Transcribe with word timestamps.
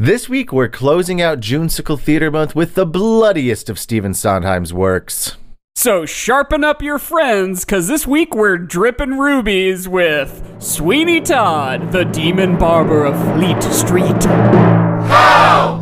This 0.00 0.30
week, 0.30 0.50
we're 0.50 0.70
closing 0.70 1.20
out 1.20 1.40
Junesical 1.40 2.00
Theater 2.00 2.30
Month 2.30 2.56
with 2.56 2.74
the 2.74 2.86
bloodiest 2.86 3.68
of 3.68 3.78
Stephen 3.78 4.14
Sondheim's 4.14 4.72
works. 4.72 5.36
So 5.74 6.06
sharpen 6.06 6.64
up 6.64 6.80
your 6.80 6.98
friends, 6.98 7.66
cause 7.66 7.86
this 7.86 8.06
week 8.06 8.34
we're 8.34 8.56
dripping 8.56 9.18
rubies 9.18 9.86
with 9.90 10.56
Sweeney 10.58 11.20
Todd, 11.20 11.92
the 11.92 12.06
demon 12.06 12.56
barber 12.56 13.04
of 13.04 13.14
Fleet 13.34 13.62
Street. 13.62 14.24
How 14.24 15.79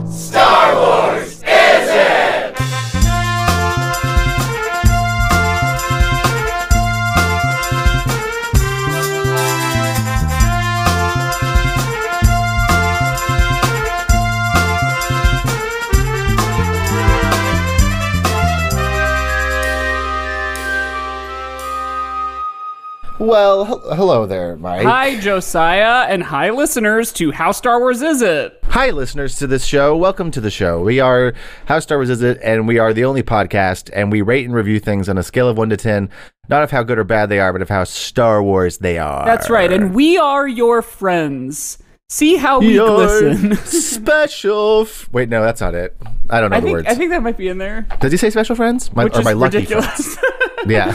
Well, 23.28 23.66
hel- 23.66 23.94
hello 23.94 24.24
there, 24.24 24.56
Mike. 24.56 24.86
Hi, 24.86 25.20
Josiah, 25.20 26.06
and 26.08 26.22
hi, 26.22 26.48
listeners 26.48 27.12
to 27.12 27.30
How 27.30 27.52
Star 27.52 27.78
Wars 27.78 28.00
Is 28.00 28.22
It? 28.22 28.58
Hi, 28.68 28.88
listeners 28.88 29.36
to 29.36 29.46
this 29.46 29.66
show. 29.66 29.94
Welcome 29.94 30.30
to 30.30 30.40
the 30.40 30.50
show. 30.50 30.80
We 30.80 30.98
are 30.98 31.34
How 31.66 31.78
Star 31.80 31.98
Wars 31.98 32.08
Is 32.08 32.22
It, 32.22 32.38
and 32.42 32.66
we 32.66 32.78
are 32.78 32.94
the 32.94 33.04
only 33.04 33.22
podcast, 33.22 33.90
and 33.92 34.10
we 34.10 34.22
rate 34.22 34.46
and 34.46 34.54
review 34.54 34.80
things 34.80 35.10
on 35.10 35.18
a 35.18 35.22
scale 35.22 35.46
of 35.46 35.58
1 35.58 35.68
to 35.68 35.76
10, 35.76 36.08
not 36.48 36.62
of 36.62 36.70
how 36.70 36.82
good 36.82 36.98
or 36.98 37.04
bad 37.04 37.28
they 37.28 37.38
are, 37.38 37.52
but 37.52 37.60
of 37.60 37.68
how 37.68 37.84
Star 37.84 38.42
Wars 38.42 38.78
they 38.78 38.96
are. 38.96 39.26
That's 39.26 39.50
right, 39.50 39.70
and 39.70 39.94
we 39.94 40.16
are 40.16 40.48
your 40.48 40.80
friends. 40.80 41.76
See 42.10 42.36
how 42.36 42.60
we 42.60 42.74
Your 42.74 42.88
listen. 42.96 43.54
special. 43.66 44.82
F- 44.82 45.08
Wait, 45.12 45.28
no, 45.28 45.42
that's 45.42 45.60
not 45.60 45.74
it. 45.74 45.94
I 46.30 46.40
don't 46.40 46.50
know 46.50 46.56
I 46.56 46.60
the 46.60 46.64
think, 46.64 46.76
words. 46.76 46.88
I 46.88 46.94
think 46.94 47.10
that 47.10 47.22
might 47.22 47.36
be 47.36 47.48
in 47.48 47.58
there, 47.58 47.86
Does 48.00 48.12
he 48.12 48.16
say 48.18 48.30
special 48.30 48.56
friends? 48.56 48.90
My, 48.94 49.04
which 49.04 49.14
or 49.14 49.20
is 49.20 49.24
my 49.26 49.34
lucky 49.34 49.64
friends? 49.66 49.84
ridiculous. 49.84 50.18
Yeah. 50.66 50.92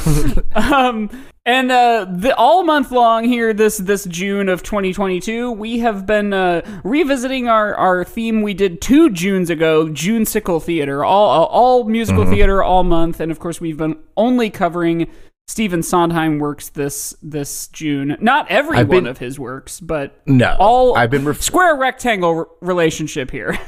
um, 0.55 1.09
and 1.45 1.71
uh, 1.71 2.05
the, 2.11 2.35
all 2.35 2.63
month 2.65 2.91
long 2.91 3.23
here, 3.23 3.53
this 3.53 3.77
this 3.77 4.03
June 4.05 4.49
of 4.49 4.61
2022, 4.61 5.51
we 5.53 5.79
have 5.79 6.05
been 6.05 6.33
uh, 6.33 6.61
revisiting 6.83 7.47
our, 7.47 7.73
our 7.75 8.03
theme 8.03 8.41
we 8.41 8.53
did 8.53 8.81
two 8.81 9.09
Junes 9.09 9.49
ago, 9.49 9.87
Junesical 9.87 10.61
Theater, 10.61 11.05
all 11.05 11.45
all 11.45 11.85
musical 11.85 12.23
Mm-hmm. 12.25 12.33
theater 12.33 12.61
all 12.61 12.83
month, 12.83 13.21
and 13.21 13.31
of 13.31 13.39
course 13.39 13.61
we've 13.61 13.77
been 13.77 13.95
only 14.17 14.49
covering 14.49 15.07
Stephen 15.47 15.83
Sondheim 15.83 16.39
works 16.39 16.69
this 16.69 17.15
this 17.21 17.67
June. 17.67 18.15
Not 18.21 18.49
every 18.49 18.77
I've 18.77 18.87
one 18.87 18.99
been- 19.03 19.07
of 19.07 19.17
his 19.17 19.37
works, 19.39 19.79
but 19.79 20.21
No, 20.25 20.55
all 20.57 20.95
I've 20.97 21.11
been 21.11 21.25
ref- 21.25 21.41
square 21.41 21.75
rectangle 21.75 22.47
relationship 22.61 23.29
here. 23.31 23.57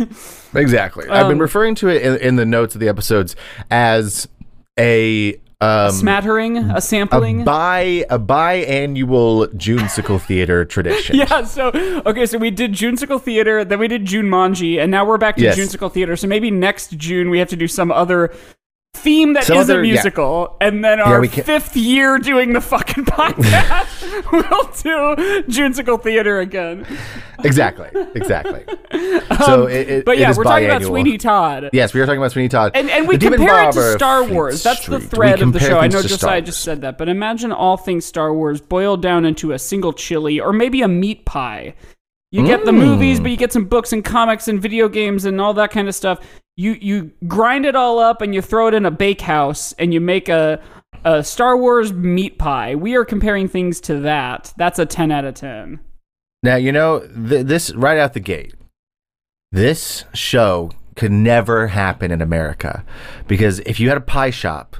Exactly. 0.56 1.06
I've 1.10 1.24
Um, 1.24 1.32
been 1.32 1.40
referring 1.40 1.76
to 1.76 1.90
it 1.90 2.02
in, 2.02 2.16
in 2.20 2.36
the 2.38 2.46
notes 2.46 2.76
of 2.76 2.80
the 2.82 2.88
episodes 2.88 3.36
as 3.70 4.26
a 4.80 5.36
um, 5.60 5.92
Smattering, 5.92 6.58
a 6.58 6.76
a 6.76 6.82
sampling. 6.82 7.44
bi 7.44 8.06
a 8.10 8.18
biannual 8.18 9.48
Junesical 9.58 10.22
Theater 10.22 10.64
tradition. 10.76 11.18
Yeah, 11.18 11.44
so 11.44 11.72
okay, 12.06 12.26
so 12.26 12.38
we 12.38 12.52
did 12.52 12.72
Junesical 12.72 13.22
Theater, 13.22 13.66
then 13.66 13.80
we 13.80 13.90
did 13.90 14.06
June 14.06 14.28
Manji, 14.28 14.80
and 14.82 14.90
now 14.92 15.04
we're 15.06 15.18
back 15.18 15.36
to 15.38 15.44
Yes. 15.44 15.58
Junesical 15.58 15.92
Theater. 15.92 16.16
So 16.16 16.26
maybe 16.28 16.50
next 16.52 16.92
June 16.98 17.30
we 17.30 17.40
have 17.40 17.50
to 17.50 17.58
do 17.58 17.68
some 17.68 17.92
other 17.92 18.34
theme 18.96 19.34
that 19.34 19.44
Some 19.44 19.58
is 19.58 19.70
other- 19.70 19.82
a 19.82 19.86
yeah. 19.86 19.94
musical, 19.94 20.58
and 20.62 20.84
then 20.84 21.00
our 21.00 21.26
can- 21.28 21.44
fifth 21.44 21.76
year 21.76 22.18
doing 22.18 22.54
the 22.54 22.62
fucking 22.62 23.06
podcast, 23.06 24.32
we'll 24.32 24.42
do 25.16 25.44
Junesical 25.52 26.02
Theater 26.02 26.40
again. 26.40 26.86
Exactly. 27.44 27.90
Exactly. 28.16 28.64
so 29.46 29.66
it, 29.68 29.90
it, 29.90 29.98
Um, 30.00 30.04
But 30.06 30.18
yeah, 30.18 30.34
we're 30.36 30.44
talking 30.44 30.66
about. 30.66 30.84
Sweeney 30.84 31.18
Todd. 31.18 31.70
Yes, 31.74 31.94
we 31.94 32.00
are 32.02 32.06
talking 32.06 32.20
about 32.20 32.32
Sweeney 32.32 32.50
Todd. 32.50 32.72
And, 32.76 32.90
and 32.90 33.08
we 33.08 33.18
The 33.18 33.30
compare 33.30 33.70
it 33.70 33.74
to 33.74 33.94
Star 33.94 34.24
Wars. 34.24 34.64
That's 34.64 34.86
the 34.86 35.00
Street. 35.00 35.10
Thread 35.12 35.42
of 35.42 35.52
the 35.54 35.60
show. 35.60 35.78
I 35.80 35.88
know 35.88 36.02
Josiah 36.02 36.42
just 36.42 36.62
said 36.62 36.82
that, 36.82 36.98
but 36.98 37.10
imagine 37.10 37.52
all 37.52 37.78
things 37.78 38.06
Star 38.06 38.34
Wars 38.34 38.62
boiled 38.62 39.02
down 39.02 39.26
into 39.26 39.52
a 39.52 39.60
single 39.60 39.94
chili 39.94 40.40
or 40.40 40.54
maybe 40.54 40.82
a 40.82 40.88
meat 40.88 41.26
pie. 41.26 41.76
You 42.32 42.46
get 42.46 42.66
the 42.66 42.72
Mm. 42.72 42.80
movies, 42.80 43.20
but 43.20 43.32
you 43.32 43.38
get 43.38 43.54
some 43.54 43.66
books 43.66 43.94
and 43.94 44.04
comics 44.04 44.48
and 44.48 44.62
video 44.62 44.90
games 44.90 45.24
and 45.26 45.40
all 45.40 45.54
that 45.54 45.72
kind 45.72 45.88
of 45.88 45.96
stuff. 45.96 46.20
You 46.58 46.78
you 46.80 47.12
grind 47.28 47.66
it 47.66 47.76
all 47.76 48.00
up 48.00 48.22
and 48.22 48.34
you 48.34 48.42
throw 48.42 48.68
it 48.68 48.74
in 48.74 48.86
a 48.86 48.92
bakehouse 48.92 49.74
and 49.74 49.94
you 49.94 50.00
make 50.00 50.30
a 50.30 50.62
a 51.04 51.24
Star 51.24 51.58
Wars 51.58 51.94
meat 51.94 52.38
pie. 52.38 52.76
We 52.76 52.96
are 52.96 53.06
comparing 53.06 53.48
things 53.48 53.80
to 53.82 54.00
that. 54.02 54.54
That's 54.58 54.80
a 54.80 54.86
10 54.86 55.12
out 55.12 55.26
of 55.26 55.36
10. 55.36 55.80
Now, 56.44 56.56
you 56.56 56.72
know, 56.72 57.00
th- 57.00 57.46
this 57.46 57.74
right 57.74 57.98
out 57.98 58.14
the 58.14 58.20
gate, 58.20 58.56
this 59.52 60.06
show 60.14 60.72
could 60.96 61.12
never 61.12 61.68
happen 61.68 62.12
in 62.12 62.22
America 62.22 62.86
because 63.28 63.60
if 63.62 63.80
you 63.80 63.90
had 63.90 63.98
a 63.98 64.02
pie 64.02 64.30
shop 64.30 64.78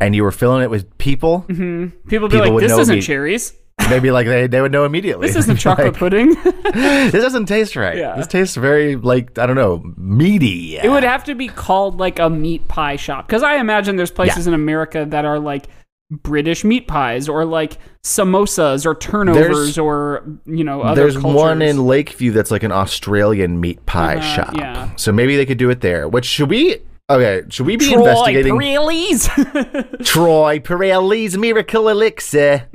and 0.00 0.14
you 0.14 0.22
were 0.22 0.32
filling 0.32 0.62
it 0.62 0.70
with 0.70 0.96
people, 0.98 1.44
mm-hmm. 1.48 1.96
People 2.08 2.28
be 2.28 2.32
People 2.32 2.46
like, 2.46 2.52
would 2.52 2.64
this 2.64 2.78
isn't 2.78 3.02
cherries. 3.02 3.54
They'd 3.88 4.02
be 4.02 4.10
like, 4.10 4.26
they, 4.26 4.46
they 4.46 4.60
would 4.60 4.72
know 4.72 4.84
immediately. 4.84 5.26
This 5.26 5.36
isn't 5.36 5.56
chocolate 5.58 5.88
Like, 5.88 5.96
pudding. 5.98 6.34
this 6.74 7.12
doesn't 7.12 7.46
taste 7.46 7.76
right. 7.76 7.96
Yeah. 7.98 8.16
This 8.16 8.26
tastes 8.26 8.56
very, 8.56 8.96
like, 8.96 9.38
I 9.38 9.46
don't 9.46 9.56
know, 9.56 9.82
meaty. 9.96 10.76
It 10.78 10.88
would 10.90 11.04
have 11.04 11.24
to 11.24 11.34
be 11.34 11.48
called 11.48 11.98
like 11.98 12.18
a 12.18 12.30
meat 12.30 12.66
pie 12.68 12.96
shop 12.96 13.26
because 13.26 13.42
I 13.42 13.56
imagine 13.56 13.96
there's 13.96 14.10
places 14.10 14.46
in 14.46 14.54
America 14.54 15.04
that 15.08 15.24
are 15.24 15.38
like 15.38 15.66
British 16.10 16.64
meat 16.64 16.86
pies 16.86 17.28
or 17.28 17.44
like 17.44 17.78
samosas 18.04 18.86
or 18.86 18.94
turnovers 18.94 19.74
There's- 19.74 19.78
or 19.78 20.24
you 20.46 20.62
know 20.62 20.82
other 20.82 21.00
There's 21.02 21.14
cultures. 21.16 21.34
one 21.34 21.62
in 21.62 21.86
Lakeview 21.86 22.30
that's 22.32 22.50
like 22.50 22.62
an 22.62 22.72
Australian 22.72 23.60
meat 23.60 23.84
pie 23.86 24.16
Uh-huh, 24.16 24.34
shop. 24.34 24.54
yeah. 24.56 24.94
So 24.96 25.12
maybe 25.12 25.36
they 25.36 25.46
could 25.46 25.58
do 25.58 25.70
it 25.70 25.80
there. 25.80 26.06
Which 26.08 26.26
should 26.26 26.50
we? 26.50 26.78
Okay, 27.10 27.42
should 27.50 27.66
we 27.66 27.76
be 27.76 27.90
Troy 27.90 27.98
investigating 28.00 28.54
Pirellis. 28.54 30.04
Troy 30.06 30.58
Pirelli's 30.58 31.36
Miracle 31.36 31.88
Elixir? 31.88 32.68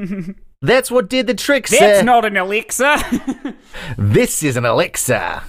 That's 0.62 0.92
what 0.92 1.10
did 1.10 1.28
the 1.28 1.34
trick, 1.34 1.68
That's 1.68 2.00
sir. 2.00 2.04
not 2.04 2.26
an 2.26 2.36
elixir. 2.38 2.96
This 3.98 4.44
is 4.44 4.58
an 4.58 4.66
elixir. 4.66 5.42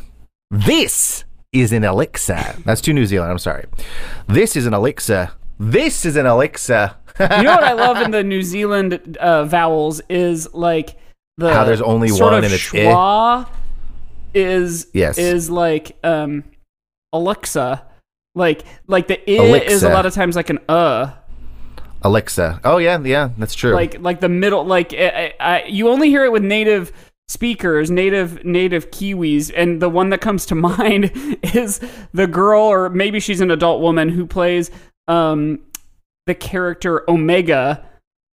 This 0.50 1.24
is 1.52 1.72
an 1.72 1.82
elixir. 1.84 2.54
That's 2.64 2.80
too 2.80 2.92
New 2.92 3.06
Zealand. 3.06 3.32
I'm 3.32 3.38
sorry. 3.38 3.66
This 4.28 4.54
is 4.56 4.66
an 4.66 4.74
elixir. 4.74 5.30
This 5.58 6.04
is 6.04 6.16
an 6.16 6.26
elixir. 6.26 6.94
you 7.18 7.26
know 7.42 7.54
what 7.54 7.64
I 7.64 7.72
love 7.72 7.96
in 7.98 8.12
the 8.12 8.22
New 8.34 8.42
Zealand 8.42 9.16
uh, 9.18 9.44
vowels 9.44 10.00
is 10.08 10.52
like 10.54 10.96
the 11.38 11.52
How 11.52 11.64
there's 11.64 11.80
only 11.82 12.08
sort 12.08 12.32
one 12.32 12.38
of 12.38 12.44
and 12.44 12.52
it's 12.52 12.74
eh. 12.74 12.84
schwa 12.86 13.48
is 14.32 14.86
Yes. 14.92 15.18
is 15.18 15.50
like 15.50 15.96
um 16.04 16.44
Alexa. 17.12 17.84
Like 18.34 18.62
like 18.86 19.08
the 19.08 19.18
I 19.28 19.58
is 19.58 19.82
a 19.82 19.88
lot 19.90 20.06
of 20.06 20.14
times 20.14 20.36
like 20.36 20.50
an 20.50 20.60
uh. 20.68 21.12
Alexa. 22.02 22.60
Oh 22.64 22.78
yeah, 22.78 22.98
yeah, 23.00 23.30
that's 23.38 23.54
true. 23.54 23.72
like 23.72 24.00
like 24.00 24.20
the 24.20 24.28
middle 24.28 24.64
like 24.64 24.92
I, 24.94 25.34
I, 25.40 25.64
you 25.64 25.88
only 25.88 26.08
hear 26.08 26.24
it 26.24 26.32
with 26.32 26.42
native 26.42 26.92
speakers 27.28 27.92
native 27.92 28.44
native 28.44 28.90
kiwis 28.90 29.52
and 29.54 29.80
the 29.80 29.88
one 29.88 30.10
that 30.10 30.20
comes 30.20 30.44
to 30.46 30.54
mind 30.56 31.12
is 31.54 31.80
the 32.12 32.26
girl 32.26 32.62
or 32.62 32.88
maybe 32.90 33.20
she's 33.20 33.40
an 33.40 33.52
adult 33.52 33.80
woman 33.80 34.08
who 34.08 34.26
plays 34.26 34.68
um 35.06 35.60
the 36.26 36.34
character 36.34 37.08
omega 37.08 37.86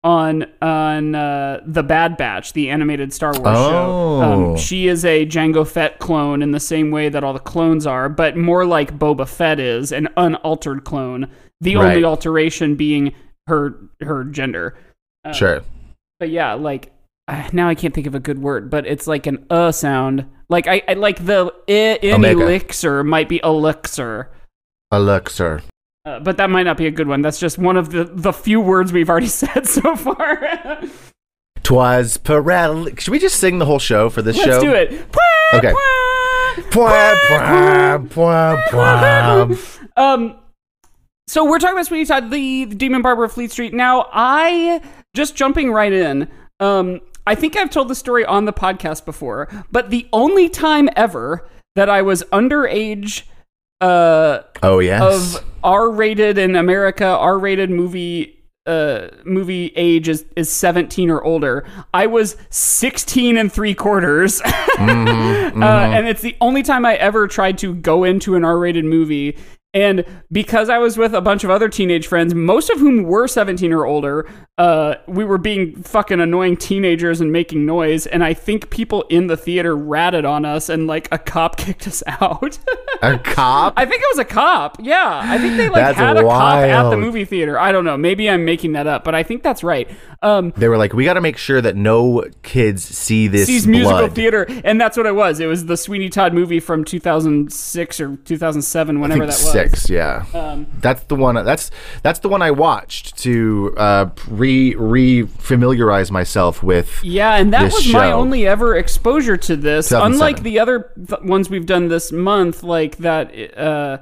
on 0.03 0.45
on 0.61 1.15
uh, 1.15 1.61
the 1.65 1.81
Bad 1.81 2.15
Batch, 2.15 2.53
the 2.53 2.69
animated 2.69 3.11
Star 3.11 3.31
Wars 3.31 3.57
show. 3.57 4.21
Oh. 4.21 4.21
Um, 4.51 4.55
she 4.57 4.87
is 4.87 5.03
a 5.03 5.25
Jango 5.25 5.67
Fett 5.67 5.97
clone 5.97 6.43
in 6.43 6.51
the 6.51 6.59
same 6.59 6.91
way 6.91 7.09
that 7.09 7.23
all 7.23 7.33
the 7.33 7.39
clones 7.39 7.87
are, 7.87 8.07
but 8.07 8.37
more 8.37 8.65
like 8.67 8.99
Boba 8.99 9.27
Fett 9.27 9.59
is 9.59 9.91
an 9.91 10.07
unaltered 10.15 10.83
clone. 10.83 11.27
The 11.59 11.75
Right. 11.77 11.87
only 11.95 12.03
alteration 12.03 12.75
being 12.75 13.13
her 13.47 13.75
her 14.01 14.23
gender. 14.23 14.75
sure. 15.33 15.61
But 16.19 16.29
yeah, 16.29 16.53
like 16.53 16.91
uh, 17.27 17.49
now 17.53 17.67
I 17.69 17.75
can't 17.75 17.93
think 17.93 18.07
of 18.07 18.15
a 18.15 18.19
good 18.19 18.39
word, 18.39 18.69
but 18.69 18.85
it's 18.85 19.07
like 19.07 19.27
an 19.27 19.45
uh 19.49 19.71
sound. 19.71 20.25
Like 20.49 20.67
I, 20.67 20.83
I 20.87 20.93
like 20.93 21.25
the 21.25 21.53
I 21.67 21.71
in 22.01 22.15
Omega. 22.15 22.41
elixir 22.41 23.03
might 23.03 23.27
be 23.27 23.39
elixir. 23.43 24.31
Elixir. 24.91 25.61
Uh, 26.05 26.19
but 26.19 26.37
that 26.37 26.51
might 26.51 26.63
not 26.63 26.77
be 26.77 26.85
a 26.85 26.91
good 26.91 27.07
one. 27.07 27.23
That's 27.23 27.39
just 27.39 27.57
one 27.57 27.77
of 27.77 27.89
the, 27.89 28.03
the 28.03 28.31
few 28.31 28.61
words 28.61 28.93
we've 28.93 29.09
already 29.09 29.25
said 29.41 29.65
so 29.65 29.95
far. 29.95 30.79
Twas 31.63 32.19
Pirelli. 32.19 32.99
Should 32.99 33.11
we 33.11 33.17
just 33.17 33.39
sing 33.39 33.57
the 33.57 33.65
whole 33.65 33.79
show 33.79 34.09
for 34.11 34.21
this 34.21 34.35
show? 34.35 34.51
Let's 34.51 34.63
do 34.63 34.71
it. 34.71 34.91
Okay. 35.55 35.73
Um, 39.97 40.37
so 41.27 41.43
we're 41.49 41.59
talking 41.59 41.75
about 41.75 41.87
Sweeney 41.87 42.05
Todd, 42.05 42.29
the, 42.31 42.65
the 42.65 42.75
Demon 42.75 43.01
Barber 43.01 43.23
of 43.23 43.31
Fleet 43.31 43.51
Street. 43.51 43.73
Now, 43.73 44.07
I 44.13 44.81
just 45.15 45.35
jumping 45.35 45.71
right 45.71 45.91
in. 45.93 46.29
Um, 46.59 47.01
I 47.27 47.35
think 47.35 47.55
I've 47.57 47.69
told 47.71 47.87
the 47.87 47.95
story 47.95 48.23
on 48.25 48.45
the 48.45 48.53
podcast 48.53 49.05
before, 49.05 49.47
but 49.71 49.89
the 49.89 50.07
only 50.13 50.49
time 50.49 50.89
ever 50.95 51.47
that 51.75 51.89
I 51.89 52.01
was 52.03 52.23
underage, 52.31 53.23
uh, 53.81 54.39
Oh 54.61 54.79
yes. 54.79 55.01
of 55.35 55.43
R-rated 55.63 56.37
in 56.37 56.55
America, 56.55 57.05
R-rated 57.05 57.69
movie 57.69 58.31
uh, 58.67 59.09
movie 59.25 59.71
age 59.75 60.09
is, 60.09 60.25
is 60.35 60.49
17 60.51 61.11
or 61.11 61.23
older. 61.23 61.67
I 61.93 62.07
was 62.07 62.35
16 62.49 63.37
and 63.37 63.51
three 63.51 63.73
quarters. 63.75 64.41
Mm-hmm, 64.75 65.63
Uh, 65.63 65.65
and 65.65 66.05
it's 66.05 66.19
the 66.21 66.35
only 66.41 66.61
time 66.61 66.85
I 66.85 66.95
ever 66.95 67.27
tried 67.29 67.57
to 67.59 67.73
go 67.75 68.03
into 68.03 68.35
an 68.35 68.43
R 68.43 68.57
rated 68.57 68.83
movie. 68.83 69.37
And 69.75 70.05
because 70.31 70.69
I 70.69 70.77
was 70.77 70.97
with 70.97 71.13
a 71.13 71.19
bunch 71.19 71.43
of 71.43 71.49
other 71.49 71.67
teenage 71.67 72.07
friends, 72.07 72.33
most 72.33 72.69
of 72.69 72.79
whom 72.79 73.03
were 73.03 73.27
17 73.27 73.73
or 73.73 73.85
older, 73.85 74.27
uh, 74.57 74.95
we 75.05 75.25
were 75.25 75.37
being 75.37 75.83
fucking 75.83 76.21
annoying 76.21 76.55
teenagers 76.55 77.19
and 77.19 77.29
making 77.29 77.65
noise. 77.65 78.07
And 78.07 78.23
I 78.23 78.33
think 78.33 78.69
people 78.69 79.01
in 79.09 79.27
the 79.27 79.35
theater 79.35 79.75
ratted 79.75 80.23
on 80.23 80.45
us 80.45 80.69
and 80.69 80.87
like 80.87 81.09
a 81.11 81.17
cop 81.17 81.57
kicked 81.57 81.87
us 81.87 82.01
out. 82.07 82.57
A 83.01 83.19
cop? 83.19 83.73
I 83.75 83.85
think 83.85 84.01
it 84.01 84.07
was 84.11 84.19
a 84.19 84.25
cop. 84.25 84.77
Yeah, 84.79 85.19
I 85.21 85.37
think 85.37 85.57
they 85.57 85.67
like 85.67 85.75
That's 85.75 85.97
had 85.97 86.15
a 86.15 86.21
cop 86.21 86.59
at 86.59 86.89
the 86.89 86.97
movie 86.97 87.25
theater. 87.25 87.59
I 87.59 87.73
don't 87.73 87.83
know. 87.83 87.97
Maybe 87.97 88.29
I'm 88.29 88.45
making 88.45 88.71
that 88.73 88.87
up, 88.87 89.03
but 89.03 89.13
I 89.13 89.23
think 89.23 89.43
that's 89.43 89.61
right. 89.61 89.89
Um, 90.21 90.53
They 90.55 90.67
were 90.67 90.77
like, 90.77 90.93
we 90.93 91.05
got 91.05 91.13
to 91.13 91.21
make 91.21 91.37
sure 91.37 91.61
that 91.61 91.75
no 91.75 92.25
kids 92.43 92.83
see 92.83 93.27
this 93.27 93.47
sees 93.47 93.67
musical 93.67 93.99
blood. 93.99 94.15
theater, 94.15 94.45
and 94.63 94.79
that's 94.79 94.97
what 94.97 95.05
it 95.05 95.15
was. 95.15 95.39
It 95.39 95.45
was 95.47 95.65
the 95.65 95.77
Sweeney 95.77 96.09
Todd 96.09 96.33
movie 96.33 96.59
from 96.59 96.83
2006 96.85 97.99
or 97.99 98.15
2007, 98.17 98.97
I 98.97 98.99
whenever 98.99 99.19
that 99.21 99.27
was. 99.27 99.51
six, 99.51 99.89
yeah. 99.89 100.25
Um, 100.33 100.67
that's 100.79 101.03
the 101.03 101.15
one. 101.15 101.35
That's 101.35 101.71
that's 102.03 102.19
the 102.19 102.29
one 102.29 102.41
I 102.41 102.51
watched 102.51 103.17
to 103.19 103.73
uh, 103.77 104.09
re 104.27 104.75
re 104.75 105.23
familiarize 105.23 106.11
myself 106.11 106.63
with. 106.63 107.03
Yeah, 107.03 107.35
and 107.35 107.53
that 107.53 107.71
was 107.73 107.91
my 107.91 108.11
only 108.11 108.47
ever 108.47 108.75
exposure 108.75 109.37
to 109.37 109.55
this. 109.55 109.91
Unlike 109.91 110.43
the 110.43 110.59
other 110.59 110.91
th- 110.95 111.21
ones 111.21 111.49
we've 111.49 111.65
done 111.65 111.87
this 111.87 112.11
month, 112.11 112.63
like 112.63 112.97
that. 112.97 113.57
Uh, 113.57 113.97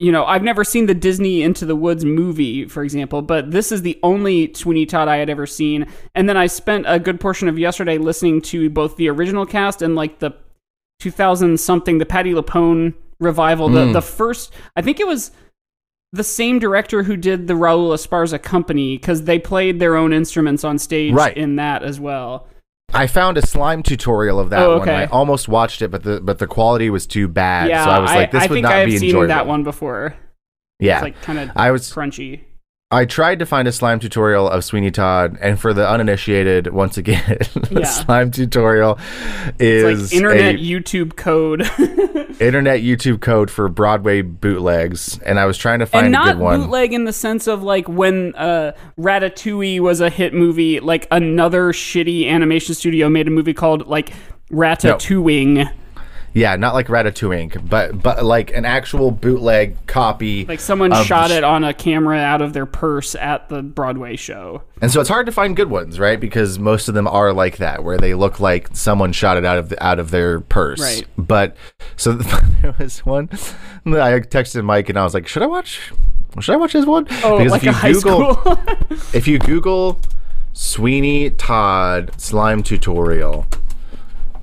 you 0.00 0.10
know, 0.10 0.24
I've 0.24 0.42
never 0.42 0.64
seen 0.64 0.86
the 0.86 0.94
Disney 0.94 1.42
Into 1.42 1.64
the 1.66 1.76
Woods 1.76 2.04
movie, 2.04 2.66
for 2.66 2.82
example, 2.82 3.22
but 3.22 3.50
this 3.52 3.70
is 3.70 3.82
the 3.82 3.98
only 4.02 4.52
Sweeney 4.54 4.86
Todd 4.86 5.08
I 5.08 5.16
had 5.18 5.30
ever 5.30 5.46
seen. 5.46 5.86
And 6.14 6.28
then 6.28 6.36
I 6.36 6.46
spent 6.46 6.84
a 6.88 6.98
good 6.98 7.20
portion 7.20 7.48
of 7.48 7.58
yesterday 7.58 7.98
listening 7.98 8.42
to 8.42 8.68
both 8.70 8.96
the 8.96 9.08
original 9.08 9.46
cast 9.46 9.82
and 9.82 9.94
like 9.94 10.18
the 10.18 10.32
2000 11.00 11.58
something, 11.60 11.98
the 11.98 12.06
Patti 12.06 12.32
LuPone 12.32 12.94
revival. 13.20 13.68
Hmm. 13.68 13.74
The 13.74 13.92
the 13.92 14.02
first, 14.02 14.52
I 14.76 14.82
think 14.82 14.98
it 15.00 15.06
was 15.06 15.30
the 16.12 16.24
same 16.24 16.58
director 16.58 17.02
who 17.02 17.16
did 17.16 17.46
the 17.46 17.54
Raul 17.54 17.92
Esparza 17.92 18.40
Company 18.40 18.96
because 18.96 19.24
they 19.24 19.38
played 19.38 19.80
their 19.80 19.96
own 19.96 20.12
instruments 20.12 20.62
on 20.64 20.78
stage 20.78 21.12
Right. 21.12 21.36
in 21.36 21.56
that 21.56 21.82
as 21.82 21.98
well. 21.98 22.46
I 22.94 23.06
found 23.06 23.36
a 23.38 23.46
slime 23.46 23.82
tutorial 23.82 24.38
of 24.38 24.50
that 24.50 24.60
Oh, 24.62 24.78
one. 24.78 24.88
and 24.88 24.96
I 24.96 25.04
almost 25.06 25.48
watched 25.48 25.82
it, 25.82 25.88
but 25.90 26.02
the 26.04 26.20
but 26.20 26.38
the 26.38 26.46
quality 26.46 26.90
was 26.90 27.06
too 27.06 27.26
bad. 27.28 27.68
yeah, 27.68 27.84
so 27.84 27.90
I 27.90 27.98
was 27.98 28.10
like, 28.10 28.30
this 28.30 28.42
I 28.42 28.46
would 28.46 28.54
think 28.54 28.62
not 28.64 28.72
I 28.72 28.78
have 28.78 28.88
be 28.88 28.98
seen 28.98 29.26
that 29.28 29.46
one 29.46 29.64
before. 29.64 30.14
Yeah, 30.78 30.96
It's 30.96 31.02
like 31.02 31.22
kind 31.22 31.38
of 31.38 31.50
I 31.56 31.70
was 31.70 31.90
crunchy. 31.92 32.42
I 32.90 33.06
tried 33.06 33.40
to 33.40 33.46
find 33.46 33.66
a 33.66 33.72
slime 33.72 33.98
tutorial 33.98 34.48
of 34.48 34.62
Sweeney 34.64 34.90
Todd, 34.92 35.36
and 35.40 35.58
for 35.58 35.72
the 35.72 35.88
uninitiated, 35.88 36.68
once 36.72 36.96
again, 36.96 37.24
the 37.54 37.80
Yeah. 37.80 37.86
slime 37.86 38.30
tutorial 38.30 38.98
It's 39.58 39.60
is 39.60 40.12
like 40.12 40.12
internet 40.16 40.54
a 40.54 40.58
YouTube 40.58 41.16
code. 41.16 41.62
internet 42.40 42.80
YouTube 42.82 43.20
code 43.20 43.50
for 43.50 43.68
Broadway 43.68 44.22
bootlegs, 44.22 45.18
and 45.24 45.40
I 45.40 45.46
was 45.46 45.56
trying 45.58 45.80
to 45.80 45.86
find 45.86 46.06
and 46.06 46.14
a 46.14 46.18
not 46.18 46.34
good 46.36 46.42
one. 46.42 46.60
bootleg 46.60 46.92
in 46.92 47.04
the 47.04 47.12
sense 47.12 47.46
of 47.48 47.62
like 47.64 47.88
when 47.88 48.34
uh, 48.36 48.72
Ratatouille 48.98 49.80
was 49.80 50.00
a 50.00 50.10
hit 50.10 50.32
movie, 50.34 50.78
like 50.78 51.08
another 51.10 51.72
shitty 51.72 52.28
animation 52.28 52.74
studio 52.74 53.08
made 53.08 53.26
a 53.26 53.30
movie 53.30 53.54
called 53.54 53.88
like 53.88 54.12
Ratatouille. 54.52 55.68
Yeah, 56.34 56.56
not 56.56 56.74
like 56.74 56.88
Ratatouille, 56.88 57.68
but 57.70 58.02
but 58.02 58.24
like 58.24 58.52
an 58.52 58.64
actual 58.64 59.12
bootleg 59.12 59.86
copy. 59.86 60.44
Like 60.44 60.58
someone 60.58 60.92
of 60.92 61.06
shot 61.06 61.30
sh- 61.30 61.34
it 61.34 61.44
on 61.44 61.62
a 61.62 61.72
camera 61.72 62.18
out 62.18 62.42
of 62.42 62.52
their 62.52 62.66
purse 62.66 63.14
at 63.14 63.48
the 63.48 63.62
Broadway 63.62 64.16
show. 64.16 64.62
And 64.82 64.90
so 64.90 65.00
it's 65.00 65.08
hard 65.08 65.26
to 65.26 65.32
find 65.32 65.54
good 65.54 65.70
ones, 65.70 66.00
right? 66.00 66.18
Because 66.18 66.58
most 66.58 66.88
of 66.88 66.94
them 66.94 67.06
are 67.06 67.32
like 67.32 67.58
that, 67.58 67.84
where 67.84 67.98
they 67.98 68.14
look 68.14 68.40
like 68.40 68.76
someone 68.76 69.12
shot 69.12 69.36
it 69.36 69.44
out 69.44 69.58
of 69.58 69.68
the, 69.68 69.82
out 69.82 70.00
of 70.00 70.10
their 70.10 70.40
purse. 70.40 70.80
Right. 70.80 71.06
But 71.16 71.56
so 71.94 72.12
there 72.62 72.74
was 72.80 73.06
one. 73.06 73.28
I 73.86 74.18
texted 74.18 74.64
Mike 74.64 74.88
and 74.88 74.98
I 74.98 75.04
was 75.04 75.14
like, 75.14 75.28
"Should 75.28 75.44
I 75.44 75.46
watch? 75.46 75.92
Should 76.40 76.52
I 76.52 76.56
watch 76.56 76.72
this 76.72 76.84
one?" 76.84 77.06
Oh, 77.22 77.36
like 77.36 77.62
a 77.62 77.70
high 77.70 77.92
school. 77.92 78.36
if 79.12 79.28
you 79.28 79.38
Google 79.38 80.00
Sweeney 80.52 81.30
Todd 81.30 82.10
slime 82.20 82.64
tutorial, 82.64 83.46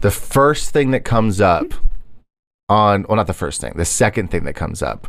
the 0.01 0.11
first 0.11 0.71
thing 0.71 0.91
that 0.91 1.03
comes 1.05 1.39
up 1.41 1.73
on 2.69 3.05
well, 3.07 3.15
not 3.17 3.27
the 3.27 3.33
first 3.33 3.61
thing, 3.61 3.73
the 3.75 3.85
second 3.85 4.29
thing 4.31 4.43
that 4.45 4.53
comes 4.53 4.81
up 4.81 5.07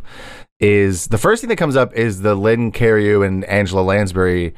is 0.59 1.07
the 1.07 1.17
first 1.17 1.41
thing 1.41 1.49
that 1.49 1.57
comes 1.57 1.75
up 1.75 1.93
is 1.93 2.21
the 2.21 2.35
Len 2.35 2.71
Cariou 2.71 3.25
and 3.25 3.43
Angela 3.45 3.81
Lansbury 3.81 4.53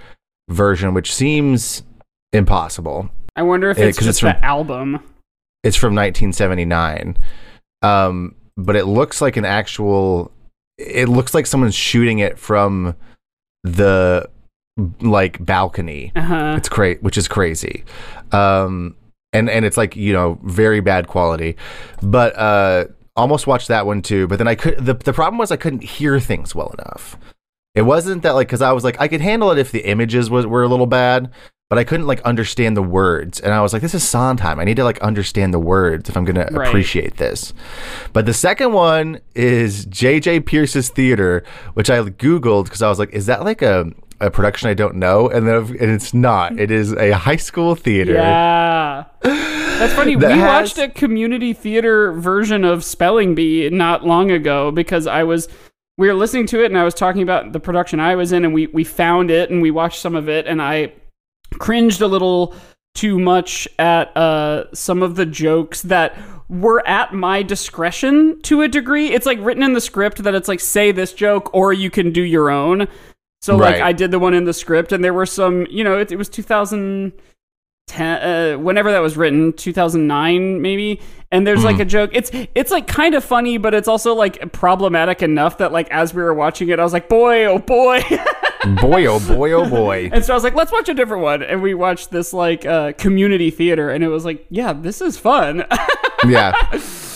version, 0.50 0.94
which 0.94 1.14
seems 1.14 1.84
impossible. 2.34 3.10
I 3.36 3.44
wonder 3.44 3.70
if 3.70 3.78
Yeah, 3.78 3.86
it's 3.86 3.98
just 3.98 4.10
it's 4.10 4.20
from- 4.20 4.30
the 4.34 4.46
album. 4.46 5.00
It's 5.64 5.76
from 5.76 5.96
1979, 5.96 7.18
um, 7.82 8.36
but 8.56 8.76
it 8.76 8.86
looks 8.86 9.20
like 9.22 9.36
an 9.36 9.46
actual. 9.46 10.32
It 10.78 11.10
looks 11.10 11.34
like 11.34 11.48
someone's 11.48 11.74
shooting 11.74 12.20
it 12.20 12.38
from 12.38 12.96
the 13.64 14.30
like 15.02 15.44
balcony. 15.44 16.12
Uh 16.16 16.22
huh. 16.22 16.54
It's 16.58 16.70
great, 16.70 17.02
which 17.02 17.18
is 17.18 17.28
crazy. 17.28 17.84
Um, 18.32 18.96
and 19.36 19.50
and 19.50 19.66
it's 19.66 19.78
like 19.78 19.96
you 19.96 20.14
know 20.14 20.40
very 20.44 20.80
bad 20.80 21.08
quality, 21.08 21.56
but 22.02 22.36
uh, 22.38 22.86
almost 23.16 23.48
watched 23.48 23.68
that 23.68 23.86
one 23.86 24.02
too. 24.02 24.28
But 24.28 24.38
then 24.38 24.48
I 24.48 24.56
could. 24.56 24.86
The 24.86 24.94
the 24.94 25.14
problem 25.14 25.38
was 25.38 25.52
I 25.52 25.58
couldn't 25.58 25.84
hear 25.84 26.20
things 26.20 26.56
well 26.56 26.74
enough. 26.80 27.18
It 27.76 27.84
wasn't 27.84 28.24
that 28.24 28.32
like 28.32 28.48
because 28.48 28.62
I 28.62 28.72
was 28.72 28.84
like 28.84 29.00
I 29.02 29.08
could 29.08 29.22
handle 29.22 29.52
it 29.52 29.58
if 29.58 29.72
the 29.72 29.82
images 29.82 30.30
was 30.30 30.46
were 30.48 30.64
a 30.64 30.68
little 30.70 30.86
bad, 30.86 31.30
but 31.70 31.78
I 31.78 31.84
couldn't 31.84 32.08
like 32.08 32.22
understand 32.22 32.78
the 32.78 32.82
words. 32.82 33.42
And 33.42 33.54
I 33.54 33.62
was 33.62 33.74
like, 33.74 33.82
this 33.82 33.94
is 33.94 34.08
Sondheim. 34.08 34.60
I 34.60 34.64
need 34.64 34.78
to 34.78 34.86
like 34.86 35.00
understand 35.02 35.54
the 35.54 35.60
words 35.60 36.08
if 36.10 36.16
I'm 36.16 36.24
gonna 36.24 36.48
Right. 36.52 36.68
appreciate 36.70 37.18
this. 37.18 37.54
But 38.14 38.26
the 38.28 38.34
second 38.34 38.72
one 38.72 39.20
is 39.36 39.86
J.J. 39.88 40.40
Pearce's 40.42 40.88
Theater, 40.88 41.44
which 41.74 41.90
I 41.90 42.00
googled 42.02 42.64
because 42.66 42.82
I 42.82 42.88
was 42.88 42.98
like, 42.98 43.10
is 43.12 43.26
that 43.26 43.44
like 43.44 43.62
a 43.62 43.92
a 44.26 44.32
production 44.32 44.70
I 44.70 44.74
don't 44.74 44.96
know? 44.96 45.30
And 45.30 45.48
then 45.48 45.56
and 45.56 45.92
it's 45.92 46.14
not. 46.14 46.60
It 46.60 46.72
is 46.72 46.94
a 46.94 47.12
high 47.12 47.36
school 47.36 47.76
theater. 47.76 48.14
Yeah. 48.14 49.06
That's 49.22 49.94
funny. 49.94 50.16
That 50.20 50.34
we 50.34 50.40
has- 50.40 50.76
watched 50.76 50.78
a 50.78 50.90
community 50.90 51.54
theater 51.54 52.14
version 52.14 52.64
of 52.64 52.84
Spelling 52.84 53.36
Bee 53.36 53.70
not 53.70 54.06
long 54.06 54.32
ago 54.32 54.72
because 54.72 55.08
I 55.08 55.24
was 55.24 55.48
we 55.98 56.08
were 56.08 56.14
listening 56.14 56.48
to 56.48 56.62
it 56.64 56.66
and 56.68 56.78
I 56.78 56.84
was 56.84 56.94
talking 56.94 57.22
about 57.22 57.52
the 57.54 57.60
production 57.60 58.00
I 58.00 58.16
was 58.16 58.32
in 58.32 58.46
and 58.46 58.54
we 58.54 58.68
we 58.68 58.84
found 58.84 59.32
it 59.32 59.50
and 59.50 59.62
we 59.62 59.72
watched 59.72 60.00
some 60.00 60.16
of 60.16 60.28
it 60.30 60.48
and 60.48 60.62
I 60.62 60.94
cringed 61.60 62.02
a 62.02 62.08
little 62.08 62.54
too 62.96 63.20
much 63.20 63.68
at 63.78 64.16
uh 64.16 64.74
some 64.74 65.04
of 65.04 65.16
the 65.16 65.26
jokes 65.26 65.82
that 65.84 66.18
were 66.48 66.86
at 66.88 67.14
my 67.14 67.42
discretion 67.44 68.40
to 68.44 68.62
a 68.62 68.68
degree. 68.68 69.08
It's 69.12 69.26
like 69.26 69.40
written 69.42 69.64
in 69.64 69.74
the 69.74 69.82
script 69.82 70.24
that 70.24 70.36
it's 70.36 70.48
like 70.48 70.60
say 70.60 70.92
this 70.92 71.12
joke 71.12 71.54
or 71.54 71.74
you 71.74 71.90
can 71.90 72.12
do 72.14 72.22
your 72.22 72.50
own. 72.50 72.88
So 73.46 73.56
like 73.58 73.80
I 73.82 73.92
did 73.94 74.12
the 74.12 74.20
one 74.20 74.34
in 74.34 74.46
the 74.46 74.54
script 74.54 74.92
and 74.92 75.04
there 75.04 75.14
were 75.14 75.26
some, 75.28 75.68
you 75.70 75.84
know, 75.84 76.00
it, 76.00 76.12
it 76.12 76.16
was 76.16 76.30
2010, 76.30 78.08
uh, 78.08 78.58
whenever 78.58 78.92
that 78.92 79.00
was 79.00 79.16
written, 79.18 79.54
2009 79.54 80.62
maybe. 80.62 81.00
And 81.32 81.46
there's 81.46 81.60
Hmm. 81.60 81.66
like 81.68 81.80
a 81.80 81.86
joke. 81.86 82.12
It's 82.14 82.32
it's 82.56 82.72
like 82.72 82.88
kind 82.88 83.14
of 83.14 83.24
funny, 83.24 83.58
but 83.58 83.74
it's 83.74 83.88
also 83.88 84.16
like 84.16 84.52
problematic 84.52 85.22
enough 85.22 85.58
that 85.60 85.72
like 85.72 85.90
as 85.92 86.14
we 86.14 86.24
were 86.24 86.34
watching 86.34 86.70
it, 86.70 86.80
I 86.80 86.84
was 86.84 86.94
like, 86.94 87.08
boy, 87.10 87.46
oh 87.46 87.60
boy. 87.60 88.02
boy, 88.82 89.06
oh 89.06 89.20
boy, 89.20 89.52
oh 89.52 89.70
boy. 89.70 90.10
and 90.12 90.26
so 90.26 90.34
I 90.34 90.36
was 90.36 90.44
like, 90.44 90.56
let's 90.56 90.72
watch 90.72 90.90
a 90.90 90.94
different 90.94 91.22
one. 91.24 91.44
And 91.44 91.62
we 91.62 91.74
watched 91.76 92.10
this 92.10 92.34
like 92.34 92.66
uh, 92.66 92.94
community 92.94 93.52
theater, 93.52 93.90
and 93.92 94.04
it 94.04 94.08
was 94.08 94.26
like, 94.26 94.46
yeah, 94.50 94.74
this 94.74 95.02
is 95.02 95.18
fun. 95.20 95.66
yeah. 96.28 96.54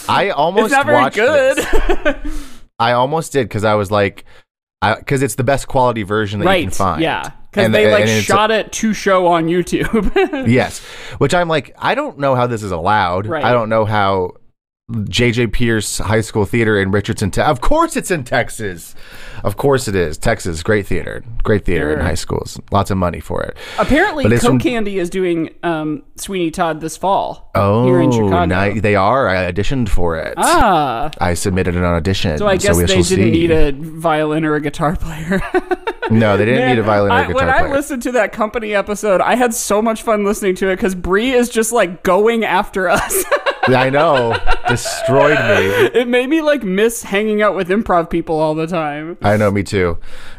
I 0.08 0.32
almost 0.36 0.66
it's 0.66 0.74
not 0.74 0.86
very 0.86 0.98
watched 1.02 1.16
good. 1.16 2.18
I 2.78 2.92
almost 2.94 3.32
did 3.32 3.48
because 3.48 3.64
I 3.64 3.76
was 3.76 3.90
like, 3.90 4.26
because 4.82 5.22
it's 5.22 5.36
the 5.36 5.44
best 5.44 5.68
quality 5.68 6.04
version 6.04 6.40
that 6.40 6.46
you 6.46 6.64
can 6.64 6.70
right? 6.70 6.76
find. 6.76 7.02
Yeah, 7.02 7.32
because 7.52 7.72
they 7.72 7.92
like 7.92 8.08
shot 8.24 8.52
it 8.52 8.72
to 8.74 8.94
show 8.94 9.28
on 9.28 9.46
YouTube. 9.46 10.10
Yes, 10.48 10.80
which 11.18 11.34
I'm 11.34 11.48
like, 11.48 11.76
I 11.78 11.96
don't 11.96 12.18
know 12.20 12.36
how 12.36 12.48
this 12.48 12.64
is 12.64 12.72
allowed. 12.72 13.28
Right. 13.28 13.44
I 13.44 13.52
don't 13.52 13.70
know 13.70 13.86
how 13.86 14.34
JJ 14.90 15.54
Pearce 15.54 16.00
High 16.00 16.22
School 16.22 16.46
Theater 16.46 16.80
in 16.82 16.90
Richardson. 16.92 17.30
Te- 17.32 17.42
of 17.42 17.62
course, 17.62 17.96
it's 17.96 18.10
in 18.10 18.24
Texas. 18.24 18.96
Of 19.44 19.56
course, 19.56 19.88
it 19.88 19.96
is. 19.96 20.18
Texas, 20.18 20.64
great 20.64 20.88
theater, 20.88 21.24
great 21.44 21.64
theater 21.64 21.94
in 21.94 22.00
high 22.00 22.16
schools. 22.16 22.60
Lots 22.72 22.90
of 22.92 22.98
money 22.98 23.20
for 23.20 23.42
it. 23.44 23.56
Apparently, 23.78 24.24
Coke 24.28 24.42
from- 24.42 24.60
Candy 24.60 24.98
is 25.00 25.10
doing 25.10 25.52
um, 25.64 26.04
Sweeney 26.18 26.50
Todd 26.52 26.82
this 26.82 26.98
fall 26.98 27.52
Oh, 27.56 27.86
here 27.86 28.02
in 28.02 28.12
Chicago. 28.12 28.46
ni- 28.74 28.80
they 28.80 28.96
are. 28.96 29.30
I 29.30 29.52
auditioned 29.52 29.90
for 29.90 30.18
it. 30.18 30.34
Ah, 30.38 31.12
I 31.22 31.36
submitted 31.36 31.76
an 31.76 31.84
audition. 31.86 32.38
so 32.40 32.48
I 32.48 32.58
guess 32.58 32.76
we 32.76 32.84
they 32.84 32.88
didn't 32.96 33.06
see. 33.06 33.30
need 33.32 33.52
a 33.52 33.72
violin 33.72 34.44
or 34.44 34.56
a 34.56 34.62
guitar 34.62 34.96
player. 34.96 35.42
No, 36.12 36.38
they 36.38 36.46
didn't 36.46 36.62
Man, 36.62 36.70
need 36.76 36.80
a 36.80 36.84
violin 36.84 37.12
or 37.12 37.16
I- 37.16 37.22
a 37.22 37.28
guitar 37.28 37.34
player. 37.52 37.62
when 37.64 37.72
I 37.72 37.76
listened 37.76 38.02
to 38.02 38.14
that 38.14 38.32
company 38.32 38.74
episode, 38.74 39.22
I 39.22 39.36
had 39.36 39.54
so 39.54 39.80
much 39.80 40.02
fun 40.02 40.24
listening 40.26 40.56
to 40.56 40.70
it 40.70 40.78
because 40.78 40.96
Bree 40.96 41.34
is 41.34 41.50
just 41.50 41.72
like 41.72 42.02
going 42.02 42.44
after 42.44 42.90
us. 42.90 43.24
I 43.76 43.90
know, 43.90 44.38
destroyed 44.68 45.38
me. 45.38 46.00
It 46.00 46.08
made 46.08 46.30
me 46.30 46.42
like 46.42 46.64
miss 46.64 47.04
hanging 47.04 47.42
out 47.42 47.56
with 47.56 47.70
improv 47.70 48.10
people 48.10 48.40
all 48.40 48.56
the 48.56 48.68
time. 48.68 49.18
I 49.22 49.38
know, 49.38 49.52
me 49.52 49.64
too. 49.64 49.98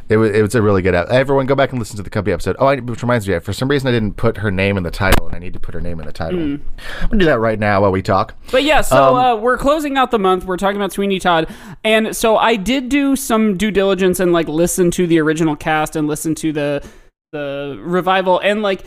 It 0.08 0.16
was 0.16 0.32
it 0.32 0.42
was 0.42 0.54
a 0.56 0.62
really 0.62 0.82
good. 0.82 0.94
episode. 0.94 1.14
Everyone, 1.14 1.46
go 1.46 1.54
back 1.54 1.70
and 1.70 1.78
listen 1.78 1.96
to 1.96 2.02
the 2.02 2.10
company 2.10 2.32
episode. 2.32 2.56
Oh, 2.58 2.66
I, 2.66 2.76
which 2.80 3.00
reminds 3.02 3.28
me, 3.28 3.38
for 3.38 3.52
some 3.52 3.68
reason, 3.68 3.88
I 3.88 3.92
didn't 3.92 4.14
put 4.14 4.38
her 4.38 4.50
name 4.50 4.76
in 4.76 4.82
the 4.82 4.90
title, 4.90 5.26
and 5.26 5.36
I 5.36 5.38
need 5.38 5.52
to 5.52 5.60
put 5.60 5.72
her 5.74 5.80
name 5.80 6.00
in 6.00 6.06
the 6.06 6.12
title. 6.12 6.40
Hmm. 6.40 6.56
I'm 7.02 7.08
gonna 7.10 7.18
do 7.20 7.24
that 7.26 7.38
right 7.38 7.58
now 7.58 7.82
while 7.82 7.92
we 7.92 8.02
talk. 8.02 8.34
But 8.50 8.64
yeah, 8.64 8.80
so 8.80 8.96
Um, 8.96 9.14
uh, 9.14 9.36
we're 9.36 9.58
closing 9.58 9.96
out 9.96 10.10
the 10.10 10.18
month. 10.18 10.44
We're 10.44 10.56
talking 10.56 10.76
about 10.76 10.92
Sweeney 10.92 11.20
Todd, 11.20 11.48
and 11.84 12.16
so 12.16 12.36
I 12.36 12.56
did 12.56 12.88
do 12.88 13.14
some 13.14 13.56
due 13.56 13.70
diligence 13.70 14.18
and 14.18 14.32
like 14.32 14.48
listen 14.48 14.90
to 14.92 15.06
the 15.06 15.20
original 15.20 15.54
cast 15.54 15.94
and 15.94 16.08
listen 16.08 16.34
to 16.36 16.52
the 16.52 16.84
the 17.32 17.78
revival, 17.80 18.40
and 18.40 18.62
like 18.62 18.82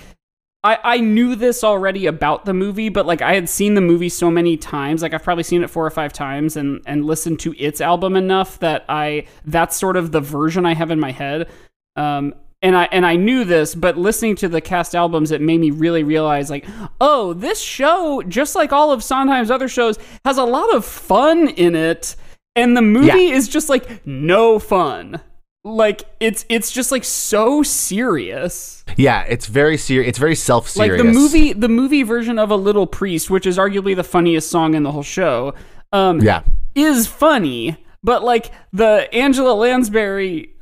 I 0.63 0.77
I 0.83 0.97
knew 0.99 1.35
this 1.35 1.63
already 1.63 2.05
about 2.05 2.45
the 2.45 2.53
movie, 2.53 2.89
but 2.89 3.05
like 3.05 3.21
I 3.21 3.33
had 3.35 3.49
seen 3.49 3.73
the 3.73 3.81
movie 3.81 4.09
so 4.09 4.31
many 4.31 4.55
times, 4.57 5.01
like 5.01 5.13
I've 5.13 5.23
probably 5.23 5.43
seen 5.43 5.63
it 5.63 5.69
four 5.69 5.85
or 5.85 5.89
five 5.91 6.13
times, 6.13 6.55
and 6.55 6.81
and 6.85 7.05
listened 7.05 7.39
to 7.41 7.53
its 7.61 7.81
album 7.81 8.15
enough 8.15 8.59
that 8.59 8.85
I 8.87 9.25
that's 9.45 9.75
sort 9.77 9.97
of 9.97 10.11
the 10.11 10.21
version 10.21 10.65
I 10.65 10.73
have 10.73 10.89
in 10.91 10.99
my 10.99 11.11
head. 11.11 11.49
Um, 11.95 12.33
and 12.61 12.77
I 12.77 12.85
and 12.93 13.05
I 13.05 13.17
knew 13.17 13.43
this, 13.43 13.75
but 13.75 13.97
listening 13.97 14.35
to 14.37 14.47
the 14.47 14.61
cast 14.61 14.95
albums, 14.95 15.31
it 15.31 15.41
made 15.41 15.59
me 15.59 15.69
really 15.71 16.03
realize, 16.03 16.49
like, 16.49 16.65
oh, 17.01 17.33
this 17.33 17.59
show, 17.61 18.23
just 18.23 18.55
like 18.55 18.71
all 18.71 18.91
of 18.93 19.03
Sondheim's 19.03 19.51
other 19.51 19.67
shows, 19.67 19.99
has 20.23 20.37
a 20.37 20.45
lot 20.45 20.73
of 20.73 20.85
fun 20.85 21.49
in 21.49 21.75
it, 21.75 22.15
and 22.55 22.77
the 22.77 22.81
movie 22.81 23.07
Yeah. 23.07 23.35
is 23.35 23.49
just 23.49 23.67
like 23.67 24.07
no 24.07 24.59
fun. 24.59 25.19
Like 25.65 26.03
it's 26.19 26.45
it's 26.49 26.71
just 26.71 26.91
like 26.91 27.05
so 27.05 27.63
serious. 27.63 28.83
Yeah, 28.97 29.21
it's 29.21 29.45
very 29.45 29.77
serious. 29.77 30.09
It's 30.09 30.19
very 30.19 30.35
self 30.35 30.67
serious. 30.67 30.97
Like 30.99 31.07
the 31.07 31.13
movie, 31.13 31.53
the 31.53 31.69
movie 31.69 32.03
version 32.03 32.37
of 32.37 32.51
a 32.51 32.55
Little 32.55 32.85
Priest, 32.85 33.29
which 33.29 33.45
is 33.45 33.57
arguably 33.57 33.95
the 33.95 34.03
funniest 34.03 34.49
song 34.49 34.73
in 34.73 34.83
the 34.83 34.91
whole 34.91 35.03
show. 35.03 35.53
Um, 35.93 36.19
Yeah, 36.19 36.43
is 36.75 37.07
funny, 37.07 37.77
but 38.03 38.23
like 38.23 38.51
the 38.73 39.07
Angela 39.13 39.53
Lansbury, 39.53 40.53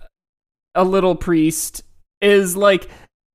a 0.75 0.83
little 0.83 1.15
priest, 1.15 1.83
is 2.21 2.55
like 2.55 2.87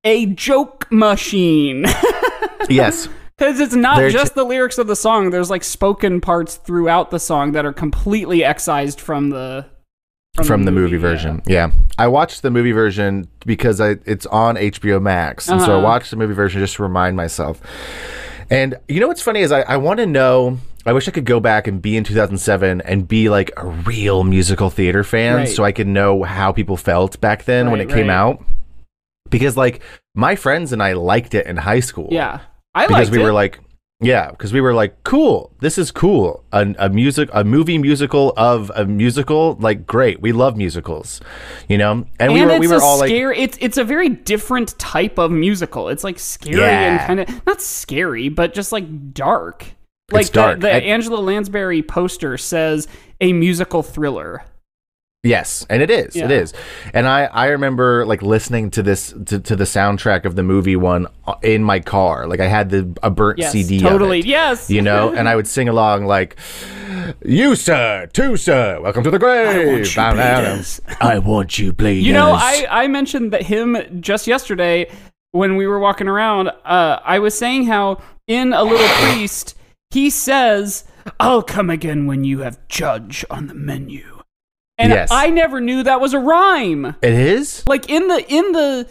a 0.04 0.26
joke 0.26 0.86
machine. 0.92 1.84
yes, 2.68 3.08
Because 3.36 3.58
it's 3.58 3.74
not 3.74 3.96
They're 3.96 4.10
just 4.10 4.34
the 4.34 4.44
lyrics 4.44 4.78
of 4.78 4.86
the 4.86 4.96
song. 4.96 5.30
There's 5.30 5.50
like 5.50 5.64
spoken 5.64 6.20
parts 6.20 6.56
throughout 6.56 7.10
the 7.10 7.18
song 7.18 7.52
that 7.52 7.66
are 7.66 7.72
completely 7.72 8.44
excised 8.44 9.00
from 9.00 9.30
the 9.30 9.66
from, 10.44 10.64
the, 10.64 10.72
movie, 10.72 10.96
yeah. 10.96 11.00
version. 11.00 11.42
Yeah. 11.46 11.70
I 11.98 12.08
watched 12.08 12.42
the 12.42 12.50
movie 12.50 12.72
version 12.72 13.28
because 13.46 13.80
I, 13.80 13.96
it's 14.04 14.26
on 14.26 14.56
HBO 14.56 15.00
Max, 15.00 15.48
and 15.48 15.60
so 15.60 15.72
I 15.72 15.74
Uh-huh. 15.76 15.84
watched 15.84 16.10
the 16.10 16.16
movie 16.16 16.34
version 16.34 16.60
just 16.60 16.76
to 16.76 16.82
remind 16.82 17.16
myself. 17.16 17.60
And 18.50 18.76
you 18.88 19.00
know 19.00 19.08
what's 19.08 19.22
funny 19.22 19.40
is 19.40 19.50
I, 19.52 19.62
I 19.62 19.76
want 19.76 19.98
to 19.98 20.06
know. 20.06 20.58
I 20.84 20.92
wish 20.92 21.08
I 21.08 21.10
could 21.10 21.24
go 21.24 21.40
back 21.40 21.66
and 21.66 21.82
be 21.82 21.96
in 21.96 22.04
2007 22.04 22.80
and 22.82 23.08
be 23.08 23.28
like 23.28 23.50
a 23.56 23.66
real 23.66 24.22
musical 24.22 24.70
theater 24.70 25.02
fan, 25.02 25.34
Right. 25.36 25.48
so 25.48 25.64
I 25.64 25.72
could 25.72 25.88
know 25.88 26.22
how 26.22 26.52
people 26.52 26.76
felt 26.76 27.20
back 27.20 27.44
then 27.44 27.70
when 27.72 27.80
Right, 27.80 27.90
it 27.90 27.92
came 27.92 28.08
out. 28.08 28.44
Because 29.28 29.56
like 29.56 29.80
my 30.14 30.36
friends 30.36 30.72
and 30.72 30.80
I 30.80 30.92
liked 30.92 31.34
it 31.34 31.46
in 31.46 31.56
high 31.56 31.80
school. 31.80 32.08
Yeah, 32.12 32.38
I 32.72 32.86
because 32.86 33.10
we 33.10 33.20
it. 33.20 33.24
were 33.24 33.32
like 33.32 33.58
yeah 34.00 34.30
because 34.30 34.52
we 34.52 34.60
were 34.60 34.74
like 34.74 35.02
cool 35.04 35.50
this 35.60 35.78
is 35.78 35.90
cool 35.90 36.44
a, 36.52 36.74
a 36.78 36.88
music 36.90 37.30
a 37.32 37.42
movie 37.44 37.78
musical 37.78 38.34
of 38.36 38.70
a 38.74 38.84
musical 38.84 39.56
like 39.58 39.86
great 39.86 40.20
we 40.20 40.32
love 40.32 40.54
musicals 40.54 41.20
you 41.68 41.78
know 41.78 42.04
and, 42.20 42.32
we 42.34 42.44
were 42.44 42.58
we 42.58 42.68
were 42.68 42.82
all 42.82 42.98
like. 42.98 43.10
It's 43.10 43.56
it's 43.60 43.78
a 43.78 43.84
very 43.84 44.10
different 44.10 44.78
type 44.78 45.18
of 45.18 45.30
musical. 45.30 45.88
It's 45.88 46.04
like 46.04 46.18
scary 46.18 46.58
Yeah. 46.60 46.98
and 46.98 47.06
kind 47.06 47.20
of 47.20 47.46
not 47.46 47.62
scary, 47.62 48.28
but 48.28 48.52
just 48.54 48.70
like 48.72 49.14
dark. 49.14 49.64
Like 50.12 50.22
It's 50.22 50.30
dark. 50.30 50.60
the, 50.60 50.66
the 50.66 50.72
And- 50.72 50.84
Angela 50.84 51.16
Lansbury 51.20 51.82
poster 51.82 52.36
says 52.38 52.88
a 53.20 53.32
musical 53.32 53.82
thriller. 53.82 54.44
Yes 55.26 55.66
and 55.68 55.82
it 55.82 55.90
is 55.90 56.14
it 56.16 56.30
Yeah. 56.30 56.40
is 56.42 56.52
and 56.94 57.06
i 57.08 57.24
i 57.24 57.46
remember 57.46 58.06
like 58.06 58.22
listening 58.22 58.70
to 58.70 58.82
this 58.82 59.12
to, 59.26 59.38
to 59.40 59.56
the 59.56 59.64
soundtrack 59.64 60.24
of 60.24 60.36
the 60.36 60.42
movie 60.42 60.76
one 60.76 61.06
uh, 61.26 61.34
in 61.42 61.62
my 61.64 61.80
car 61.80 62.26
like 62.26 62.40
i 62.40 62.46
had 62.46 62.70
the 62.70 62.96
a 63.02 63.10
burnt 63.10 63.38
Yes, 63.38 63.52
cd 63.52 63.76
of 63.76 63.82
totally. 63.82 64.20
it, 64.20 64.26
Yes, 64.26 64.70
you 64.70 64.82
know 64.82 65.12
and 65.16 65.28
i 65.28 65.34
would 65.36 65.46
sing 65.48 65.68
along 65.68 66.06
like 66.06 66.36
you 67.24 67.54
sir 67.56 68.08
two 68.12 68.36
sir 68.36 68.80
welcome 68.80 69.02
to 69.04 69.10
the 69.10 69.18
grave 69.18 69.48
I 69.48 69.66
want 69.66 69.96
you 69.96 70.14
bleeders." 70.14 70.80
i 71.00 71.18
want 71.18 71.58
you 71.58 71.72
bleeders 71.72 72.06
You 72.06 72.12
know, 72.12 72.32
I, 72.32 72.66
I 72.70 72.88
mentioned 72.88 73.32
that 73.32 73.42
him 73.42 74.00
just 74.00 74.26
yesterday 74.26 74.90
when 75.32 75.56
we 75.56 75.66
were 75.66 75.78
walking 75.78 76.08
around. 76.08 76.48
Uh, 76.64 76.98
I 77.04 77.18
was 77.18 77.36
saying 77.36 77.66
how 77.66 78.00
in 78.26 78.52
A 78.54 78.62
Little 78.62 78.88
Priest, 78.88 79.54
he 79.90 80.08
says, 80.08 80.84
I'll 81.20 81.42
come 81.42 81.68
again 81.70 82.06
when 82.06 82.24
you 82.24 82.38
have 82.40 82.66
judge 82.68 83.24
on 83.30 83.46
the 83.46 83.54
menu. 83.54 84.15
And 84.78 84.92
Yes. 84.92 85.08
I 85.10 85.30
never 85.30 85.60
knew 85.60 85.82
that 85.82 86.00
was 86.00 86.12
a 86.14 86.18
rhyme. 86.18 86.96
it 87.02 87.12
is 87.12 87.62
Like 87.66 87.88
in 87.88 88.08
the 88.08 88.24
in 88.32 88.52
the 88.52 88.86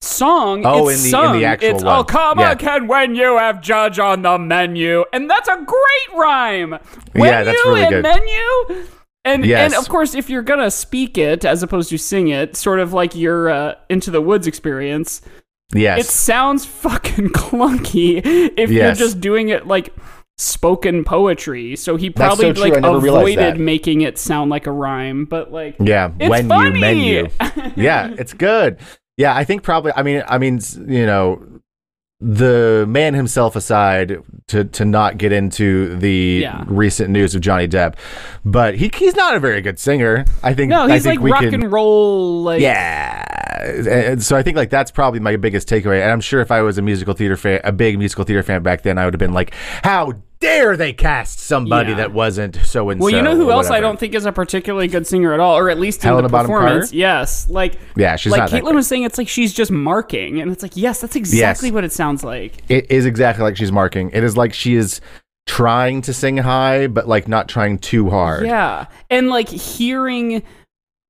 song, 0.00 0.62
Oh, 0.64 0.88
it's 0.88 1.04
in 1.04 1.10
the- 1.10 1.16
in 1.18 1.22
the 1.22 1.28
sung, 1.40 1.44
actual 1.44 1.70
it's 1.70 1.84
one. 1.84 1.92
I'll 1.92 2.04
come 2.04 2.38
Yeah. 2.38 2.52
again 2.52 2.86
when 2.86 3.14
you 3.16 3.36
have 3.36 3.60
judge 3.60 3.98
on 3.98 4.22
the 4.22 4.38
menu. 4.38 5.04
And 5.12 5.28
that's 5.28 5.48
a 5.48 5.56
great 5.56 6.16
rhyme. 6.18 6.78
When 7.14 7.24
Yeah, 7.30 7.42
that's 7.42 7.58
you 7.64 7.70
really 7.70 7.82
and 7.84 7.90
good. 7.90 8.02
menu. 8.04 8.84
And 9.24 9.44
Yes. 9.44 9.72
and 9.72 9.80
of 9.82 9.88
course, 9.88 10.14
if 10.14 10.30
you're 10.30 10.42
gonna 10.42 10.70
speak 10.70 11.18
it 11.18 11.44
as 11.44 11.62
opposed 11.64 11.90
to 11.90 11.98
sing 11.98 12.28
it, 12.28 12.56
sort 12.56 12.78
of 12.78 12.92
like 12.92 13.14
your 13.16 13.50
uh, 13.50 13.74
Into 13.88 14.10
the 14.12 14.20
Woods 14.22 14.46
experience, 14.46 15.20
yes 15.74 16.00
it 16.00 16.06
sounds 16.06 16.64
fucking 16.64 17.28
clunky 17.34 18.22
if 18.56 18.70
you're 18.70 18.94
just 18.94 19.20
doing 19.20 19.48
it 19.50 19.66
like 19.66 19.92
spoken 20.38 21.04
poetry. 21.04 21.76
So 21.76 21.96
he 21.96 22.08
probably 22.10 22.54
so 22.54 22.60
like 22.62 22.76
I 22.76 22.80
never 22.80 22.98
realized 23.00 23.36
avoided 23.38 23.60
making 23.60 24.00
it 24.02 24.16
sound 24.18 24.50
like 24.50 24.66
a 24.66 24.72
rhyme, 24.72 25.24
but 25.26 25.52
like 25.52 25.76
Yeah, 25.80 26.08
when 26.08 26.48
funny. 26.48 26.74
you 26.76 26.80
menu. 26.80 27.28
yeah, 27.76 28.14
it's 28.18 28.32
good. 28.32 28.78
Yeah, 29.16 29.36
I 29.36 29.44
think 29.44 29.62
probably. 29.64 29.92
I 29.96 30.02
mean, 30.04 30.22
I 30.28 30.38
mean, 30.38 30.60
you 30.86 31.04
know, 31.04 31.44
the 32.20 32.84
man 32.88 33.14
himself 33.14 33.56
aside, 33.56 34.22
to 34.48 34.64
to 34.64 34.84
not 34.84 35.18
get 35.18 35.32
into 35.32 35.96
the 35.98 36.38
Yeah. 36.42 36.64
recent 36.68 37.10
news 37.10 37.34
of 37.34 37.40
Johnny 37.40 37.66
Depp, 37.68 37.94
but 38.44 38.76
he 38.76 38.90
he's 38.94 39.16
not 39.16 39.34
a 39.34 39.40
very 39.40 39.60
good 39.60 39.78
singer. 39.78 40.24
I 40.42 40.54
think. 40.54 40.70
no, 40.70 40.86
he's 40.86 41.02
think 41.02 41.20
like 41.20 41.32
rock 41.32 41.42
can, 41.42 41.54
and 41.54 41.72
roll. 41.72 42.42
Like 42.44 42.60
Yeah. 42.60 43.24
And 43.60 44.22
so 44.22 44.36
I 44.36 44.42
think 44.44 44.56
like 44.56 44.70
that's 44.70 44.92
probably 44.92 45.18
my 45.20 45.34
biggest 45.36 45.68
takeaway. 45.68 46.00
And 46.00 46.10
I'm 46.12 46.20
sure 46.20 46.40
if 46.40 46.50
I 46.52 46.62
was 46.62 46.78
a 46.78 46.82
musical 46.82 47.12
theater 47.14 47.36
fan, 47.36 47.60
a 47.64 47.72
big 47.72 47.98
musical 47.98 48.24
theater 48.24 48.42
fan 48.44 48.62
back 48.62 48.82
then, 48.82 48.98
I 48.98 49.04
would 49.04 49.14
have 49.14 49.18
been 49.18 49.32
like, 49.32 49.52
"How 49.82 50.12
dare 50.40 50.76
they 50.76 50.92
cast 50.92 51.38
somebody 51.40 51.90
Yeah. 51.90 51.96
that 51.96 52.12
wasn't 52.12 52.56
so 52.64 52.90
and 52.90 53.00
so?" 53.00 53.04
Well, 53.04 53.14
you 53.14 53.22
know 53.22 53.36
who 53.36 53.50
else 53.50 53.70
I 53.70 53.80
don't 53.80 53.98
think 53.98 54.14
is 54.14 54.26
a 54.26 54.32
particularly 54.32 54.88
good 54.88 55.06
singer 55.06 55.32
at 55.32 55.40
all, 55.40 55.56
or 55.58 55.70
at 55.70 55.78
least 55.78 56.02
in 56.04 56.08
Helena 56.08 56.28
the 56.28 56.38
performance. 56.38 56.92
Yes, 56.92 57.48
like 57.50 57.74
Yeah, 57.96 58.16
she's 58.16 58.32
like 58.32 58.50
Caitlin 58.50 58.74
was 58.74 58.86
saying, 58.86 59.02
it's 59.02 59.18
like 59.18 59.28
she's 59.28 59.52
just 59.52 59.70
marking, 59.70 60.40
and 60.40 60.50
it's 60.50 60.62
like 60.62 60.76
yes, 60.76 61.00
that's 61.00 61.16
exactly 61.16 61.70
what 61.70 61.84
it 61.84 61.92
sounds 61.92 62.22
like. 62.24 62.62
It 62.68 62.90
is 62.90 63.06
exactly 63.06 63.42
like 63.44 63.56
she's 63.56 63.72
marking. 63.72 64.10
It 64.12 64.22
is 64.24 64.36
like 64.36 64.52
she 64.54 64.74
is 64.74 65.00
trying 65.46 66.02
to 66.02 66.12
sing 66.12 66.36
high, 66.36 66.86
but 66.86 67.08
like 67.08 67.26
not 67.26 67.48
trying 67.48 67.78
too 67.78 68.10
hard. 68.10 68.44
Yeah, 68.46 68.86
and 69.10 69.28
like 69.28 69.48
hearing 69.48 70.42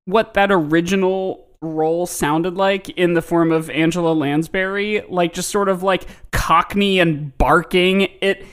what 0.04 0.34
that 0.34 0.50
original 0.50 1.44
role 1.60 2.06
sounded 2.06 2.54
like 2.54 2.88
in 2.90 3.14
the 3.14 3.20
form 3.20 3.50
of 3.50 3.68
Angela 3.68 4.12
Lansbury, 4.12 5.02
like 5.08 5.32
just 5.34 5.50
sort 5.50 5.68
of 5.68 5.82
like 5.82 6.04
cockney 6.30 7.00
and 7.00 7.36
barking. 7.36 8.02
It 8.20 8.46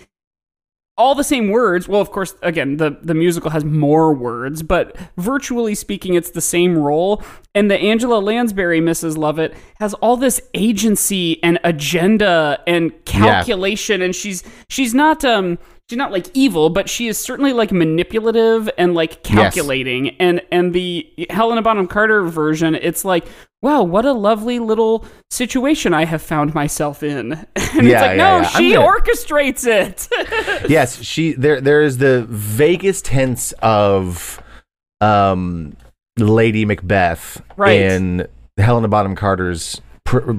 all 0.98 1.14
the 1.14 1.24
same 1.24 1.50
words. 1.50 1.88
Well, 1.88 2.00
of 2.00 2.12
course, 2.12 2.36
again, 2.42 2.78
the 2.78 2.98
the 3.02 3.14
musical 3.14 3.52
has 3.52 3.66
more 3.66 4.14
words, 4.14 4.64
but 4.64 4.96
virtually 5.18 5.76
speaking, 5.76 6.14
it's 6.14 6.32
the 6.32 6.42
same 6.42 6.78
role. 6.78 7.22
And 7.54 7.70
the 7.70 7.78
Angela 7.78 8.20
Lansbury 8.20 8.82
Mrs. 8.82 9.18
Lovett 9.18 9.54
has 9.80 9.94
all 9.96 10.18
this 10.18 10.42
agency 10.54 11.42
and 11.44 11.60
agenda 11.64 12.62
and 12.68 12.94
calculation, 13.06 14.02
and 14.02 14.16
she's 14.16 14.44
she's 14.70 14.94
not 14.94 15.26
um 15.26 15.58
she's 15.90 15.98
not 15.98 16.12
like 16.12 16.28
evil, 16.34 16.70
but 16.70 16.90
she 16.90 17.08
is 17.08 17.18
certainly 17.18 17.54
like 17.54 17.72
manipulative 17.72 18.70
and 18.78 18.94
like 18.94 19.24
calculating. 19.24 20.10
And 20.20 20.42
and 20.52 20.74
the 20.74 21.08
Helena 21.30 21.62
Bonham 21.62 21.88
Carter 21.88 22.24
version, 22.24 22.76
it's 22.76 23.06
like. 23.06 23.26
Wow, 23.62 23.82
what 23.82 24.06
a 24.06 24.14
lovely 24.14 24.60
little 24.60 25.06
situation 25.32 25.92
I 25.92 26.06
have 26.06 26.22
found 26.22 26.54
myself 26.54 27.02
in. 27.02 27.32
And 27.56 27.88
it's 27.88 27.88
Yeah, 27.88 28.02
like, 28.02 28.10
yeah, 28.12 28.16
no, 28.18 28.38
yeah. 28.38 28.44
She 28.44 28.74
gonna- 28.74 28.86
orchestrates 28.88 29.66
it. 29.66 30.70
Yes, 30.70 31.02
she 31.02 31.34
there 31.34 31.60
there 31.62 31.82
is 31.82 31.98
the 31.98 32.28
vaguest 32.30 33.08
hints 33.08 33.54
of 33.64 34.40
um 35.02 35.76
Lady 36.20 36.64
Macbeth 36.66 37.42
Right. 37.58 37.82
in 37.82 38.28
Helena 38.58 38.88
Bonham 38.88 39.16
Carter's 39.16 39.82
per- 40.06 40.34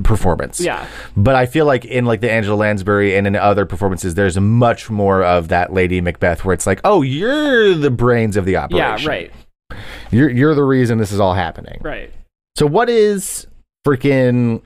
performance. 0.00 0.60
Yeah. 0.60 0.86
But 1.16 1.34
I 1.34 1.46
feel 1.46 1.64
like 1.64 1.84
in 1.84 2.04
like 2.04 2.20
the 2.20 2.30
Angela 2.30 2.56
Lansbury 2.56 3.16
and 3.16 3.26
in 3.26 3.34
other 3.36 3.64
performances 3.64 4.14
there's 4.14 4.38
much 4.38 4.90
more 4.90 5.22
of 5.24 5.48
that 5.48 5.72
Lady 5.72 6.00
Macbeth 6.00 6.44
where 6.44 6.52
it's 6.52 6.66
like, 6.66 6.80
"Oh, 6.84 7.02
you're 7.02 7.74
the 7.74 7.90
brains 7.90 8.36
of 8.36 8.44
the 8.44 8.56
operation. 8.56 8.78
yeah, 9.04 9.08
right, 9.08 9.32
You're 10.10 10.28
you're 10.30 10.54
the 10.54 10.64
reason 10.64 10.98
this 10.98 11.12
is 11.12 11.20
all 11.20 11.34
happening." 11.34 11.78
right. 11.82 12.12
So 12.56 12.66
what 12.66 12.90
is 12.90 13.46
freaking 13.86 14.60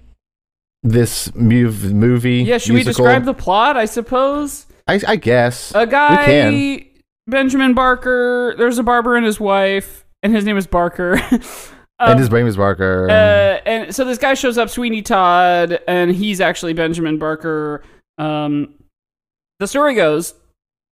this 0.83 1.29
mov- 1.29 1.93
movie? 1.93 2.43
Yeah, 2.43 2.59
should 2.59 2.75
we 2.75 2.83
describe 2.83 3.25
the 3.25 3.35
plot? 3.35 3.77
I 3.77 3.85
suppose. 3.85 4.67
I, 4.89 5.01
I 5.07 5.17
guess 5.17 5.73
A 5.75 5.87
guy. 5.87 6.87
Benjamin 7.29 7.75
Barker. 7.75 8.55
There's 8.57 8.79
a 8.79 8.83
barber 8.85 9.17
and 9.17 9.27
his 9.27 9.39
wife, 9.41 10.05
and 10.23 10.33
his 10.35 10.45
name 10.45 10.57
is 10.57 10.67
Barker. 10.67 11.21
Um, 11.99 12.11
and 12.11 12.21
his 12.21 12.31
name 12.31 12.47
is 12.47 12.57
Barker. 12.57 13.09
Uh, 13.09 13.13
and 13.67 13.95
so 13.95 14.05
this 14.05 14.19
guy 14.19 14.35
shows 14.35 14.59
up, 14.59 14.69
Sweeney 14.69 15.01
Todd, 15.03 15.81
and 15.89 16.11
he's 16.15 16.41
actually 16.41 16.75
Benjamin 16.75 17.19
Barker. 17.19 17.83
Um, 18.19 18.75
the 19.61 19.67
story 19.67 19.95
goes 19.95 20.35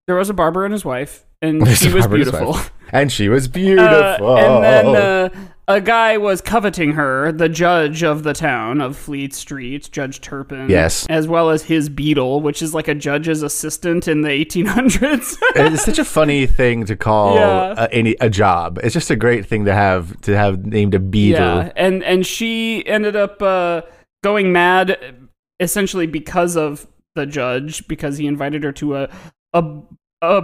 there 0.07 0.15
was 0.15 0.29
a 0.29 0.33
barber 0.33 0.65
and 0.65 0.71
his 0.73 0.83
wife, 0.85 1.25
and 1.41 1.61
There's 1.61 1.77
she 1.77 1.91
was 1.93 2.05
barber 2.07 2.15
and 2.15 2.23
his 2.25 2.31
beautiful. 2.31 2.59
and 2.91 3.11
she 3.11 3.29
was 3.29 3.45
Uh, 3.47 3.51
beautiful. 3.51 4.37
and 4.37 4.63
then 4.63 4.85
uh, 4.95 5.29
a 5.67 5.81
guy 5.81 6.17
was 6.17 6.41
coveting 6.41 6.91
her, 6.93 7.31
the 7.31 7.49
judge 7.49 8.03
of 8.03 8.21
the 8.23 8.33
town 8.33 8.81
of 8.81 8.95
Fleet 8.95 9.33
Street, 9.33 9.89
Judge 9.91 10.21
Turpin. 10.21 10.69
Yes. 10.69 11.07
As 11.09 11.27
well 11.27 11.49
as 11.49 11.63
his 11.63 11.89
beadle, 11.89 12.41
which 12.41 12.61
is 12.61 12.73
like 12.73 12.87
a 12.87 12.93
judge's 12.93 13.41
assistant 13.41 14.07
in 14.07 14.21
the 14.21 14.29
1800s. 14.29 15.35
it's 15.55 15.83
such 15.83 15.97
a 15.97 16.05
funny 16.05 16.45
thing 16.45 16.85
to 16.85 16.95
call 16.95 17.35
Yeah. 17.35 17.73
a, 17.77 17.89
any 17.91 18.15
a 18.21 18.29
job. 18.29 18.79
It's 18.83 18.93
just 18.93 19.09
a 19.09 19.15
great 19.15 19.45
thing 19.47 19.65
to 19.65 19.73
have 19.73 20.19
to 20.21 20.35
have 20.37 20.65
named 20.65 20.93
a 20.93 20.99
beadle. 20.99 21.57
Yeah, 21.57 21.71
and 21.75 22.03
and 22.03 22.25
she 22.25 22.85
ended 22.85 23.15
up 23.15 23.41
uh, 23.41 23.81
going 24.23 24.51
mad, 24.51 25.27
essentially 25.59 26.05
because 26.05 26.55
of 26.55 26.85
the 27.15 27.25
judge, 27.25 27.87
because 27.87 28.17
he 28.17 28.27
invited 28.27 28.63
her 28.63 28.71
to 28.73 28.97
a 28.97 29.09
a 29.53 29.81
a 30.21 30.41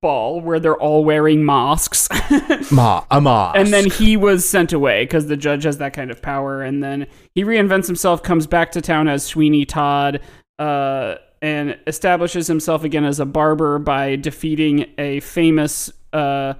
ball 0.00 0.40
where 0.40 0.60
they're 0.60 0.76
all 0.76 1.04
wearing 1.04 1.44
masks, 1.44 2.08
Ma, 2.72 3.04
a 3.10 3.20
mask. 3.20 3.56
and 3.58 3.68
then 3.72 3.90
he 3.90 4.16
was 4.16 4.48
sent 4.48 4.72
away 4.72 5.04
because 5.04 5.26
the 5.26 5.36
judge 5.36 5.64
has 5.64 5.78
that 5.78 5.92
kind 5.92 6.10
of 6.10 6.22
power, 6.22 6.62
and 6.62 6.82
then 6.82 7.06
he 7.34 7.44
reinvents 7.44 7.86
himself, 7.86 8.22
comes 8.22 8.46
back 8.46 8.72
to 8.72 8.80
town 8.80 9.08
as 9.08 9.24
Sweeney 9.24 9.64
Todd. 9.64 10.20
Uh, 10.58 11.14
and 11.40 11.78
establishes 11.86 12.48
himself 12.48 12.82
again 12.82 13.04
as 13.04 13.20
a 13.20 13.24
barber 13.24 13.78
by 13.78 14.16
defeating 14.16 14.86
a 14.98 15.20
famous 15.20 15.88
uh, 16.12 16.54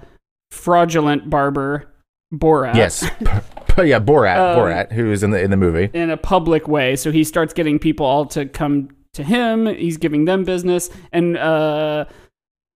fraudulent 0.51 1.29
barber, 1.29 1.93
Borat. 2.33 2.75
yes, 2.75 3.03
yeah, 3.21 3.99
Borat, 3.99 4.37
Um, 4.37 4.57
Borat, 4.59 4.91
who 4.93 5.11
is 5.11 5.21
in 5.23 5.31
the 5.31 5.41
in 5.41 5.51
the 5.51 5.57
movie. 5.57 5.89
in 5.93 6.09
a 6.09 6.15
public 6.15 6.67
way. 6.69 6.95
So 6.95 7.11
he 7.11 7.23
starts 7.25 7.53
getting 7.53 7.77
people 7.77 8.05
all 8.05 8.25
to 8.27 8.45
come 8.45 8.89
to 9.13 9.23
him. 9.23 9.65
He's 9.65 9.97
giving 9.97 10.23
them 10.25 10.43
business. 10.45 10.89
And 11.11 11.35
uh, 11.37 12.05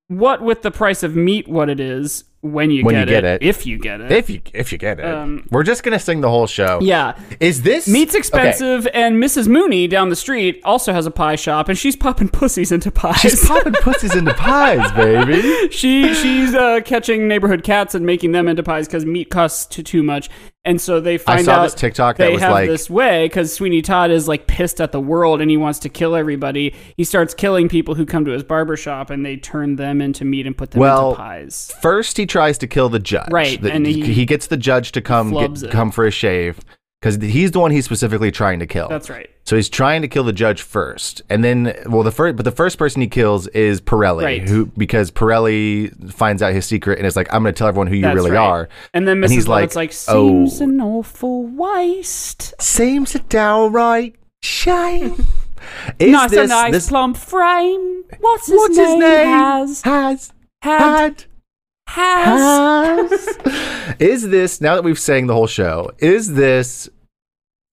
what 0.07 0.41
with 0.41 0.61
the 0.61 0.71
price 0.71 1.03
of 1.03 1.15
meat, 1.15 1.47
what 1.47 1.69
it 1.69 1.79
is 1.79 2.23
when 2.41 2.69
you, 2.71 2.83
When 2.83 2.93
you 2.95 3.05
get, 3.05 3.21
get 3.21 3.23
it, 3.23 3.41
it. 3.41 3.47
if 3.47 3.65
you 3.65 3.79
get 3.79 4.01
it. 4.01 4.11
If 4.11 4.29
you 4.29 4.41
if 4.53 4.73
you 4.73 4.77
get 4.77 4.99
it, 4.99 5.05
Um, 5.05 5.47
we're 5.49 5.63
just 5.63 5.81
gonna 5.81 5.97
sing 5.97 6.19
the 6.19 6.29
whole 6.29 6.45
show. 6.45 6.79
yeah. 6.81 7.17
Is 7.39 7.61
this 7.61 7.87
Meat's 7.87 8.11
okay, 8.13 8.19
expensive, 8.19 8.85
and 8.93 9.15
Mrs. 9.15 9.47
Mooney 9.47 9.87
down 9.87 10.09
the 10.09 10.15
street 10.17 10.59
also 10.65 10.91
has 10.91 11.05
a 11.05 11.11
pie 11.11 11.37
shop, 11.37 11.69
and 11.69 11.77
she's 11.77 11.95
popping 11.95 12.27
pussies 12.39 12.73
into 12.73 12.91
pies. 12.91 13.15
She's 13.21 13.47
popping 13.47 13.71
pussies 13.73 14.13
into 14.13 14.33
pies, 14.33 14.91
baby. 14.95 15.69
she 15.71 16.13
she's 16.13 16.53
uh, 16.53 16.81
catching 16.83 17.29
neighborhood 17.29 17.63
cats 17.63 17.95
and 17.95 18.05
making 18.05 18.33
them 18.33 18.49
into 18.49 18.61
pies 18.61 18.87
because 18.87 19.05
meat 19.05 19.29
costs 19.29 19.65
too, 19.65 19.83
too 19.83 20.03
much. 20.03 20.29
And 20.65 20.79
so 20.79 21.01
they 21.01 21.17
find 21.17 21.43
saw 21.43 21.55
out 21.55 21.63
this 21.63 21.73
TikTok 21.73 22.15
that 22.17 22.27
they 22.27 22.31
was 22.33 22.41
have 22.41 22.51
like- 22.51 22.69
this 22.69 22.89
way 22.89 23.25
because 23.25 23.53
Sweeney 23.53 23.81
Todd 23.81 24.11
is 24.11 24.27
like 24.29 24.47
pissed 24.47 24.79
at 24.79 24.93
the 24.93 24.99
world 25.01 25.41
and 25.41 25.51
he 25.51 25.57
wants 25.57 25.77
to 25.79 25.89
kill 25.89 26.15
everybody. 26.15 26.73
He 26.95 27.03
starts 27.03 27.33
killing 27.33 27.67
people 27.67 27.95
who 27.95 28.05
come 28.05 28.23
to 28.25 28.31
his 28.31 28.43
barber 28.43 28.77
shop 28.77 29.09
and 29.09 29.25
they 29.25 29.35
turn 29.35 29.75
them 29.75 30.01
into 30.01 30.23
meat 30.23 30.47
and 30.47 30.57
put 30.57 30.71
them 30.71 30.79
Well, 30.79 31.09
into 31.11 31.17
pies. 31.21 31.73
First, 31.81 32.15
he 32.15 32.25
tries 32.25 32.57
to 32.59 32.67
kill 32.67 32.87
the 32.87 32.99
judge. 32.99 33.27
Right, 33.29 33.61
The- 33.61 33.73
and 33.73 33.85
he, 33.85 34.01
he- 34.13 34.25
gets 34.25 34.47
the 34.47 34.55
judge 34.57 34.93
to 34.93 35.01
come 35.01 35.31
get, 35.31 35.69
come 35.69 35.91
for 35.91 36.05
a 36.05 36.11
shave 36.11 36.59
because 37.03 37.17
he's 37.21 37.51
the 37.51 37.59
one 37.59 37.69
he's 37.71 37.83
specifically 37.83 38.31
trying 38.31 38.59
to 38.59 38.65
kill. 38.65 38.87
That's 38.87 39.09
right. 39.09 39.29
So 39.43 39.57
he's 39.57 39.67
trying 39.67 40.03
to 40.03 40.07
kill 40.07 40.23
the 40.23 40.31
judge 40.31 40.61
first, 40.61 41.21
and 41.29 41.43
then 41.43 41.75
well, 41.87 42.01
the 42.01 42.11
first 42.11 42.37
but 42.37 42.45
the 42.45 42.51
first 42.51 42.77
person 42.77 43.01
he 43.01 43.09
kills 43.09 43.47
is 43.49 43.81
Pirelli, 43.81 44.23
Right. 44.23 44.47
who 44.47 44.67
because 44.67 45.11
Pirelli 45.11 46.13
finds 46.13 46.41
out 46.41 46.53
his 46.53 46.65
secret 46.65 46.99
and 46.99 47.05
is 47.05 47.17
like, 47.17 47.27
I'm 47.33 47.43
going 47.43 47.53
to 47.53 47.57
tell 47.57 47.67
everyone 47.67 47.87
who 47.87 47.95
you 47.95 48.03
That's 48.03 48.15
really 48.15 48.31
right. 48.31 48.39
are. 48.39 48.69
And 48.93 49.05
then 49.05 49.19
Mrs. 49.19 49.31
he's 49.31 49.47
Lovett's 49.49 49.75
like, 49.75 49.89
like, 49.89 49.91
seems 49.93 50.61
"Oh." 50.61 50.63
an 50.63 50.79
awful 50.79 51.43
waste. 51.45 52.53
Seems 52.61 53.15
a 53.15 53.19
downright 53.19 54.15
shame. 54.41 55.25
Is 55.99 56.11
nice, 56.11 56.31
this, 56.31 56.39
a 56.45 56.47
nice 56.47 56.71
this 56.71 56.87
plump 56.89 57.17
frame. 57.17 58.03
What's 58.21 58.47
his 58.47 58.55
what's 58.55 58.77
name? 58.77 58.85
his 58.87 58.99
name? 59.01 59.27
Has 59.27 59.81
has 59.81 60.33
had 60.61 60.79
had 60.79 61.25
has. 61.87 63.37
has. 63.37 63.95
is 63.99 64.29
this 64.29 64.61
now 64.61 64.75
that 64.75 64.83
we've 64.83 64.99
sang 64.99 65.27
the 65.27 65.33
whole 65.33 65.47
show? 65.47 65.91
Is 65.99 66.33
this 66.33 66.89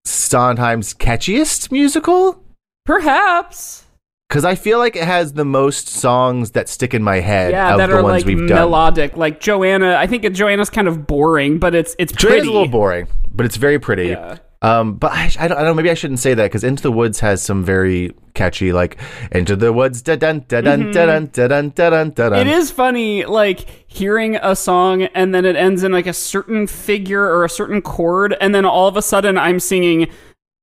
Sondheim's 0.04 0.94
catchiest 0.94 1.70
musical? 1.72 2.42
Perhaps. 2.84 3.84
Because 4.28 4.44
I 4.44 4.54
feel 4.54 4.78
like 4.78 4.94
it 4.94 5.02
has 5.04 5.32
the 5.32 5.44
most 5.44 5.88
songs 5.88 6.52
that 6.52 6.68
stick 6.68 6.94
in 6.94 7.02
my 7.02 7.16
head 7.20 7.50
Yeah, 7.50 7.72
of 7.72 7.78
that 7.78 7.90
the 7.90 7.96
are 7.96 8.02
ones 8.02 8.22
like 8.22 8.26
we've 8.26 8.46
done. 8.48 8.58
melodic. 8.58 9.16
Like 9.16 9.40
Joanna, 9.40 9.96
I 9.96 10.06
think 10.06 10.30
Joanna's 10.32 10.70
kind 10.70 10.86
of 10.86 11.06
boring, 11.06 11.58
but 11.58 11.74
it's 11.74 11.96
it's 11.98 12.12
Joanna's 12.12 12.38
pretty. 12.42 12.48
a 12.48 12.52
little 12.52 12.68
boring, 12.68 13.08
but 13.34 13.44
it's 13.46 13.56
very 13.56 13.78
pretty. 13.80 14.08
Yeah. 14.08 14.38
Um, 14.62 14.94
but 14.94 15.10
I, 15.12 15.30
I, 15.38 15.48
don't, 15.48 15.58
I 15.58 15.62
don't. 15.62 15.74
Maybe 15.76 15.90
I 15.90 15.94
shouldn't 15.94 16.20
say 16.20 16.34
that 16.34 16.44
because 16.44 16.64
Into 16.64 16.82
the 16.82 16.92
Woods 16.92 17.20
has 17.20 17.42
some 17.42 17.64
very 17.64 18.12
catchy, 18.34 18.72
like 18.74 18.98
Into 19.32 19.56
the 19.56 19.72
Woods, 19.72 20.02
da 20.02 20.16
dun 20.16 20.44
da 20.48 20.60
dun 20.60 20.90
da 20.92 21.06
dun 21.06 21.30
da 21.32 21.48
dun 21.48 21.70
da 21.70 21.88
dun 21.90 22.10
da 22.10 22.28
dun. 22.28 22.38
It 22.38 22.46
is 22.46 22.70
funny, 22.70 23.24
like 23.24 23.60
hearing 23.86 24.36
a 24.36 24.54
song 24.54 25.04
and 25.04 25.34
then 25.34 25.46
it 25.46 25.56
ends 25.56 25.82
in 25.82 25.92
like 25.92 26.06
a 26.06 26.12
certain 26.12 26.66
figure 26.66 27.24
or 27.24 27.44
a 27.44 27.48
certain 27.48 27.80
chord, 27.80 28.36
and 28.38 28.54
then 28.54 28.66
all 28.66 28.86
of 28.86 28.96
a 28.98 29.02
sudden 29.02 29.38
I'm 29.38 29.60
singing. 29.60 30.08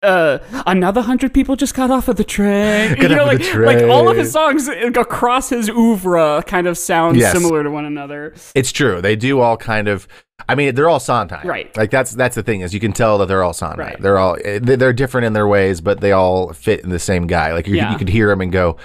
Uh, 0.03 0.37
another 0.67 1.01
hundred 1.01 1.33
people 1.33 1.55
just 1.55 1.73
got 1.73 1.89
off 1.89 2.07
of 2.07 2.17
the 2.17 2.23
train. 2.23 2.93
Got 3.01 3.09
you 3.09 3.15
know, 3.15 3.25
like 3.25 3.41
like 3.55 3.83
all 3.89 4.07
of 4.09 4.15
his 4.15 4.31
songs 4.31 4.67
across 4.67 5.49
his 5.49 5.69
oeuvre 5.69 6.43
kind 6.45 6.67
of 6.67 6.77
sound 6.77 7.17
Yes. 7.17 7.33
similar 7.33 7.63
to 7.63 7.71
one 7.71 7.83
another. 7.83 8.35
It's 8.53 8.71
true. 8.71 9.01
They 9.01 9.15
do 9.15 9.39
all 9.39 9.57
kind 9.57 9.87
of. 9.87 10.07
I 10.47 10.55
mean, 10.55 10.75
they're 10.75 10.87
all 10.89 10.99
Sondheim, 10.99 11.47
Right. 11.47 11.75
Like 11.75 11.89
that's 11.91 12.11
that's 12.11 12.35
the 12.35 12.43
thing 12.43 12.61
is 12.61 12.73
you 12.73 12.79
can 12.79 12.93
tell 12.93 13.17
that 13.17 13.27
they're 13.27 13.43
all 13.43 13.53
Sondheim. 13.53 13.79
Right. 13.79 14.01
They're 14.01 14.17
all 14.17 14.37
eh, 14.43 14.59
they- 14.61 14.75
they're 14.75 14.93
different 14.93 15.25
in 15.25 15.33
their 15.33 15.47
ways, 15.47 15.81
but 15.81 15.99
they 15.99 16.11
all 16.11 16.53
fit 16.53 16.81
in 16.83 16.89
the 16.89 16.99
same 16.99 17.27
guy. 17.27 17.53
Like 17.53 17.67
you, 17.67 17.75
Yeah. 17.75 17.91
you 17.91 17.97
could 17.97 18.09
hear 18.09 18.29
him 18.31 18.41
and 18.41 18.51
go, 18.51 18.77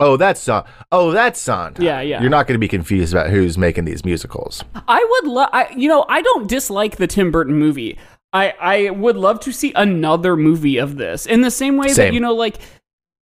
"Oh, 0.00 0.16
that's 0.16 0.40
Son. 0.40 0.64
Oh, 0.92 1.12
that's 1.12 1.40
Sondheim." 1.40 1.84
Yeah, 1.84 2.00
yeah. 2.00 2.20
You're 2.20 2.30
not 2.30 2.46
going 2.46 2.56
to 2.56 2.58
be 2.60 2.68
confused 2.68 3.14
about 3.14 3.30
who's 3.30 3.56
making 3.56 3.84
these 3.84 4.04
musicals. 4.04 4.62
I 4.88 5.06
would 5.22 5.30
love, 5.30 5.48
I, 5.52 5.68
you 5.76 5.88
know, 5.88 6.04
I 6.08 6.22
don't 6.22 6.48
dislike 6.48 6.96
the 6.96 7.06
Tim 7.06 7.30
Burton 7.30 7.54
movie. 7.54 7.98
I, 8.32 8.52
I 8.60 8.90
would 8.90 9.16
love 9.16 9.40
to 9.40 9.52
see 9.52 9.72
another 9.76 10.36
movie 10.36 10.76
of 10.76 10.96
this 10.96 11.24
in 11.24 11.40
the 11.40 11.50
same 11.50 11.78
way 11.78 11.92
that, 11.94 12.12
you 12.12 12.20
know, 12.20 12.34
like 12.34 12.56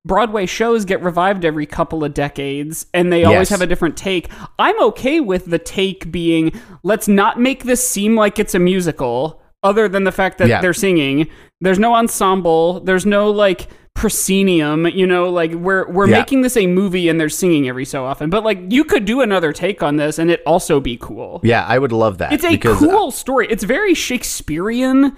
Broadway 0.05 0.45
shows 0.47 0.85
get 0.85 1.03
revived 1.03 1.45
every 1.45 1.65
couple 1.67 2.05
of 2.05 2.13
decades 2.13 2.87
and 2.93 3.11
they 3.13 3.25
always 3.25 3.49
Yes. 3.49 3.49
have 3.51 3.63
a 3.63 3.67
different 3.67 3.97
take. 3.97 4.29
I'm 4.59 4.79
okay 4.83 5.21
with 5.21 5.47
the 5.47 5.59
take 5.59 6.11
being, 6.13 6.53
let's 6.83 7.09
not 7.09 7.41
make 7.41 7.65
this 7.65 7.87
seem 7.89 8.15
like 8.15 8.39
it's 8.39 8.55
a 8.55 8.59
musical, 8.59 9.41
other 9.63 9.89
than 9.89 10.05
the 10.05 10.13
fact 10.13 10.37
that 10.39 10.49
Yeah. 10.49 10.61
they're 10.61 10.75
singing. 10.75 11.27
There's 11.63 11.79
no 11.79 11.95
ensemble, 11.95 12.81
there's 12.81 13.07
no 13.07 13.31
like 13.31 13.69
proscenium, 13.95 14.87
you 14.89 15.07
know, 15.07 15.31
like 15.31 15.53
we're 15.55 15.89
we're 15.91 16.09
Yeah. 16.09 16.19
making 16.19 16.43
this 16.43 16.57
a 16.59 16.67
movie 16.67 17.09
and 17.09 17.19
they're 17.19 17.29
singing 17.31 17.69
every 17.69 17.85
so 17.87 18.05
often. 18.05 18.29
But 18.29 18.45
like 18.45 18.59
you 18.69 18.85
could 18.85 19.07
do 19.07 19.23
another 19.23 19.53
take 19.53 19.83
on 19.83 19.97
this 19.97 20.19
and 20.19 20.31
it 20.31 20.43
also 20.45 20.81
be 20.81 20.99
cool. 20.99 21.41
Yeah, 21.43 21.65
I 21.67 21.79
would 21.79 21.93
love 21.93 22.19
that. 22.19 22.33
It's 22.33 22.45
a 22.45 22.55
uh, 22.57 22.77
cool 22.77 23.11
story. 23.11 23.47
It's 23.49 23.65
very 23.65 23.95
Shakespearean. 23.95 25.17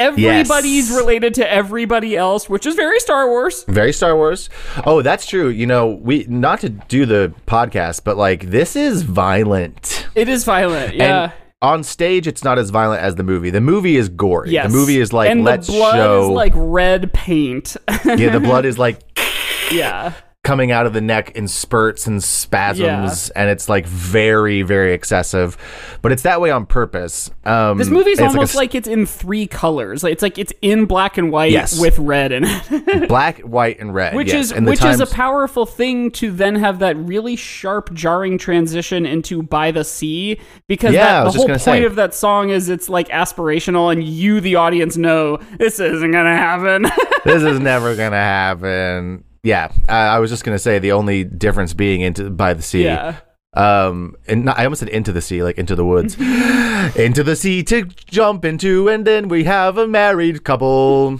Everybody's 0.00 0.90
Yes. 0.90 0.96
related 0.98 1.34
to 1.34 1.52
everybody 1.52 2.16
else, 2.16 2.48
which 2.48 2.66
is 2.66 2.74
very 2.74 2.98
Star 3.00 3.28
Wars. 3.28 3.64
Very 3.68 3.92
Star 3.92 4.16
Wars. 4.16 4.48
Oh, 4.84 5.02
that's 5.02 5.26
true. 5.26 5.48
You 5.48 5.66
know, 5.66 5.86
we 5.88 6.24
not 6.28 6.60
to 6.60 6.70
do 6.70 7.06
the 7.06 7.32
podcast, 7.46 8.02
but 8.04 8.16
like 8.16 8.50
this 8.50 8.74
is 8.76 9.02
violent. 9.02 10.06
It 10.14 10.28
is 10.28 10.44
violent. 10.44 10.94
Yeah. 10.94 11.22
And 11.24 11.32
on 11.62 11.82
stage, 11.84 12.26
it's 12.26 12.42
not 12.42 12.58
as 12.58 12.70
violent 12.70 13.02
as 13.02 13.16
the 13.16 13.22
movie. 13.22 13.50
The 13.50 13.60
movie 13.60 13.96
is 13.96 14.08
gory. 14.08 14.50
yes. 14.50 14.66
The 14.72 14.76
movie 14.76 14.98
is 14.98 15.12
like 15.12 15.28
and 15.30 15.44
let's 15.44 15.66
the 15.66 15.74
blood 15.74 15.94
show. 15.96 16.22
is 16.24 16.28
like 16.30 16.52
red 16.56 17.12
paint. 17.12 17.76
yeah, 18.04 18.30
the 18.30 18.40
blood 18.40 18.64
is 18.64 18.78
like 18.78 18.98
yeah. 19.70 20.14
Coming 20.42 20.72
out 20.72 20.86
of 20.86 20.94
the 20.94 21.00
neck 21.02 21.30
in 21.36 21.46
spurts 21.46 22.06
and 22.06 22.24
spasms, 22.24 23.28
and 23.30 23.50
it's 23.50 23.68
like 23.68 23.86
very, 23.86 24.62
very 24.62 24.94
excessive. 24.94 25.56
But 26.00 26.12
it's 26.12 26.22
that 26.22 26.40
way 26.40 26.50
on 26.50 26.64
purpose. 26.64 27.30
Um, 27.44 27.76
This 27.76 27.88
movie's 27.88 28.20
almost 28.20 28.54
a 28.54 28.56
like, 28.56 28.74
it's 28.74 28.88
in 28.88 29.04
three 29.04 29.46
colors. 29.46 30.02
Like, 30.02 30.12
It's 30.14 30.22
like 30.22 30.38
it's 30.38 30.52
in 30.62 30.86
black 30.86 31.18
and 31.18 31.30
white 31.30 31.52
Yes. 31.52 31.78
with 31.78 31.98
red 31.98 32.32
in 32.32 32.44
it. 32.46 33.08
black, 33.08 33.40
white, 33.40 33.78
and 33.80 33.92
red. 33.94 34.14
which 34.14 34.28
yes. 34.28 34.46
is 34.46 34.52
and 34.52 34.66
which 34.66 34.82
is 34.82 35.00
a 35.00 35.06
powerful 35.06 35.66
thing 35.66 36.10
to 36.12 36.30
then 36.30 36.54
have 36.56 36.78
that 36.78 36.96
really 36.96 37.36
sharp 37.36 37.92
jarring 37.92 38.38
transition 38.38 39.04
into 39.04 39.42
by 39.42 39.70
the 39.70 39.84
sea 39.84 40.40
because 40.66 40.94
Yeah, 40.94 41.24
that, 41.24 41.32
the 41.32 41.38
whole 41.38 41.46
point 41.48 41.60
say. 41.60 41.84
of 41.84 41.96
that 41.96 42.14
song 42.14 42.48
is 42.48 42.68
it's 42.70 42.88
like 42.88 43.08
aspirational 43.08 43.92
and 43.92 44.02
you 44.02 44.40
the 44.40 44.56
audience 44.56 44.96
know 44.96 45.36
this 45.58 45.78
isn't 45.80 46.10
gonna 46.12 46.36
happen 46.36 46.82
this 47.24 47.42
is 47.42 47.60
never 47.60 47.94
gonna 47.94 48.16
happen. 48.16 49.24
Yeah, 49.42 49.72
I, 49.88 50.16
I 50.16 50.18
was 50.18 50.30
just 50.30 50.44
gonna 50.44 50.58
say 50.58 50.78
the 50.78 50.92
only 50.92 51.24
difference 51.24 51.74
being 51.74 52.00
into 52.02 52.30
by 52.30 52.54
the 52.54 52.62
sea. 52.62 52.84
yeah 52.84 53.16
Um, 53.54 54.14
and 54.28 54.44
not, 54.44 54.58
I 54.58 54.64
almost 54.64 54.80
said 54.80 54.88
into 54.90 55.12
the 55.12 55.20
sea, 55.20 55.42
like 55.42 55.58
into 55.58 55.74
the 55.74 55.84
woods, 55.84 56.14
into 56.96 57.22
the 57.24 57.34
sea 57.36 57.62
to 57.64 57.84
jump 58.06 58.44
into, 58.44 58.88
and 58.88 59.04
then 59.06 59.28
we 59.28 59.44
have 59.44 59.76
a 59.78 59.86
married 59.88 60.44
couple. 60.44 61.18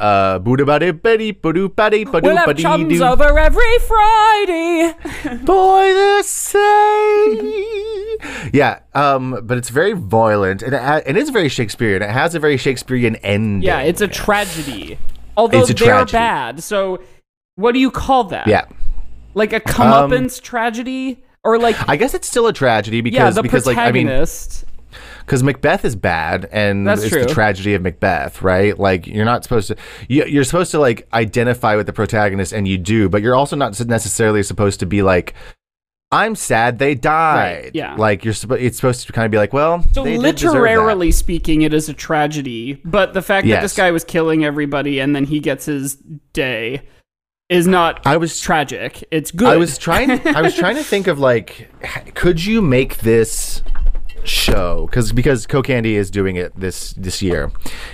uh, 0.00 0.38
boo-da-ba-dee-ba-dee-ba-doo-ba-dee, 0.38 2.04
We'll 2.22 2.36
have 2.36 2.56
chums 2.56 3.00
over 3.02 3.38
every 3.38 3.78
Friday. 3.80 4.94
Boy, 5.44 5.92
the 5.92 6.22
say. 6.22 7.70
yeah, 8.52 8.80
um, 8.94 9.40
but 9.42 9.58
it's 9.58 9.68
very 9.68 9.92
violent, 9.92 10.62
and 10.62 10.74
it, 10.74 10.80
ha- 10.82 11.02
it 11.04 11.16
is 11.16 11.30
very 11.30 11.48
Shakespearean. 11.48 12.02
It 12.02 12.10
has 12.10 12.34
a 12.34 12.40
very 12.40 12.56
Shakespearean 12.56 13.16
ending. 13.16 13.62
Yeah, 13.62 13.80
it's 13.80 14.00
a 14.00 14.08
tragedy. 14.08 14.98
Although 15.36 15.60
It's 15.60 15.70
a 15.70 15.74
they're 15.74 15.86
tragedy. 16.04 16.12
bad. 16.12 16.62
So 16.62 17.00
what 17.56 17.72
do 17.72 17.78
you 17.78 17.90
call 17.90 18.24
that? 18.24 18.46
yeah. 18.46 18.66
Like 19.34 19.52
a 19.52 19.60
comeuppance 19.60 20.38
um, 20.38 20.42
tragedy? 20.44 21.22
Or 21.44 21.58
like 21.58 21.76
I 21.88 21.96
guess 21.96 22.14
it's 22.14 22.28
still 22.28 22.46
a 22.48 22.52
tragedy 22.52 23.00
because 23.00 23.16
yeah, 23.18 23.30
the 23.30 23.42
because 23.42 23.66
like 23.66 23.78
I 23.78 23.92
mean 23.92 24.06
protagonist. 24.06 24.64
because 25.20 25.42
Macbeth 25.42 25.84
is 25.86 25.96
bad 25.96 26.46
and 26.52 26.86
That's 26.86 27.02
it's 27.02 27.10
true. 27.12 27.22
the 27.24 27.32
tragedy 27.32 27.74
of 27.74 27.80
Macbeth, 27.82 28.42
right? 28.42 28.78
Like 28.78 29.06
you're 29.06 29.24
not 29.24 29.42
supposed 29.44 29.68
to 29.68 29.76
you, 30.08 30.24
you're 30.26 30.44
supposed 30.44 30.70
to 30.72 30.78
like 30.78 31.08
identify 31.14 31.76
with 31.76 31.86
the 31.86 31.92
protagonist 31.94 32.52
and 32.52 32.68
you 32.68 32.76
do, 32.76 33.08
but 33.08 33.22
you're 33.22 33.34
also 33.34 33.56
not 33.56 33.78
necessarily 33.86 34.42
supposed 34.42 34.80
to 34.80 34.86
be 34.86 35.00
like 35.02 35.32
I'm 36.12 36.34
sad 36.34 36.78
they 36.80 36.94
died. 36.96 37.62
Right, 37.64 37.70
yeah. 37.74 37.94
Like 37.94 38.24
you're 38.24 38.34
supposed 38.34 38.60
it's 38.60 38.76
supposed 38.76 39.06
to 39.06 39.12
kind 39.12 39.24
of 39.24 39.30
be 39.30 39.38
like, 39.38 39.52
well, 39.52 39.82
So 39.94 40.02
they 40.02 40.16
did 40.18 40.38
that. 40.38 40.52
literally 40.52 41.12
speaking, 41.12 41.62
it 41.62 41.72
is 41.72 41.88
a 41.88 41.94
tragedy. 41.94 42.74
But 42.84 43.14
the 43.14 43.22
fact 43.22 43.46
that 43.46 43.62
this 43.62 43.76
guy 43.76 43.92
was 43.92 44.04
killing 44.04 44.44
everybody 44.44 45.00
and 45.00 45.14
then 45.16 45.24
he 45.24 45.38
gets 45.40 45.66
his 45.66 45.94
day 46.34 46.82
is 47.50 47.66
not 47.66 48.06
I 48.06 48.16
was 48.16 48.40
tragic. 48.40 49.04
It's 49.10 49.30
good. 49.30 49.48
I 49.48 49.56
was 49.58 49.76
trying. 49.76 50.10
I 50.26 50.40
was 50.40 50.54
trying 50.54 50.76
to 50.76 50.84
think 50.84 51.06
of 51.06 51.18
like, 51.18 51.68
could 52.14 52.42
you 52.42 52.62
make 52.62 52.98
this 52.98 53.62
show? 54.24 54.86
Because 54.86 55.12
because 55.12 55.46
Candy 55.46 55.96
is 55.96 56.10
doing 56.10 56.36
it 56.36 56.58
this 56.58 56.94
this 56.94 57.20
year, 57.20 57.50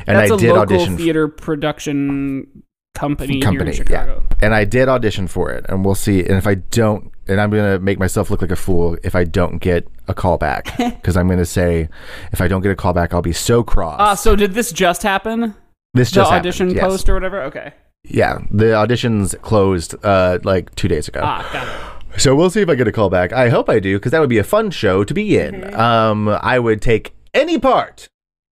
and 0.07 0.17
That's 0.19 0.31
I 0.31 0.35
a 0.35 0.39
did 0.39 0.49
local 0.51 0.63
audition. 0.63 0.97
theater 0.97 1.27
production 1.27 2.63
company, 2.95 3.41
company, 3.41 3.73
here 3.73 3.81
in 3.81 3.87
Chicago. 3.87 4.27
yeah, 4.31 4.37
and 4.43 4.55
I 4.55 4.65
did 4.65 4.89
audition 4.89 5.27
for 5.27 5.51
it, 5.53 5.67
and 5.69 5.85
we'll 5.85 5.95
see. 5.95 6.21
And 6.21 6.33
if 6.37 6.47
I 6.47 6.55
don't, 6.55 7.11
and 7.27 7.41
I'm 7.41 7.51
gonna 7.51 7.79
make 7.79 7.99
myself 7.99 8.31
look 8.31 8.43
like 8.43 8.51
a 8.53 8.57
fool 8.57 8.97
if 9.03 9.15
I 9.17 9.25
don't 9.25 9.59
get 9.59 9.89
a 10.09 10.15
call 10.15 10.39
back, 10.39 10.77
because 10.79 11.17
I'm 11.17 11.29
gonna 11.29 11.45
say, 11.47 11.89
if 12.33 12.41
I 12.41 12.49
don't 12.49 12.61
get 12.63 12.73
a 12.73 12.77
call 12.77 12.93
back, 12.93 13.13
I'll 13.15 13.23
be 13.23 13.33
so 13.33 13.63
cross. 13.63 13.97
Ah, 13.99 14.15
so 14.15 14.37
did 14.37 14.55
this 14.55 14.71
just 14.73 15.03
happen? 15.03 15.55
this 15.95 16.11
The 16.11 16.17
just 16.17 16.31
happened, 16.31 16.47
audition 16.47 16.71
yes. 16.71 16.81
post 16.85 17.09
or 17.09 17.15
whatever? 17.15 17.43
Okay. 17.45 17.73
Yeah, 18.09 18.39
the 18.51 18.67
auditions 18.67 19.41
closed 19.43 19.95
uh, 20.05 20.39
like 20.45 20.75
two 20.75 20.89
days 20.89 21.09
ago. 21.09 21.21
Ah, 21.23 21.49
got 21.53 21.67
it. 22.15 22.21
So 22.21 22.35
we'll 22.35 22.51
see 22.51 22.63
if 22.63 22.69
I 22.69 22.75
get 22.77 22.89
a 22.89 22.93
call 22.93 23.11
back. 23.11 23.33
I 23.33 23.49
hope 23.51 23.69
I 23.69 23.79
do 23.79 23.99
because 23.99 24.13
that 24.13 24.21
would 24.21 24.31
be 24.31 24.39
a 24.39 24.45
fun 24.45 24.71
show 24.71 25.05
to 25.05 25.13
be 25.13 25.39
in. 25.39 25.57
Mm-hmm. 25.63 25.79
Um, 25.79 26.29
I 26.29 26.59
would 26.59 26.81
take 26.81 27.15
any 27.35 27.59
part. 27.59 28.09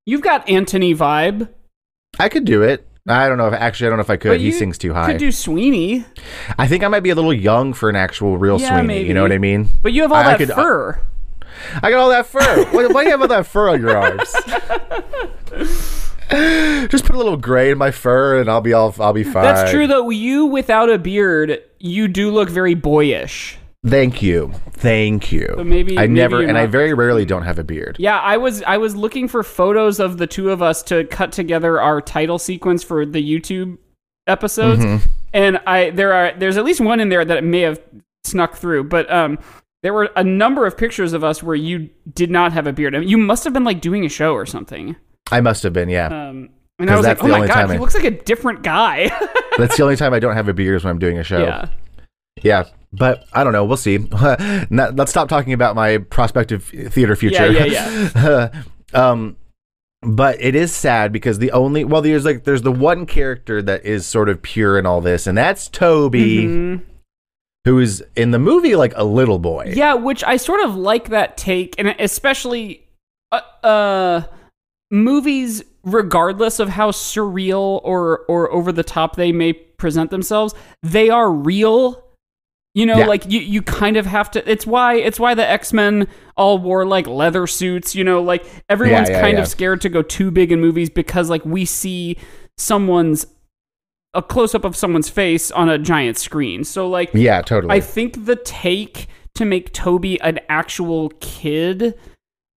You've 0.06 0.20
got 0.20 0.46
Anthony 0.48 0.94
vibe. 0.94 1.48
I 2.18 2.28
could 2.28 2.44
do 2.44 2.62
it. 2.62 2.86
I 3.08 3.28
don't 3.28 3.38
know 3.38 3.48
if 3.48 3.54
actually 3.54 3.86
I 3.86 3.90
don't 3.90 3.98
know 3.98 4.02
if 4.02 4.10
I 4.10 4.16
could. 4.16 4.30
But 4.30 4.40
he 4.40 4.50
sings 4.52 4.76
too 4.78 4.92
high. 4.94 5.12
Could 5.12 5.18
do 5.18 5.30
Sweeney, 5.32 6.04
I 6.58 6.66
think 6.66 6.82
I 6.84 6.88
might 6.88 7.00
be 7.00 7.10
a 7.10 7.14
little 7.14 7.32
young 7.34 7.72
for 7.74 7.88
an 7.90 7.96
actual 7.96 8.36
real 8.38 8.60
Yeah, 8.60 8.68
Sweeney. 8.70 8.86
maybe. 8.86 9.08
You 9.08 9.14
know 9.14 9.22
what 9.22 9.32
I 9.32 9.38
mean? 9.38 9.68
but 9.82 9.92
you 9.92 10.02
have 10.02 10.12
all 10.12 10.18
I- 10.18 10.22
I 10.22 10.24
that 10.24 10.38
could- 10.38 10.50
uh, 10.50 10.54
fur. 10.56 11.00
I 11.82 11.90
got 11.90 12.00
all 12.00 12.08
that 12.10 12.26
fur. 12.26 12.64
why, 12.72 12.86
why 12.88 13.02
do 13.04 13.08
you 13.08 13.10
have 13.12 13.22
all 13.22 13.28
that 13.28 13.46
fur 13.46 13.70
on 13.70 13.80
your 13.80 13.96
arms? 13.96 14.34
Just 16.90 17.04
put 17.04 17.14
a 17.14 17.18
little 17.18 17.36
gray 17.36 17.70
in 17.70 17.78
my 17.78 17.90
fur, 17.90 18.40
and 18.40 18.48
I'll 18.50 18.60
be 18.60 18.72
all. 18.72 18.94
I'll 18.98 19.12
be 19.12 19.24
fine. 19.24 19.42
That's 19.44 19.70
true 19.70 19.86
though. 19.86 20.10
You 20.10 20.46
without 20.46 20.90
a 20.90 20.98
beard, 20.98 21.60
you 21.78 22.08
do 22.08 22.30
look 22.30 22.48
very 22.48 22.74
boyish. 22.74 23.58
Thank 23.86 24.22
you. 24.22 24.52
Thank 24.70 25.30
you. 25.30 25.46
So 25.56 25.64
maybe- 25.64 25.98
I 25.98 26.02
maybe 26.02 26.14
never, 26.14 26.42
and 26.42 26.56
I 26.56 26.64
very 26.66 26.94
rarely 26.94 27.26
don't 27.26 27.42
have 27.42 27.58
a 27.58 27.64
beard. 27.64 27.96
Yeah, 27.98 28.18
I 28.18 28.38
was 28.38 28.62
I 28.62 28.78
was 28.78 28.96
looking 28.96 29.28
for 29.28 29.42
photos 29.42 30.00
of 30.00 30.16
the 30.18 30.26
two 30.26 30.50
of 30.50 30.62
us 30.62 30.82
to 30.84 31.04
cut 31.04 31.32
together 31.32 31.80
our 31.80 32.00
title 32.00 32.38
sequence 32.38 32.82
for 32.82 33.04
the 33.04 33.22
YouTube 33.22 33.76
episodes, 34.26 34.82
Mm-hmm. 34.84 35.06
and 35.34 35.58
I 35.66 35.90
there 35.90 36.12
are 36.14 36.32
there's 36.38 36.56
at 36.56 36.64
least 36.64 36.80
one 36.80 36.98
in 37.00 37.10
there 37.10 37.24
that 37.24 37.44
may 37.44 37.60
have 37.60 37.80
snuck 38.24 38.56
through, 38.56 38.84
but 38.84 39.10
um. 39.12 39.38
There 39.82 39.92
were 39.92 40.08
a 40.16 40.24
number 40.24 40.64
of 40.64 40.78
pictures 40.78 41.12
of 41.12 41.22
us 41.22 41.42
where 41.42 41.54
you 41.54 41.90
did 42.14 42.30
not 42.30 42.54
have 42.54 42.66
a 42.66 42.72
beard. 42.72 42.94
I 42.96 43.00
mean, 43.00 43.08
you 43.10 43.18
must 43.18 43.44
have 43.44 43.52
been 43.52 43.64
like 43.64 43.82
doing 43.82 44.02
a 44.06 44.08
show 44.08 44.32
or 44.32 44.46
something. 44.46 44.96
I 45.34 45.40
must 45.40 45.62
have 45.62 45.72
been. 45.72 45.88
Yeah. 45.88 46.06
Um, 46.06 46.50
and 46.78 46.90
I 46.90 46.96
was 46.96 47.06
like, 47.06 47.16
that's 47.18 47.24
oh 47.24 47.26
the 47.26 47.32
my 47.32 47.36
only 47.38 47.48
god, 47.48 47.54
time 47.54 47.68
he 47.70 47.76
I- 47.76 47.78
looks 47.78 47.94
like 47.94 48.04
a 48.04 48.10
different 48.10 48.62
guy. 48.62 49.10
That's 49.58 49.76
the 49.76 49.84
only 49.84 49.94
time 49.94 50.12
I 50.12 50.18
don't 50.18 50.34
have 50.34 50.48
a 50.48 50.52
beard 50.52 50.74
is 50.76 50.82
when 50.82 50.90
I'm 50.90 50.98
doing 50.98 51.18
a 51.18 51.22
show. 51.22 51.38
yeah. 51.38 51.68
Yeah, 52.42 52.64
but 52.92 53.24
I 53.32 53.44
don't 53.44 53.52
know. 53.52 53.64
We'll 53.64 53.76
see. 53.76 53.98
Not, 54.70 54.96
let's 54.96 55.12
stop 55.12 55.28
talking 55.28 55.52
about 55.52 55.76
my 55.76 55.98
prospective 55.98 56.64
theater 56.64 57.14
future. 57.14 57.50
Yeah, 57.52 58.10
yeah, 58.16 58.62
um, 58.92 59.36
but 60.02 60.36
it 60.42 60.56
is 60.56 60.74
sad 60.74 61.12
because 61.12 61.38
the 61.38 61.52
only 61.52 61.84
well, 61.84 62.02
there's 62.02 62.24
like 62.24 62.42
there's 62.42 62.62
the 62.62 62.72
one 62.72 63.06
character 63.06 63.62
that 63.62 63.86
is 63.86 64.04
sort 64.04 64.28
of 64.28 64.42
pure 64.42 64.76
in 64.78 64.84
all 64.84 65.00
this, 65.00 65.28
and 65.28 65.38
that's 65.38 65.68
Toby, 65.68 66.44
Mm-hmm. 66.46 66.84
who 67.64 67.78
is 67.78 68.02
in 68.16 68.32
the 68.32 68.40
movie 68.40 68.74
like 68.74 68.92
a 68.96 69.04
little 69.04 69.38
boy. 69.38 69.72
Yeah, 69.76 69.94
which 69.94 70.24
I 70.24 70.36
sort 70.36 70.64
of 70.64 70.74
like 70.74 71.10
that 71.10 71.36
take, 71.36 71.76
and 71.78 71.94
especially 72.00 72.84
uh, 73.30 73.40
uh 73.62 74.22
movies, 74.90 75.62
regardless 75.82 76.58
of 76.60 76.68
how 76.68 76.90
surreal 76.90 77.80
or 77.84 78.20
or 78.28 78.50
over 78.52 78.72
the 78.72 78.84
top 78.84 79.16
they 79.16 79.32
may 79.32 79.52
present 79.52 80.10
themselves, 80.10 80.54
they 80.82 81.10
are 81.10 81.30
real. 81.30 82.02
You 82.76 82.86
know, 82.86 82.98
Yeah. 82.98 83.06
like 83.06 83.30
you, 83.30 83.38
you 83.38 83.62
kind 83.62 83.96
of 83.96 84.04
have 84.06 84.30
to. 84.32 84.50
It's 84.50 84.66
why 84.66 84.94
it's 84.96 85.20
why 85.20 85.34
the 85.34 85.48
X 85.48 85.72
Men 85.72 86.08
all 86.36 86.58
wore 86.58 86.84
like 86.84 87.06
leather 87.06 87.46
suits. 87.46 87.94
You 87.94 88.02
know, 88.02 88.20
like 88.20 88.44
everyone's 88.68 89.08
yeah, 89.08 89.20
kind 89.20 89.36
yeah. 89.36 89.42
of 89.42 89.48
scared 89.48 89.80
to 89.82 89.88
go 89.88 90.02
too 90.02 90.30
big 90.32 90.50
in 90.50 90.60
movies 90.60 90.90
because 90.90 91.30
like 91.30 91.44
we 91.44 91.64
see 91.64 92.16
someone's 92.58 93.26
a 94.12 94.22
close 94.22 94.54
up 94.54 94.64
of 94.64 94.74
someone's 94.76 95.08
face 95.08 95.50
on 95.52 95.68
a 95.68 95.78
giant 95.78 96.16
screen. 96.18 96.64
So 96.64 96.88
like 96.88 97.10
Yeah, 97.14 97.42
totally. 97.42 97.72
I 97.74 97.80
think 97.80 98.26
the 98.26 98.36
take 98.36 99.06
to 99.36 99.44
make 99.44 99.72
Toby 99.72 100.20
an 100.20 100.40
actual 100.48 101.10
kid 101.20 101.94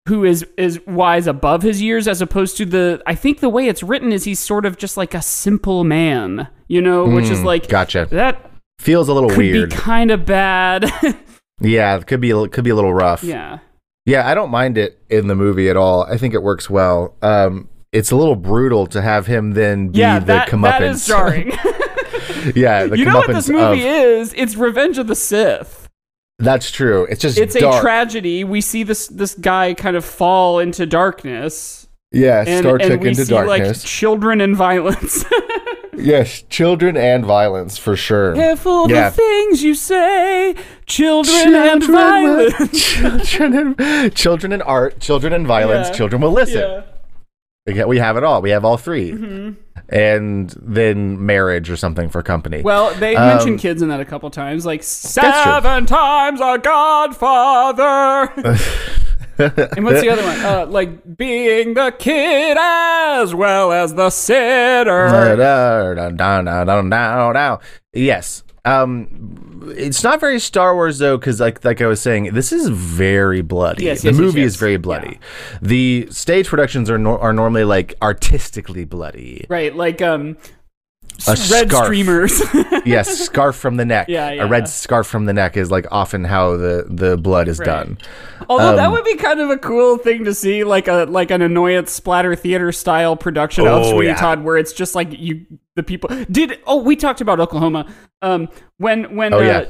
who 0.09 0.25
is 0.25 0.45
is 0.57 0.81
wise 0.87 1.27
above 1.27 1.63
his 1.63 1.83
years 1.83 2.07
as 2.09 2.21
opposed 2.23 2.57
to 2.59 2.65
the 2.65 3.03
I 3.07 3.15
think 3.15 3.41
the 3.41 3.49
way 3.49 3.67
it's 3.69 3.83
written 3.83 4.13
is 4.13 4.25
he's 4.25 4.41
sort 4.41 4.65
of 4.67 4.77
just 4.79 4.97
like 4.97 5.15
a 5.15 5.23
simple 5.23 5.85
man, 5.85 6.49
you 6.69 6.81
know, 6.81 7.05
which 7.07 7.29
is 7.31 7.43
like 7.43 7.65
Mm, 7.65 7.69
gotcha. 7.69 8.07
that 8.11 8.51
Feels 8.79 9.09
a 9.09 9.15
little 9.15 9.31
could 9.31 9.39
weird. 9.39 9.71
kind 9.73 10.11
of 10.11 10.25
bad. 10.27 10.85
yeah, 11.61 11.97
it 11.97 12.07
could 12.07 12.21
be 12.21 12.31
a- 12.31 12.49
could 12.49 12.65
be 12.65 12.71
a 12.71 12.75
little 12.75 12.93
rough. 12.95 13.23
yeah. 13.25 13.59
Yeah, 14.05 14.29
I 14.29 14.35
don't 14.35 14.51
mind 14.51 14.79
it 14.79 15.01
in 15.11 15.27
the 15.27 15.35
movie 15.35 15.69
at 15.69 15.77
all. 15.77 16.05
I 16.05 16.17
think 16.17 16.33
it 16.35 16.43
works 16.43 16.71
well. 16.71 17.17
Um, 17.23 17.69
it's 17.91 18.13
a 18.13 18.17
little 18.17 18.37
brutal 18.37 18.87
to 18.89 19.03
have 19.03 19.27
him 19.27 19.53
then 19.53 19.89
be 19.89 19.99
Yeah, 19.99 20.21
the 20.21 20.27
that, 20.27 20.49
comeuppance. 20.49 20.63
that 20.63 20.83
is 20.83 21.07
jarring. 21.07 21.49
yeah, 22.55 22.85
the 22.87 22.99
you 22.99 23.05
know 23.05 23.17
what 23.19 23.27
this 23.29 23.49
movie 23.49 23.83
of- 23.83 23.89
is? 24.21 24.35
It's 24.37 24.55
Revenge 24.55 24.99
of 24.99 25.09
the 25.09 25.17
Sith. 25.17 25.86
That's 26.39 26.71
true. 26.71 27.07
It's 27.11 27.23
just 27.23 27.39
It's 27.39 27.55
dark. 27.59 27.77
a 27.77 27.81
tragedy. 27.81 28.45
We 28.45 28.61
see 28.61 28.83
this 28.83 29.09
this 29.09 29.35
guy 29.35 29.73
kind 29.75 29.97
of 29.97 30.05
fall 30.05 30.59
into 30.59 30.85
darkness. 30.87 31.89
Yeah, 32.13 32.45
And, 32.47 32.61
Star 32.65 32.79
Trek 32.79 33.03
into 33.05 33.25
see 33.25 33.35
like 33.35 33.63
darkness. 33.63 33.83
children 33.83 34.41
and 34.41 34.55
violence. 34.57 35.25
yes, 35.97 36.43
children 36.49 36.97
and 36.97 37.25
violence 37.25 37.79
for 37.79 37.97
sure. 37.97 38.35
Careful 38.35 38.89
Yeah. 38.91 39.11
the 39.11 39.17
things 39.17 39.63
you 39.63 39.75
say, 39.75 40.55
children, 40.87 41.55
and 41.55 41.83
Children 41.83 41.91
will- 41.91 42.51
violence. 42.51 42.83
children, 43.29 43.75
and, 43.79 44.15
children 44.15 44.53
and 44.53 44.63
art, 44.63 45.01
children 45.01 45.33
and 45.33 45.47
violence, 45.47 45.89
Yeah. 45.89 45.95
children 45.95 46.23
will 46.23 46.33
listen. 46.33 46.61
yeah. 46.61 46.83
We 47.67 47.85
We 47.85 47.99
have 47.99 48.17
it 48.17 48.25
all. 48.25 48.41
We 48.43 48.51
have 48.51 48.65
all 48.65 48.77
3 48.77 49.13
Mm-hmm. 49.13 49.51
And 49.89 50.51
then 50.61 51.25
marriage 51.25 51.71
or 51.71 51.77
something 51.77 52.09
for 52.09 52.23
company. 52.23 52.63
Well, 52.63 52.93
they 52.95 53.15
Um, 53.15 53.29
mentioned 53.29 53.61
kids 53.61 53.83
in 53.83 53.89
that 53.91 54.01
a 54.01 54.05
couple 54.05 54.29
times, 54.31 54.67
like 54.67 54.83
seven 54.83 55.87
times 55.87 56.41
a 56.41 56.59
godfather. 56.59 58.33
and 59.39 59.85
what's 59.85 60.01
the 60.01 60.09
other 60.11 60.23
one? 60.25 60.41
Uh, 60.41 60.67
like 60.69 61.17
being 61.17 61.75
the 61.75 61.95
kid 61.99 62.57
as 62.59 63.35
well 63.35 63.71
as 63.71 63.95
the 63.95 64.11
sitter. 64.11 65.09
Yes. 67.93 68.43
Um, 68.67 69.73
it's 69.77 70.03
not 70.03 70.21
very 70.21 70.39
Star 70.39 70.75
Wars 70.75 70.99
though, 70.99 71.17
because 71.17 71.41
like 71.41 71.65
like 71.65 71.81
I 71.81 71.87
was 71.87 72.01
saying, 72.01 72.35
this 72.35 72.53
is 72.53 72.69
very 72.69 73.43
bloody. 73.43 73.85
Yes, 73.85 74.03
the 74.03 74.09
yes, 74.09 74.19
movie 74.19 74.41
yes. 74.41 74.49
is 74.49 74.57
very 74.57 74.77
bloody. 74.77 75.19
The 75.63 76.09
stage 76.11 76.49
productions 76.49 76.91
are 76.91 76.99
nor- 76.99 77.21
are 77.21 77.33
normally 77.33 77.65
like 77.65 77.95
artistically 78.03 78.85
bloody. 78.85 79.47
Right, 79.49 79.75
like 79.75 80.03
um, 80.03 80.37
A 81.27 81.31
red 81.51 81.69
scarf. 81.71 81.87
streamers. 81.87 82.43
yes, 82.85 83.19
scarf 83.19 83.57
from 83.57 83.77
the 83.77 83.85
neck. 83.85 84.09
Yeah, 84.09 84.31
yeah. 84.33 84.45
A 84.45 84.47
red 84.47 84.69
scarf 84.69 85.07
from 85.07 85.25
the 85.25 85.33
neck 85.33 85.57
is 85.57 85.71
like 85.71 85.87
often 85.91 86.25
how 86.25 86.57
the 86.57 86.85
the 86.89 87.17
blood 87.17 87.49
is 87.49 87.59
Right. 87.59 87.67
done. 87.67 87.99
Although 88.49 88.77
that 88.77 88.87
Um, 88.87 88.93
would 88.93 89.05
be 89.05 89.17
kind 89.17 89.41
of 89.41 89.51
a 89.51 89.57
cool 89.59 89.97
thing 89.99 90.25
to 90.25 90.35
see, 90.35 90.63
like 90.65 90.89
a 90.89 91.07
like 91.09 91.31
an 91.31 91.43
annoyance 91.43 91.91
splatter 91.93 92.37
theater 92.37 92.71
style 92.73 93.17
production 93.17 93.67
of 93.67 93.73
Oh, 93.85 93.91
Sweeney 93.91 94.09
yeah. 94.09 94.15
Todd, 94.17 94.45
where 94.45 94.57
it's 94.57 94.73
just 94.73 94.95
like 94.95 95.09
you 95.19 95.47
the 95.75 95.83
people 95.83 96.11
did. 96.31 96.59
Oh, 96.67 96.83
we 96.83 96.97
talked 96.97 97.21
about 97.21 97.41
Oklahoma. 97.41 97.87
Um, 98.23 98.49
when 98.79 99.17
when 99.17 99.33
Oh, 99.35 99.39
uh. 99.39 99.65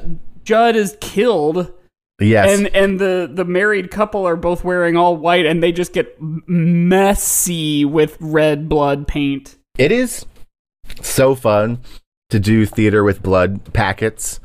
Judd 0.45 0.77
is 0.77 0.97
killed, 1.01 1.73
Yes. 2.21 2.59
and 2.59 2.69
and 2.75 2.99
the 3.01 3.29
the 3.33 3.45
married 3.45 3.91
couple 3.91 4.27
are 4.27 4.37
both 4.37 4.63
wearing 4.65 4.97
all 4.97 5.17
white, 5.17 5.47
and 5.47 5.63
they 5.63 5.73
just 5.73 5.93
get 5.93 6.17
messy 6.21 7.85
with 7.85 8.17
red 8.21 8.69
blood 8.69 9.07
paint. 9.09 9.57
It 9.79 9.93
is 9.93 10.25
so 11.03 11.35
fun 11.35 11.81
to 12.31 12.38
do 12.40 12.66
theater 12.66 13.05
with 13.05 13.22
blood 13.22 13.72
packets. 13.72 14.40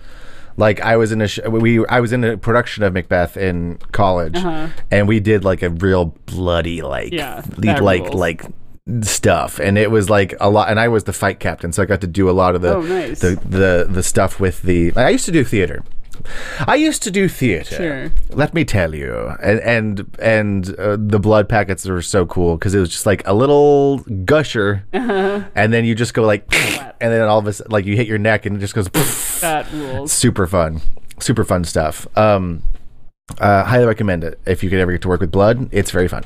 Like 0.57 0.81
I 0.81 0.97
was 0.97 1.11
in 1.11 1.21
a 1.21 1.27
sh- 1.27 1.39
we 1.49 1.85
I 1.87 1.99
was 2.01 2.11
in 2.13 2.23
a 2.23 2.37
production 2.37 2.83
of 2.83 2.93
Macbeth 2.93 3.37
in 3.37 3.77
college, 3.93 4.35
Uh-huh. 4.35 4.67
and 4.91 5.07
we 5.07 5.19
did 5.19 5.43
like 5.45 5.61
a 5.63 5.69
real 5.69 6.15
bloody 6.25 6.81
like 6.81 7.13
Yeah, 7.13 7.41
lead- 7.57 7.79
like 7.79 8.03
rules. 8.03 8.15
like 8.15 8.43
stuff, 9.01 9.59
and 9.59 9.77
it 9.77 9.89
was 9.89 10.09
like 10.09 10.33
a 10.41 10.49
lot. 10.49 10.69
And 10.69 10.79
I 10.79 10.87
was 10.89 11.05
the 11.05 11.13
fight 11.13 11.39
captain, 11.39 11.71
so 11.71 11.81
I 11.81 11.85
got 11.85 12.01
to 12.01 12.07
do 12.07 12.29
a 12.29 12.31
lot 12.31 12.55
of 12.55 12.61
the 12.61 12.75
Oh, 12.75 12.81
nice. 12.81 13.19
the, 13.21 13.39
the 13.47 13.87
the 13.89 14.03
stuff 14.03 14.39
with 14.39 14.61
the. 14.63 14.91
I 14.95 15.09
used 15.09 15.25
to 15.25 15.31
do 15.31 15.43
theater. 15.43 15.83
I 16.67 16.75
used 16.75 17.03
to 17.03 17.11
do 17.11 17.27
theater. 17.27 17.75
Sure. 17.75 18.11
Let 18.29 18.53
me 18.53 18.63
tell 18.65 18.93
you, 18.95 19.33
and 19.41 19.59
and 19.61 20.17
and 20.21 20.79
uh, 20.79 20.97
the 20.99 21.19
blood 21.19 21.47
packets 21.49 21.85
were 21.85 22.01
so 22.01 22.25
cool 22.25 22.57
because 22.57 22.73
it 22.75 22.79
was 22.79 22.89
just 22.89 23.05
like 23.05 23.25
a 23.27 23.33
little 23.33 23.99
gusher, 24.25 24.85
Uh-huh. 24.93 25.43
and 25.55 25.73
then 25.73 25.85
you 25.85 25.95
just 25.95 26.13
go 26.13 26.23
like, 26.23 26.43
and 27.01 27.11
then 27.11 27.21
all 27.23 27.39
of 27.39 27.47
a 27.47 27.53
sudden, 27.53 27.71
like 27.71 27.85
you 27.85 27.95
hit 27.95 28.07
your 28.07 28.17
neck 28.19 28.45
and 28.45 28.57
it 28.57 28.59
just 28.59 28.73
goes. 28.73 28.87
That 29.41 29.71
rules. 29.73 30.11
super 30.23 30.45
fun, 30.47 30.81
super 31.19 31.43
fun 31.43 31.63
stuff. 31.63 32.07
Um, 32.17 32.63
uh, 33.39 33.63
highly 33.63 33.85
recommend 33.85 34.23
it 34.23 34.39
if 34.45 34.61
you 34.63 34.69
could 34.69 34.79
ever 34.79 34.91
get 34.91 35.01
to 35.03 35.07
work 35.07 35.21
with 35.21 35.31
blood. 35.31 35.69
It's 35.71 35.89
very 35.91 36.07
fun. 36.07 36.23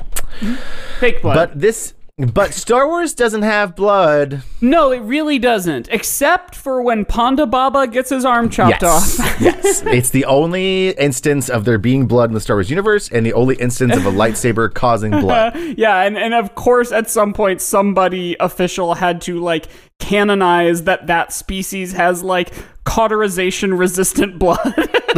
Fake 1.00 1.22
blood. 1.22 1.34
But 1.34 1.60
this, 1.60 1.94
but 2.18 2.54
Star 2.54 2.88
Wars 2.88 3.12
doesn't 3.12 3.42
have 3.42 3.76
blood. 3.76 4.42
no, 4.62 4.90
it 4.90 5.00
really 5.00 5.38
doesn't. 5.38 5.86
Except 5.90 6.54
for 6.54 6.80
when 6.80 7.04
Ponda 7.04 7.50
Baba 7.50 7.86
gets 7.86 8.08
his 8.08 8.24
arm 8.24 8.48
chopped 8.48 8.80
Yes, 8.80 9.20
off. 9.20 9.40
yes. 9.40 9.82
It's 9.84 10.08
the 10.08 10.24
only 10.24 10.92
instance 10.92 11.50
of 11.50 11.66
there 11.66 11.76
being 11.76 12.06
blood 12.06 12.30
in 12.30 12.34
the 12.34 12.40
Star 12.40 12.56
Wars 12.56 12.70
universe, 12.70 13.10
and 13.10 13.26
the 13.26 13.34
only 13.34 13.56
instance 13.56 13.94
of 13.94 14.06
a 14.06 14.10
lightsaber 14.10 14.72
causing 14.72 15.10
blood. 15.10 15.54
yeah, 15.76 16.04
and, 16.04 16.16
and 16.16 16.32
of 16.32 16.54
course, 16.54 16.90
at 16.90 17.10
some 17.10 17.34
point, 17.34 17.60
somebody 17.60 18.34
official 18.40 18.94
had 18.94 19.20
to 19.22 19.38
like 19.38 19.66
canonize 19.98 20.84
that 20.84 21.06
that 21.08 21.32
species 21.32 21.92
has 21.92 22.22
like 22.22 22.52
cauterization 22.84 23.74
resistant 23.74 24.38
blood. 24.40 24.58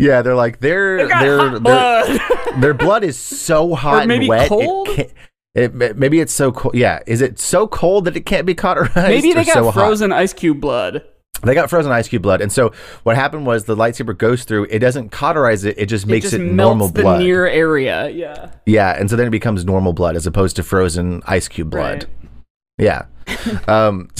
yeah, 0.00 0.22
they're 0.22 0.34
like 0.34 0.60
they're 0.60 1.08
Got 1.08 1.20
they're, 1.20 1.38
hot 1.38 1.50
they're 1.50 1.60
blood. 1.60 2.20
their 2.62 2.74
blood 2.74 3.04
is 3.04 3.18
so 3.18 3.74
hot 3.74 4.06
maybe 4.06 4.24
and 4.26 4.28
wet. 4.30 4.48
cold? 4.48 4.88
can't- 4.88 5.12
It, 5.54 5.74
maybe 5.74 6.20
it's 6.20 6.32
so 6.34 6.52
cold. 6.52 6.74
Yeah, 6.74 7.00
is 7.06 7.20
it 7.22 7.38
so 7.38 7.66
cold 7.66 8.04
that 8.04 8.16
it 8.16 8.26
can't 8.26 8.46
be 8.46 8.54
cauterized? 8.54 8.94
Maybe 8.94 9.32
they 9.32 9.40
or 9.40 9.44
got 9.44 9.54
so 9.54 9.64
hot? 9.70 9.74
frozen 9.74 10.12
ice 10.12 10.32
cube 10.34 10.60
blood. 10.60 11.02
They 11.42 11.54
got 11.54 11.68
frozen 11.70 11.92
ice 11.92 12.08
cube 12.08 12.22
blood, 12.22 12.40
and 12.40 12.50
so 12.50 12.72
what 13.02 13.16
happened 13.16 13.46
was 13.46 13.64
the 13.64 13.76
lightsaber 13.76 14.16
goes 14.16 14.44
through. 14.44 14.66
It 14.70 14.78
doesn't 14.78 15.10
cauterize 15.10 15.64
it; 15.64 15.78
it 15.78 15.86
just 15.86 16.06
makes 16.06 16.32
it 16.32 16.40
it, 16.40 16.44
normal 16.52 16.88
the 16.88 17.02
blood. 17.02 17.20
near 17.20 17.46
area. 17.46 18.08
Yeah. 18.08 18.52
yeah, 18.64 18.98
and 18.98 19.10
so 19.10 19.16
then 19.16 19.26
it 19.26 19.30
becomes 19.30 19.64
normal 19.64 19.92
blood 19.92 20.16
as 20.16 20.26
opposed 20.26 20.56
to 20.56 20.62
frozen 20.62 21.22
ice 21.26 21.48
cube 21.48 21.70
blood. 21.70 22.06
Yeah. 22.78 23.06
um, 23.68 24.08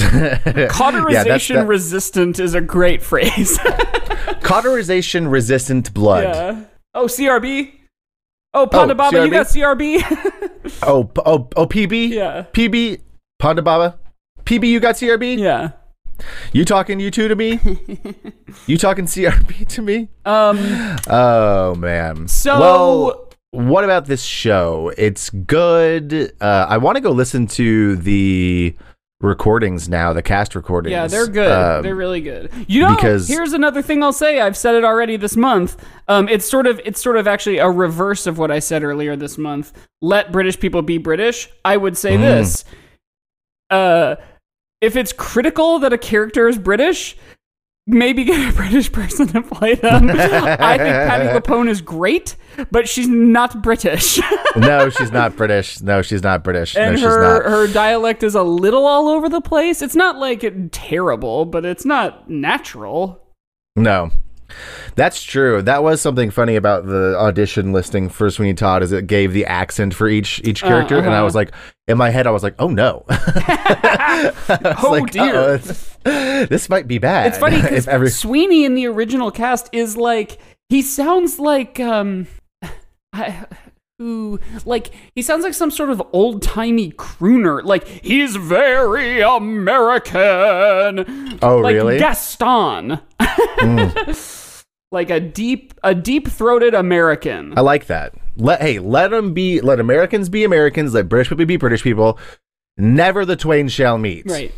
Cauterization 0.69 1.57
that- 1.57 1.67
resistant 1.67 2.39
is 2.39 2.55
a 2.55 2.61
great 2.61 3.03
phrase. 3.03 3.59
cauterization 4.43 5.29
resistant 5.29 5.93
blood. 5.95 6.25
yeah. 6.25 6.65
Oh, 6.95 7.07
CRB. 7.07 7.73
Oh, 8.55 8.67
Ponda 8.67 8.97
Baba, 8.97 9.25
you 9.25 9.31
got 9.31 9.47
CRB? 9.47 10.03
Oh, 10.83 11.11
oh, 11.27 11.49
oh, 11.57 11.67
PB. 11.67 12.09
Yeah. 12.09 12.47
PB. 12.53 13.03
Ponda 13.41 13.63
Baba. 13.63 13.99
PB, 14.45 14.67
you 14.67 14.81
got 14.81 14.95
CRB? 14.95 15.39
yeah. 15.39 15.73
You 16.53 16.65
talking 16.65 17.01
you 17.01 17.11
two 17.11 17.29
to 17.29 17.37
me? 17.37 17.59
you 18.67 18.77
talking 18.79 19.05
CRB 19.07 19.67
to 19.69 19.83
me? 19.83 20.09
Um. 20.25 20.59
Oh 21.09 21.75
man. 21.77 22.29
So- 22.29 22.59
well, 22.61 23.23
what 23.51 23.85
about 23.85 24.07
this 24.07 24.23
show? 24.23 24.93
It's 24.99 25.31
good. 25.31 26.33
Uh, 26.41 26.67
I 26.69 26.77
want 26.79 26.97
to 26.97 27.01
go 27.01 27.11
listen 27.11 27.47
to 27.49 27.97
the 27.97 28.77
recordings 29.23 29.89
now, 29.89 30.13
the 30.13 30.21
cast 30.23 30.55
recordings. 30.55 30.91
Yeah, 30.91 31.07
they're 31.07 31.27
good. 31.27 31.51
Um, 31.51 31.83
they're 31.83 31.95
really 31.95 32.21
good. 32.21 32.51
You 32.69 32.83
know, 32.83 32.95
because- 32.97 33.29
here's 33.29 33.55
another 33.55 33.81
thing 33.81 34.03
I'll 34.03 34.13
say. 34.13 34.41
I've 34.41 34.57
said 34.59 34.75
it 34.75 34.85
already 34.85 35.17
this 35.17 35.37
month. 35.37 35.83
Um, 36.09 36.29
it's 36.29 36.45
sort 36.49 36.67
of 36.67 36.81
it's 36.85 37.01
sort 37.01 37.17
of 37.17 37.27
actually 37.27 37.57
a 37.59 37.69
reverse 37.71 38.27
of 38.27 38.37
what 38.37 38.51
I 38.51 38.59
said 38.59 38.83
earlier 38.83 39.17
this 39.17 39.39
month. 39.39 39.73
Let 40.03 40.33
British 40.33 40.61
people 40.61 40.83
be 40.83 40.99
British. 40.99 41.49
I 41.65 41.77
would 41.79 41.95
Mm. 41.95 41.97
say 41.99 42.17
this. 42.19 42.65
Uh, 43.71 44.17
if 44.81 44.97
it's 44.97 45.13
critical 45.13 45.79
that 45.81 45.93
a 45.93 45.99
character 45.99 46.49
is 46.49 46.59
British, 46.59 47.17
maybe 47.87 48.25
get 48.25 48.53
a 48.53 48.53
British 48.57 48.91
person 48.91 49.27
to 49.29 49.43
play 49.43 49.75
them. 49.75 50.11
I 50.11 50.77
think 50.79 50.95
Patti 50.95 51.25
LuPone 51.39 51.69
is 51.69 51.81
great, 51.81 52.37
but 52.71 52.89
she's 52.93 53.09
not 53.09 53.63
British. 53.63 54.19
no, 54.57 54.91
she's 54.91 55.13
not 55.13 55.37
British. 55.37 55.81
No, 55.81 56.03
she's 56.03 56.23
not 56.23 56.43
British. 56.45 56.77
and 56.77 56.93
no, 56.93 56.97
she's 56.97 57.05
her 57.05 57.43
not. 57.43 57.51
her 57.51 57.67
dialect 57.73 58.23
is 58.23 58.35
a 58.35 58.43
little 58.43 58.87
all 58.87 59.09
over 59.09 59.29
the 59.29 59.41
place. 59.41 59.83
It's 59.83 59.97
not 59.97 60.17
like 60.17 60.45
terrible, 60.73 61.45
but 61.45 61.65
it's 61.65 61.85
not 61.85 62.29
natural. 62.29 63.23
No. 63.77 64.11
That's 64.95 65.23
true. 65.23 65.63
That 65.63 65.83
was 65.83 66.01
something 66.01 66.31
funny 66.31 66.57
about 66.57 66.87
the 66.87 67.17
audition 67.19 67.73
listing 67.73 68.09
for 68.09 68.31
Sweeney 68.31 68.55
Todd 68.55 68.83
is 68.83 68.93
it 68.93 69.07
gave 69.07 69.33
the 69.33 69.47
accent 69.47 69.95
for 69.95 70.09
each 70.09 70.41
each 70.45 70.63
character, 70.63 70.99
and 70.99 71.09
I 71.09 71.17
uh-huh. 71.17 71.25
was 71.25 71.35
like, 71.35 71.53
in 71.89 71.99
my 71.99 72.11
head, 72.11 72.27
I 72.27 72.31
was 72.31 72.43
like, 72.43 72.55
oh 72.59 72.69
no, 72.69 73.05
Oh 74.79 75.07
dear. 75.11 75.59
dear, 75.59 76.47
this 76.47 76.69
might 76.69 76.89
be 76.89 76.99
bad. 76.99 77.29
It's 77.29 77.39
funny 77.39 77.61
because 77.63 77.89
every 77.89 78.11
Sweeney 78.11 78.65
in 78.65 78.75
the 78.75 78.87
original 78.87 79.31
cast 79.31 79.69
is 79.73 79.97
like 79.97 80.39
he 80.69 80.83
sounds 80.83 81.39
like 81.39 81.79
um, 81.81 82.27
I, 83.13 83.47
who 83.99 84.39
like 84.65 84.91
he 85.15 85.23
sounds 85.23 85.43
like 85.45 85.55
some 85.55 85.71
sort 85.71 85.91
of 85.91 86.03
old 86.13 86.43
timey 86.43 86.93
crooner. 86.93 87.63
Like 87.65 87.87
he's 87.87 88.37
very 88.37 89.21
American. 89.21 90.09
oh 91.43 91.59
like 91.59 91.75
really? 91.75 91.99
Gaston. 91.99 93.01
like 94.93 95.11
a 95.11 95.21
deep 95.21 95.75
a 95.83 95.95
deep 95.95 96.29
throated 96.29 96.75
American. 96.75 97.57
I 97.57 97.61
like 97.63 97.87
that. 97.87 98.15
Let 98.37 98.61
hey, 98.61 98.79
let 98.79 99.11
them 99.11 99.33
be. 99.35 99.61
Let 99.61 99.81
Americans 99.81 100.29
be 100.29 100.45
Americans. 100.45 100.95
Let 100.95 101.09
British 101.09 101.29
people 101.29 101.45
be 101.47 101.57
British 101.57 101.83
people. 101.83 102.19
Never 102.77 103.25
the 103.25 103.37
twain 103.37 103.69
shall 103.69 103.99
meet. 103.99 104.31
Right. 104.31 104.53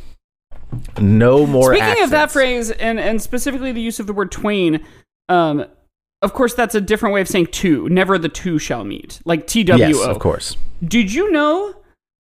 No 0.99 1.47
more. 1.47 1.75
Speaking 1.75 2.03
of 2.03 2.11
that 2.11 2.31
phrase, 2.31 2.71
and 2.71 2.99
and 2.99 3.23
specifically 3.23 3.73
the 3.73 3.81
use 3.81 4.01
of 4.01 4.07
the 4.07 4.13
word 4.13 4.31
twain, 4.31 4.85
um, 5.29 5.65
of 6.21 6.33
course 6.35 6.55
that's 6.55 6.75
a 6.75 6.81
different 6.81 7.15
way 7.15 7.21
of 7.21 7.29
saying 7.29 7.47
two. 7.47 7.89
Never 7.89 8.19
the 8.19 8.29
two 8.29 8.59
shall 8.59 8.85
meet, 8.85 9.21
like 9.25 9.47
T 9.47 9.63
W 9.65 9.85
O. 9.85 9.89
yes, 9.89 10.07
of 10.07 10.19
course. 10.19 10.57
Did 10.85 11.13
you 11.13 11.31
know 11.31 11.75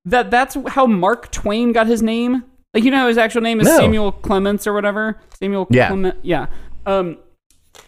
that 0.04 0.30
that's 0.30 0.56
how 0.68 0.86
Mark 0.86 1.30
Twain 1.30 1.72
got 1.72 1.86
his 1.86 2.00
name? 2.02 2.44
Like 2.72 2.84
you 2.84 2.90
know 2.90 3.08
his 3.08 3.18
actual 3.18 3.42
name 3.42 3.60
is 3.60 3.66
No. 3.66 3.76
Samuel 3.76 4.12
Clements 4.12 4.66
or 4.66 4.72
whatever. 4.72 5.20
Samuel 5.38 5.66
Yeah. 5.70 5.88
Clement. 5.88 6.16
Yeah. 6.22 6.46
Um, 6.86 7.18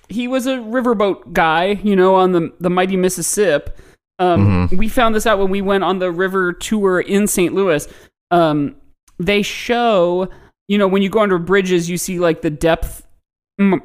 he 0.08 0.26
was 0.28 0.46
a 0.46 0.56
riverboat 0.56 1.32
guy, 1.32 1.78
you 1.82 1.94
know, 1.96 2.14
on 2.16 2.32
the 2.32 2.52
the 2.60 2.70
mighty 2.70 2.96
Mississippi. 2.96 3.70
Um, 4.18 4.46
Mm-hmm. 4.68 4.76
we 4.76 4.88
found 4.88 5.14
this 5.14 5.26
out 5.26 5.38
when 5.38 5.50
we 5.50 5.62
went 5.62 5.82
on 5.82 5.98
the 5.98 6.10
river 6.12 6.52
tour 6.52 7.00
in 7.00 7.26
St. 7.26 7.54
Louis. 7.54 7.88
Um, 8.30 8.76
they 9.18 9.40
show, 9.42 10.28
you 10.68 10.76
know, 10.76 10.86
when 10.88 11.00
you 11.02 11.08
go 11.08 11.20
under 11.20 11.38
bridges, 11.38 11.88
you 11.88 11.96
see 11.96 12.18
like 12.18 12.42
the 12.42 12.50
depth 12.50 13.06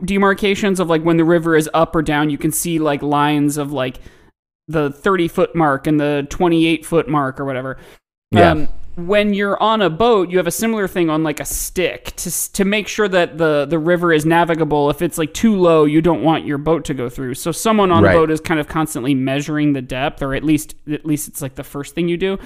demarcations 0.06 0.80
of 0.80 0.89
like 0.89 1.04
when 1.04 1.18
the 1.18 1.24
river 1.24 1.56
is 1.56 1.70
up 1.74 1.96
or 1.96 2.02
down. 2.02 2.30
You 2.30 2.38
can 2.38 2.52
see 2.52 2.80
like 2.80 3.02
lines 3.02 3.58
of 3.58 3.72
like 3.72 4.00
the 4.68 4.91
30 4.91 5.28
foot 5.28 5.56
mark 5.56 5.88
and 5.88 6.00
the 6.00 6.26
28 6.30 6.86
foot 6.86 7.08
mark 7.08 7.39
or 7.39 7.46
whatever. 7.46 7.78
Yeah. 8.32 8.52
Um, 8.52 8.68
when 8.95 9.34
you're 9.34 9.62
on 9.62 9.81
a 9.81 9.89
boat, 9.89 10.29
you 10.29 10.38
have 10.38 10.47
a 10.47 10.51
similar 10.51 10.88
thing 10.88 11.10
on 11.10 11.23
like 11.23 11.39
a 11.39 11.45
stick 11.45 12.13
to 12.17 12.51
to 12.53 12.65
make 12.65 12.88
sure 12.88 13.08
that 13.08 13.38
the 13.38 13.65
the 13.65 13.79
river 13.79 14.13
is 14.13 14.25
navigable. 14.25 14.89
If 14.89 15.01
it's 15.01 15.17
like 15.17 15.34
too 15.34 15.55
low, 15.55 15.86
you 15.86 16.01
don't 16.01 16.23
want 16.23 16.45
your 16.45 16.58
boat 16.58 16.86
to 16.86 16.93
go 16.93 17.10
through. 17.10 17.34
So 17.36 17.51
someone 17.51 17.91
on 17.91 18.03
Right. 18.03 18.13
the 18.13 18.19
boat 18.19 18.31
is 18.31 18.39
kind 18.39 18.60
of 18.60 18.67
constantly 18.67 19.13
measuring 19.13 19.73
the 19.73 19.81
depth, 19.81 20.21
or 20.21 20.34
at 20.34 20.43
least 20.43 20.75
at 20.91 21.05
least 21.05 21.27
it's 21.27 21.41
like 21.41 21.55
the 21.55 21.63
first 21.63 21.93
thing 21.95 22.08
you 22.08 22.17
do. 22.17 22.38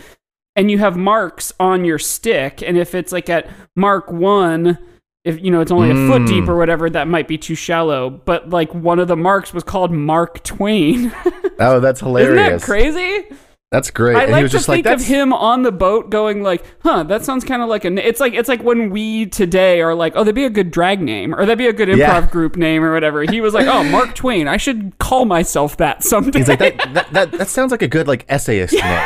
And 0.56 0.70
you 0.72 0.80
have 0.80 0.98
marks 0.98 1.54
on 1.60 1.86
your 1.86 2.00
stick, 2.00 2.62
and 2.62 2.78
if 2.78 2.96
it's 2.96 3.12
like 3.12 3.30
at 3.30 3.48
mark 3.76 4.12
one, 4.12 4.78
if 5.24 5.40
you 5.42 5.52
know 5.52 5.62
it's 5.62 5.72
only 5.72 5.92
a 5.92 6.08
foot 6.10 6.24
Mm. 6.24 6.28
deep 6.28 6.50
or 6.50 6.58
whatever, 6.58 6.90
that 6.90 7.08
might 7.08 7.28
be 7.28 7.38
too 7.38 7.56
shallow. 7.56 8.10
But 8.10 8.50
like 8.50 8.74
one 8.74 9.00
of 9.00 9.08
the 9.08 9.16
marks 9.16 9.54
was 9.54 9.64
called 9.64 9.92
Mark 9.92 10.44
Twain. 10.44 11.14
Oh, 11.62 11.82
that's 11.82 12.00
hilarious! 12.00 12.32
Isn't 12.32 12.60
that 12.60 12.62
crazy? 12.62 13.36
That's 13.72 13.92
great. 13.92 14.16
I 14.16 14.22
and 14.22 14.30
he 14.30 14.34
like 14.34 14.42
was 14.44 14.52
to 14.52 14.58
just 14.58 14.68
like, 14.68 14.84
think 14.84 15.00
of 15.00 15.06
him 15.06 15.32
on 15.32 15.62
the 15.62 15.72
boat 15.72 16.10
going 16.10 16.42
like, 16.42 16.66
"Huh, 16.82 17.04
that 17.04 17.24
sounds 17.24 17.44
kind 17.46 17.62
of 17.62 17.70
like 17.70 17.86
a." 17.86 18.08
It's 18.08 18.20
like 18.20 18.34
it's 18.34 18.50
like 18.50 18.64
when 18.64 18.90
we 18.90 19.28
today 19.28 19.80
are 19.82 19.94
like, 19.94 20.14
"Oh, 20.16 20.20
that'd 20.24 20.34
be 20.34 20.46
a 20.46 20.50
good 20.50 20.72
drag 20.72 21.02
name, 21.02 21.36
or 21.36 21.46
that'd 21.46 21.60
be 21.60 21.68
a 21.68 21.74
good 21.74 21.88
improv 21.88 21.98
Yeah. 21.98 22.26
group 22.32 22.56
name, 22.56 22.84
or 22.84 22.92
whatever." 22.94 23.22
He 23.22 23.42
was 23.42 23.54
like, 23.54 23.68
"Oh, 23.68 23.84
Mark 23.92 24.16
Twain. 24.16 24.48
I 24.48 24.58
should 24.58 24.98
call 24.98 25.26
myself 25.26 25.78
that 25.78 26.04
someday." 26.04 26.40
He's 26.40 26.48
like 26.48 26.58
that, 26.60 26.78
that. 26.96 27.14
That 27.14 27.32
that 27.34 27.48
sounds 27.48 27.70
like 27.70 27.84
a 27.84 27.88
good 27.88 28.08
like 28.08 28.26
essayist 28.28 28.74
name. 28.74 29.04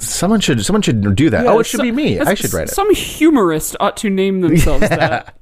Someone 0.00 0.40
should 0.40 0.64
someone 0.64 0.82
should 0.82 1.16
do 1.16 1.30
that. 1.30 1.44
Yeah, 1.44 1.50
oh, 1.50 1.58
it 1.58 1.64
should 1.64 1.82
be 1.82 1.90
me. 1.90 2.20
I 2.20 2.34
should 2.34 2.52
write 2.52 2.68
it. 2.68 2.70
Some 2.74 2.94
humorist 2.94 3.74
ought 3.80 3.96
to 3.98 4.10
name 4.10 4.40
themselves 4.40 4.88
that. 4.88 5.36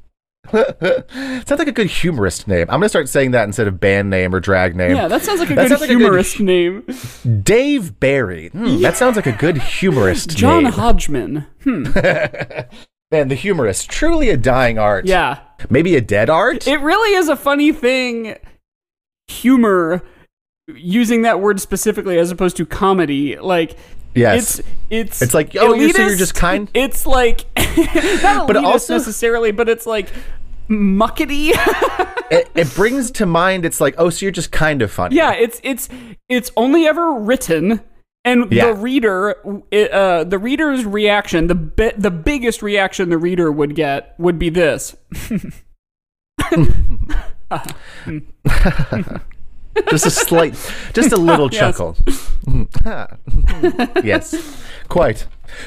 Sounds 0.53 1.51
like 1.59 1.69
a 1.69 1.73
good 1.73 1.87
humorist 1.89 2.47
name. 2.49 2.63
I'm 2.69 2.81
gonna 2.81 2.89
start 2.89 3.09
saying 3.09 3.31
that 3.33 3.45
instead 3.45 3.67
of 3.69 3.79
band 3.81 4.11
name 4.11 4.35
or 4.35 4.41
drag 4.41 4.75
name. 4.77 4.97
Yeah, 4.97 5.09
that 5.09 5.23
sounds 5.23 5.41
like 5.41 5.51
a 5.51 5.55
That 5.55 5.69
good 5.69 5.81
like 5.81 5.91
a 5.91 5.95
good 5.95 6.01
humorist 6.01 6.41
name. 6.41 6.85
Dave 7.43 7.99
Barry. 8.01 8.49
Hmm, 8.49 8.81
That 8.83 8.97
sounds 8.97 9.17
like 9.17 9.27
a 9.27 9.33
good 9.33 9.59
humorist 9.59 10.37
John 10.37 10.65
name. 10.65 10.73
Hodgman. 10.73 11.47
Hmm. 11.65 11.85
Man, 13.13 13.29
the 13.29 13.35
humorist. 13.37 13.89
Truly 13.89 14.31
a 14.31 14.37
dying 14.37 14.79
art. 14.79 15.07
Yeah. 15.07 15.39
Maybe 15.71 15.95
a 15.97 16.01
dead 16.01 16.29
art? 16.29 16.67
It 16.67 16.81
really 16.81 17.15
is 17.17 17.29
a 17.29 17.37
funny 17.37 17.73
thing, 17.73 18.37
humor, 19.29 20.03
using 20.69 21.23
that 21.23 21.41
word 21.41 21.61
specifically 21.61 22.19
as 22.19 22.31
opposed 22.31 22.57
to 22.57 22.67
comedy. 22.67 23.39
Like, 23.39 23.77
Yes. 24.15 24.59
it's 24.59 24.69
it's 24.89 25.23
It's 25.23 25.35
like, 25.35 25.55
oh, 25.57 25.75
you- 25.75 25.93
so 25.93 26.07
you're 26.07 26.17
just 26.17 26.35
kind- 26.35 26.71
It's 26.75 27.07
like 27.07 27.45
not 28.23 28.47
But 28.47 28.57
also- 28.57 28.95
necessarily, 28.95 29.53
but 29.53 29.69
it's 29.69 29.87
like 29.87 30.09
muckety. 30.68 31.50
it, 32.31 32.50
it 32.55 32.74
brings 32.74 33.11
to 33.12 33.26
mind, 33.26 33.64
it's 33.64 33.81
like, 33.81 33.94
oh, 33.98 34.11
so 34.11 34.24
you're 34.26 34.33
just 34.33 34.52
kind 34.52 34.83
of 34.83 34.90
funny. 34.90 35.16
yeah, 35.16 35.33
it's 35.33 35.61
it's 35.62 35.88
it's 36.29 36.50
only 36.57 36.87
ever 36.87 37.12
written. 37.14 37.81
And 38.24 38.50
Yeah. 38.50 38.66
the 38.66 38.74
reader, 38.74 39.37
it, 39.70 39.92
uh, 39.92 40.24
the 40.24 40.38
reader's 40.38 40.85
reaction, 40.85 41.46
the 41.46 41.55
bi- 41.55 41.94
the 41.96 42.11
biggest 42.11 42.61
reaction 42.61 43.09
the 43.09 43.18
reader 43.18 43.52
would 43.52 43.76
get 43.76 44.14
would 44.18 44.37
be 44.38 44.50
this. 44.50 44.96
Just 49.90 50.07
a 50.07 50.11
slight, 50.11 50.55
just 50.94 51.12
a 51.12 51.16
little 51.16 51.50
Yes. 51.52 51.61
chuckle. 51.61 51.96
yes. 54.02 54.35
Quite. 54.88 55.26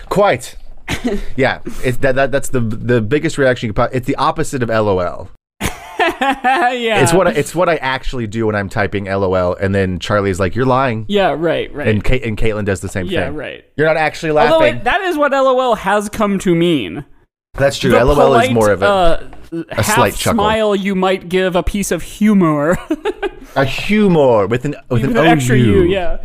Quite. 0.09 0.55
Yeah, 1.35 1.61
it's 1.83 1.97
that, 1.97 2.15
that 2.15 2.31
that's 2.31 2.49
the 2.49 2.59
the 2.59 3.01
biggest 3.01 3.37
reaction 3.37 3.67
you 3.67 3.73
could 3.73 3.89
It's 3.93 4.07
the 4.07 4.15
opposite 4.15 4.63
of 4.63 4.69
LOL. 4.69 5.29
yeah, 5.61 7.01
It's 7.01 7.13
what 7.13 7.27
I, 7.27 7.31
it's 7.31 7.53
what 7.55 7.69
I 7.69 7.75
actually 7.77 8.27
do 8.27 8.45
when 8.45 8.55
I'm 8.55 8.69
typing 8.69 9.05
LOL, 9.05 9.55
and 9.55 9.73
then 9.73 9.99
Charlie's 9.99 10.39
like, 10.39 10.55
"You're 10.55 10.65
lying," 10.65 11.05
yeah, 11.07 11.35
right, 11.37 11.73
right. 11.73 11.87
and 11.87 12.03
Kate 12.03 12.23
and 12.23 12.37
Caitlin 12.37 12.65
does 12.65 12.81
the 12.81 12.89
same 12.89 13.05
Yeah, 13.07 13.27
thing. 13.27 13.33
Yeah, 13.35 13.39
right. 13.39 13.65
You're 13.77 13.87
not 13.87 13.97
actually 13.97 14.31
laughing. 14.31 14.53
Although 14.53 14.65
it, 14.65 14.83
that 14.85 15.01
is 15.01 15.17
what 15.17 15.31
LOL 15.31 15.75
has 15.75 16.09
come 16.09 16.39
to 16.39 16.55
mean. 16.55 17.05
That's 17.59 17.77
true. 17.77 17.91
The 17.91 18.03
LOL 18.03 18.15
polite, 18.15 18.49
is 18.49 18.53
more 18.53 18.71
of 18.71 18.81
a 18.81 18.85
uh, 18.85 19.27
half 19.71 19.95
slight 19.95 20.15
chuckle. 20.15 20.37
smile 20.43 20.75
you 20.75 20.95
might 20.95 21.29
give 21.29 21.55
a 21.55 21.63
piece 21.63 21.91
of 21.91 22.01
humor. 22.01 22.77
a 23.55 23.65
humor 23.65 24.47
with 24.47 24.65
an 24.65 24.75
with 24.89 25.03
an 25.03 25.17
an 25.17 25.25
extra. 25.27 25.57
U, 25.57 25.83
yeah. 25.83 26.17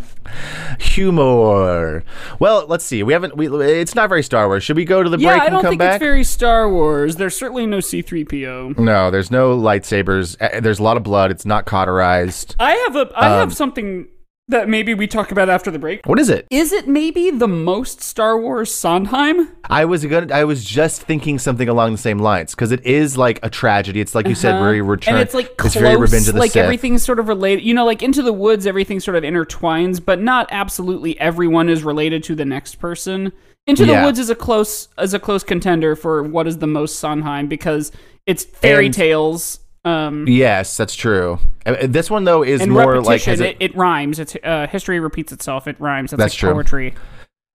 Humor. 0.81 2.03
Well, 2.39 2.67
let's 2.69 2.85
see. 2.85 3.03
We 3.03 3.13
haven't. 3.13 3.37
We 3.37 3.49
it's 3.65 3.95
not 3.95 4.09
very 4.09 4.23
Star 4.23 4.47
Wars. 4.49 4.63
Should 4.65 4.77
we 4.77 4.85
go 4.85 5.03
to 5.03 5.11
the 5.11 5.19
Yeah, 5.19 5.31
break 5.31 5.43
I 5.43 5.45
and 5.47 5.53
don't 5.55 5.63
come 5.63 5.71
think 5.73 5.79
back? 5.81 5.95
it's 5.97 6.03
very 6.03 6.25
Star 6.25 6.69
Wars. 6.71 7.17
There's 7.17 7.37
certainly 7.37 7.67
no 7.67 7.79
C3PO. 7.79 8.79
no, 8.79 9.11
there's 9.11 9.31
no 9.31 9.57
lightsabers. 9.57 10.37
Uh, 10.41 10.61
There's 10.61 10.79
a 10.79 10.83
lot 10.83 10.97
of 10.97 11.03
blood. 11.03 11.31
It's 11.31 11.45
not 11.47 11.67
cauterized. 11.67 12.57
I 12.59 12.73
have 12.73 12.97
a 12.97 13.11
I 13.17 13.27
Um, 13.27 13.41
have 13.41 13.55
something 13.55 14.07
that 14.49 14.69
maybe 14.69 14.93
we 14.93 15.07
talk 15.07 15.31
about 15.33 15.49
after 15.49 15.71
the 15.71 15.79
break. 15.79 16.05
What 16.07 16.19
is 16.19 16.29
it? 16.29 16.47
Is 16.51 16.73
it 16.73 16.87
maybe 16.87 17.31
the 17.31 17.49
most 17.49 18.03
Star 18.03 18.39
Wars 18.39 18.73
Sondheim? 18.75 19.49
I 19.71 19.85
was 19.87 20.05
gonna. 20.05 20.33
I 20.35 20.45
was 20.45 20.65
just 20.65 21.03
thinking 21.03 21.39
something 21.39 21.69
along 21.69 21.93
the 21.93 21.99
same 21.99 22.19
lines 22.19 22.55
because 22.55 22.71
it 22.71 22.85
is 22.85 23.17
like 23.17 23.41
a 23.43 23.49
tragedy. 23.49 24.01
It's 24.01 24.15
like 24.15 24.29
you 24.29 24.35
said, 24.35 24.59
very 24.59 24.83
return. 24.83 25.15
Uh-huh. 25.15 25.21
and 25.21 25.27
it's 25.27 25.35
like 25.35 25.57
close, 25.57 25.75
it's 25.75 25.83
very 25.83 25.97
Revenge 25.97 26.29
of 26.29 26.35
the 26.35 26.41
like 26.41 26.51
Sith. 26.53 26.63
everything's 26.63 27.03
sort 27.03 27.19
of 27.19 27.29
related. 27.29 27.65
You 27.65 27.75
know, 27.75 27.87
like 27.87 28.03
Into 28.03 28.23
the 28.23 28.33
Woods, 28.33 28.67
everything 28.67 29.01
sort 29.01 29.17
of 29.17 29.23
intertwines, 29.23 30.05
but 30.05 30.21
not 30.21 30.47
absolutely 30.51 31.19
everyone 31.19 31.69
is 31.69 31.83
related 31.83 32.23
to 32.25 32.35
the 32.35 32.45
next 32.45 32.77
person. 32.77 33.33
Into 33.67 33.87
the 33.87 33.95
Woods 33.95 34.19
is 34.19 34.29
a 34.29 34.35
close 34.35 34.89
is 34.99 35.15
a 35.15 35.19
close 35.19 35.43
contender 35.43 35.97
for 35.97 36.23
what 36.23 36.47
is 36.47 36.59
the 36.59 36.67
most 36.67 36.99
Sondheim 36.99 37.47
because 37.49 37.93
it's 38.27 38.45
fairy 38.45 38.87
And- 38.87 38.95
tales. 38.95 39.61
Um, 39.85 40.27
Yes, 40.27 40.77
that's 40.77 40.95
true. 40.95 41.39
Uh, 41.67 41.87
This 41.87 42.11
one 42.11 42.25
though 42.25 42.43
is 42.43 42.67
more 42.67 43.01
like 43.03 43.27
a- 43.27 43.51
it, 43.51 43.57
it 43.61 43.77
rhymes. 43.77 44.19
It's 44.19 44.37
uh, 44.43 44.67
history 44.67 45.01
repeats 45.01 45.33
itself. 45.33 45.67
It 45.69 45.77
rhymes. 45.79 46.11
That's, 46.11 46.19
That's 46.21 46.35
like 46.35 46.39
true. 46.39 46.53
poetry. 46.55 46.95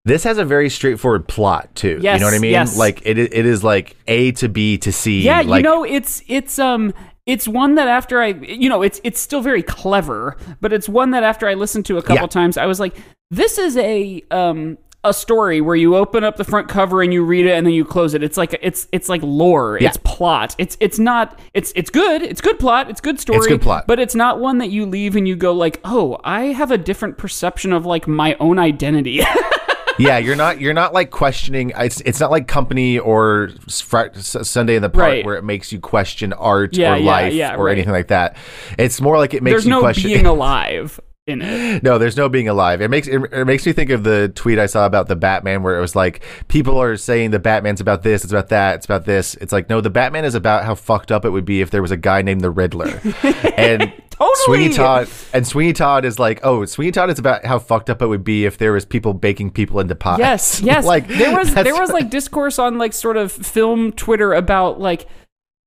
this 0.06 0.24
has 0.24 0.38
a 0.38 0.46
very 0.46 0.70
straightforward 0.70 1.28
plot 1.28 1.74
too. 1.76 2.00
you 2.02 2.20
know 2.20 2.26
what 2.26 2.34
I 2.34 2.40
mean? 2.40 2.52
yes. 2.52 2.78
Like 2.78 3.02
it, 3.06 3.18
it 3.18 3.46
is 3.46 3.64
like 3.64 3.96
A 4.08 4.32
to 4.34 4.48
B 4.50 4.78
to 4.80 4.92
C. 4.92 5.22
Yeah, 5.22 5.42
like, 5.42 5.60
you 5.60 5.64
know, 5.64 5.84
it's 5.84 6.24
it's 6.28 6.60
um 6.60 6.94
it's 7.26 7.48
one 7.48 7.76
that 7.76 7.88
after 7.88 8.22
I 8.22 8.28
you 8.28 8.70
know, 8.70 8.82
it's 8.82 9.02
it's 9.04 9.20
still 9.20 9.42
very 9.42 9.62
clever, 9.64 10.38
but 10.62 10.72
it's 10.74 10.88
one 10.90 11.12
that 11.12 11.24
after 11.24 11.48
I 11.48 11.54
listened 11.56 11.86
to 11.88 11.98
a 11.98 12.02
couple 12.02 12.24
Yeah. 12.24 12.28
times, 12.28 12.58
I 12.58 12.66
was 12.66 12.80
like, 12.80 12.96
this 13.32 13.58
is 13.58 13.76
a 13.78 14.24
um 14.32 14.78
a 15.04 15.14
story 15.14 15.62
where 15.62 15.78
you 15.78 15.96
open 15.96 16.26
up 16.26 16.36
the 16.36 16.44
front 16.44 16.68
cover 16.68 17.02
and 17.02 17.14
you 17.14 17.24
read 17.24 17.46
it 17.46 17.52
and 17.52 17.66
then 17.66 17.74
you 17.74 17.86
close 17.86 18.14
it. 18.14 18.22
It's 18.22 18.36
like 18.38 18.58
it's 18.62 18.88
it's 18.92 19.08
like 19.08 19.22
lore. 19.24 19.78
Yeah. 19.80 19.88
It's 19.88 19.98
plot. 19.98 20.56
It's 20.58 20.76
it's 20.82 21.00
not 21.00 21.40
it's 21.54 21.72
it's 21.76 21.90
good. 21.90 22.22
It's 22.22 22.42
good 22.42 22.60
plot. 22.60 22.90
It's 22.90 23.00
good 23.00 23.20
story. 23.20 23.38
It's 23.38 23.48
good 23.48 23.62
plot. 23.62 23.88
But 23.88 24.00
it's 24.00 24.14
not 24.16 24.40
one 24.42 24.58
that 24.58 24.72
you 24.72 24.86
leave 24.86 25.16
and 25.16 25.26
you 25.28 25.38
go 25.38 25.54
like, 25.54 25.80
"Oh, 25.86 26.20
I 26.26 26.48
have 26.48 26.72
a 26.72 26.78
different 26.78 27.18
perception 27.18 27.72
of 27.72 27.86
like 27.86 28.08
my 28.10 28.36
own 28.42 28.60
identity." 28.60 29.22
yeah, 30.00 30.18
you're 30.18 30.36
not 30.36 30.60
you're 30.60 30.74
not 30.74 30.94
like 30.94 31.12
questioning. 31.12 31.72
It's 31.78 32.02
it's 32.02 32.20
not 32.20 32.30
like 32.30 32.48
Company 32.50 33.00
or 33.00 33.52
Sunday 33.68 34.76
in 34.76 34.82
the 34.82 34.90
Park 34.90 35.04
Right. 35.06 35.26
where 35.26 35.36
it 35.38 35.44
makes 35.46 35.72
you 35.72 35.80
question 35.80 36.34
art 36.34 36.76
Yeah, 36.76 36.96
or 36.96 36.98
yeah, 36.98 37.06
life 37.52 37.58
or 37.58 37.66
right. 37.66 37.72
anything 37.72 37.94
like 37.94 38.10
that. 38.10 38.36
It's 38.78 39.00
more 39.00 39.18
like 39.18 39.34
it 39.34 39.44
makes 39.44 39.54
There's 39.54 39.66
you 39.66 39.72
no 39.72 39.80
question. 39.80 40.10
being 40.12 40.26
alive 40.26 41.00
in 41.30 41.42
it. 41.42 41.84
No, 41.84 41.98
there's 41.98 42.18
no 42.18 42.28
being 42.30 42.48
alive. 42.48 42.82
It 42.82 42.90
makes 42.90 43.08
it, 43.08 43.22
it 43.32 43.46
makes 43.46 43.66
me 43.66 43.74
think 43.74 43.90
of 43.90 44.04
the 44.04 44.32
tweet 44.36 44.60
I 44.60 44.66
saw 44.66 44.86
about 44.86 45.08
the 45.08 45.16
Batman, 45.16 45.64
where 45.64 45.78
it 45.78 45.82
was 45.82 45.96
like 45.96 46.24
people 46.48 46.82
are 46.82 46.98
saying 46.98 47.32
the 47.32 47.40
Batman's 47.40 47.82
about 47.82 48.04
this, 48.04 48.24
it's 48.24 48.34
about 48.34 48.50
that, 48.50 48.76
it's 48.76 48.86
about 48.86 49.06
this. 49.06 49.36
It's 49.36 49.54
like 49.54 49.70
no, 49.70 49.82
the 49.82 49.90
Batman 49.90 50.26
is 50.26 50.36
about 50.36 50.66
how 50.66 50.76
fucked 50.76 51.12
up 51.12 51.26
it 51.26 51.30
would 51.30 51.46
be 51.46 51.62
if 51.62 51.72
there 51.72 51.82
was 51.82 51.92
a 51.92 51.98
guy 51.98 52.22
named 52.22 52.42
the 52.42 52.52
Riddler, 52.52 53.02
and 53.58 53.94
Totally. 54.20 54.36
Sweeney 54.44 54.74
Todd 54.74 55.10
and 55.34 55.48
Sweeney 55.48 55.72
Todd 55.72 56.04
is 56.04 56.20
like, 56.20 56.42
oh, 56.44 56.66
Sweeney 56.66 56.92
Todd 56.92 57.10
is 57.10 57.20
about 57.20 57.46
how 57.46 57.58
fucked 57.58 57.90
up 57.90 58.02
it 58.02 58.08
would 58.08 58.26
be 58.26 58.44
if 58.44 58.58
there 58.58 58.74
was 58.74 58.84
people 58.84 59.14
baking 59.14 59.52
people 59.52 59.80
into 59.80 59.96
pies. 59.96 60.20
Yes, 60.20 60.62
yes. 60.64 60.86
like 60.86 61.08
there 61.08 61.34
was 61.34 61.54
there 61.54 61.80
was 61.80 61.92
like 61.92 62.10
discourse 62.10 62.60
on 62.60 62.78
like 62.78 62.92
sort 62.92 63.16
of 63.16 63.32
film 63.32 63.94
Twitter 63.94 64.34
about 64.34 64.78
like 64.78 65.08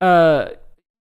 uh 0.02 0.48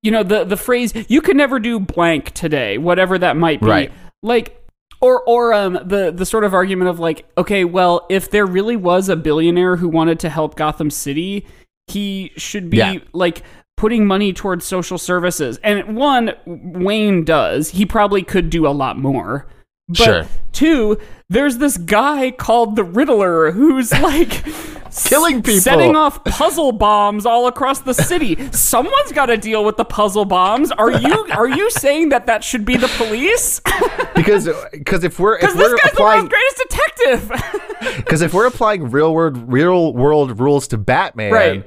you 0.02 0.12
know 0.12 0.24
the 0.24 0.46
the 0.46 0.56
phrase 0.56 0.94
you 1.10 1.22
can 1.22 1.36
never 1.36 1.60
do 1.60 1.78
blank 1.78 2.32
today, 2.32 2.78
whatever 2.78 3.18
that 3.18 3.36
might 3.36 3.60
be. 3.60 3.68
Right. 3.68 3.92
Like 4.24 4.58
or 5.02 5.22
or 5.24 5.54
um 5.54 5.74
the 5.84 6.12
the 6.16 6.26
sort 6.26 6.44
of 6.44 6.54
argument 6.54 6.90
of 6.90 7.00
like 7.00 7.26
okay, 7.38 7.64
well, 7.66 8.06
if 8.10 8.30
there 8.30 8.46
really 8.46 8.76
was 8.76 9.10
a 9.10 9.16
billionaire 9.16 9.76
who 9.78 9.90
wanted 9.90 10.20
to 10.20 10.30
help 10.30 10.56
Gotham 10.56 10.90
City, 10.92 11.46
he 11.88 12.32
should 12.38 12.70
be 12.70 12.78
Yeah. 12.78 12.96
like 13.14 13.42
putting 13.78 14.06
money 14.06 14.32
towards 14.32 14.64
social 14.64 14.98
services. 15.00 15.60
And 15.64 15.96
one 15.96 16.34
Wayne 16.46 17.26
does. 17.26 17.70
He 17.70 17.86
probably 17.86 18.22
could 18.22 18.50
do 18.52 18.68
a 18.68 18.70
lot 18.70 18.98
more. 19.00 19.48
But 19.88 19.98
Sure. 19.98 20.26
two, 20.52 20.98
there's 21.30 21.58
this 21.58 21.78
guy 21.78 22.30
called 22.32 22.76
the 22.76 22.84
Riddler 22.84 23.52
who's 23.52 23.92
like 24.02 24.46
Killing 24.94 25.42
people. 25.42 25.62
setting 25.62 25.96
off 25.96 26.24
puzzle 26.24 26.72
bombs 26.72 27.26
all 27.26 27.48
across 27.48 27.80
the 27.80 27.94
city. 27.94 28.52
Someone's 28.52 29.12
got 29.14 29.28
to 29.28 29.38
deal 29.38 29.64
with 29.64 29.78
the 29.78 29.86
puzzle 29.86 30.26
bombs. 30.26 30.72
Are 30.72 30.92
you 30.92 31.26
are 31.32 31.48
you 31.48 31.70
saying 31.72 32.10
that 32.10 32.26
that 32.28 32.44
should 32.44 32.66
be 32.66 32.78
the 32.78 32.88
police? 32.98 33.62
because 34.16 34.50
because 34.72 35.04
if 35.04 35.20
we're 35.20 35.40
Because 35.40 35.56
this 35.56 35.82
guy's 35.82 35.92
applying 35.94 36.28
the 36.30 36.36
world's 36.36 36.58
greatest 36.60 37.30
detective. 37.30 37.96
because 38.06 38.22
if 38.22 38.34
we're 38.34 38.48
applying 38.48 38.90
real 38.92 39.14
world 39.14 39.52
real 39.52 39.94
world 39.94 40.40
rules 40.40 40.68
to 40.70 40.78
Batman, 40.78 41.32
Right. 41.32 41.66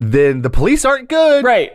then 0.00 0.42
the 0.42 0.50
police 0.50 0.84
aren't 0.84 1.08
good. 1.08 1.44
right. 1.44 1.72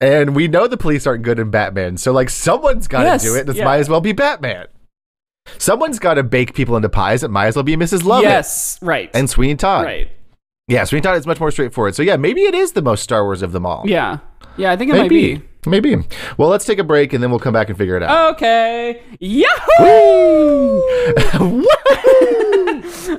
And 0.00 0.36
we 0.36 0.46
know 0.46 0.68
the 0.68 0.76
police 0.76 1.06
aren't 1.08 1.24
good 1.24 1.38
in 1.40 1.50
Batman. 1.50 1.96
So 1.96 2.12
like 2.12 2.30
someone's 2.30 2.86
got 2.86 3.00
to 3.00 3.06
Yes, 3.06 3.22
do 3.24 3.34
it. 3.34 3.46
This 3.46 3.56
yeah. 3.56 3.64
might 3.64 3.78
as 3.78 3.88
well 3.88 4.00
be 4.00 4.12
Batman. 4.12 4.66
Someone's 5.56 5.98
got 5.98 6.14
to 6.14 6.22
bake 6.22 6.54
people 6.54 6.76
into 6.76 6.88
pies. 6.90 7.22
It 7.24 7.30
might 7.30 7.46
as 7.46 7.56
well 7.56 7.62
be 7.62 7.74
Mrs. 7.76 8.04
Lovett 8.04 8.28
yes. 8.28 8.78
Right. 8.82 9.10
and 9.14 9.28
Sweeney 9.30 9.54
Todd. 9.56 9.84
right. 9.86 10.10
Yeah, 10.68 10.84
Sweeney 10.84 11.02
Todd 11.02 11.16
is 11.16 11.26
much 11.26 11.40
more 11.40 11.50
straightforward. 11.50 11.94
So 11.94 12.02
yeah, 12.02 12.16
maybe 12.16 12.42
it 12.42 12.54
is 12.54 12.72
the 12.72 12.82
most 12.82 13.02
Star 13.02 13.24
Wars 13.24 13.42
of 13.42 13.52
them 13.52 13.66
all. 13.66 13.82
Yeah. 13.86 14.18
Yeah. 14.56 14.70
I 14.70 14.76
think 14.76 14.90
it 14.90 14.94
maybe. 14.94 15.34
might 15.34 15.42
be. 15.42 15.48
Maybe. 15.70 15.96
Well, 16.36 16.48
let's 16.48 16.64
take 16.64 16.78
a 16.78 16.84
break 16.84 17.12
and 17.12 17.22
then 17.22 17.30
we'll 17.30 17.40
come 17.40 17.52
back 17.54 17.68
and 17.68 17.76
figure 17.76 17.96
it 17.96 18.02
out. 18.02 18.34
Okay. 18.34 19.02
Yahoo! 19.18 20.82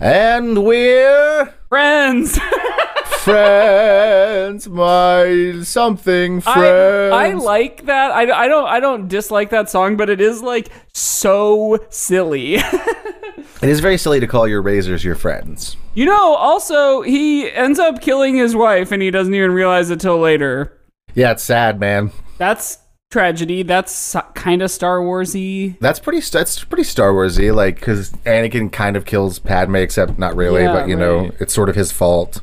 And 0.00 0.64
we're 0.64 1.52
Friends. 1.68 2.38
friends, 3.06 4.68
my 4.68 5.60
something 5.62 6.42
I, 6.46 6.54
friends. 6.54 7.14
I 7.14 7.32
like 7.32 7.86
that. 7.86 8.12
I, 8.12 8.44
I 8.44 8.48
don't 8.48 8.66
I 8.66 8.80
don't 8.80 9.08
dislike 9.08 9.50
that 9.50 9.68
song, 9.68 9.96
but 9.96 10.08
it 10.08 10.20
is 10.20 10.40
like 10.42 10.70
so 10.94 11.78
silly. 11.90 12.58
It 13.62 13.68
is 13.68 13.80
very 13.80 13.98
silly 13.98 14.20
to 14.20 14.26
call 14.26 14.46
your 14.46 14.62
razors 14.62 15.04
your 15.04 15.14
friends. 15.16 15.76
you 15.94 16.04
know, 16.04 16.34
also 16.36 17.02
he 17.02 17.50
ends 17.50 17.78
up 17.78 18.00
killing 18.00 18.36
his 18.36 18.54
wife 18.54 18.92
and 18.92 19.02
he 19.02 19.10
doesn't 19.10 19.34
even 19.34 19.50
realize 19.52 19.90
it 19.90 20.00
till 20.00 20.18
later. 20.18 20.78
Yeah, 21.14 21.32
it's 21.32 21.42
sad, 21.42 21.80
man. 21.80 22.12
That's 22.36 22.78
tragedy. 23.10 23.64
That's 23.64 24.14
kind 24.34 24.62
of 24.62 24.70
Star 24.70 25.00
Warsy. 25.00 25.76
That's 25.80 25.98
pretty. 25.98 26.20
That's 26.20 26.62
pretty 26.64 26.84
Star 26.84 27.12
Warsy, 27.12 27.52
like 27.52 27.76
because 27.76 28.10
Anakin 28.24 28.70
kind 28.70 28.96
of 28.96 29.04
kills 29.04 29.38
Padme, 29.40 29.76
except 29.76 30.18
not 30.18 30.36
really. 30.36 30.62
Yeah, 30.62 30.72
but 30.72 30.88
you 30.88 30.94
know, 30.94 31.32
it's 31.40 31.52
sort 31.52 31.68
of 31.68 31.74
his 31.74 31.90
fault. 31.90 32.40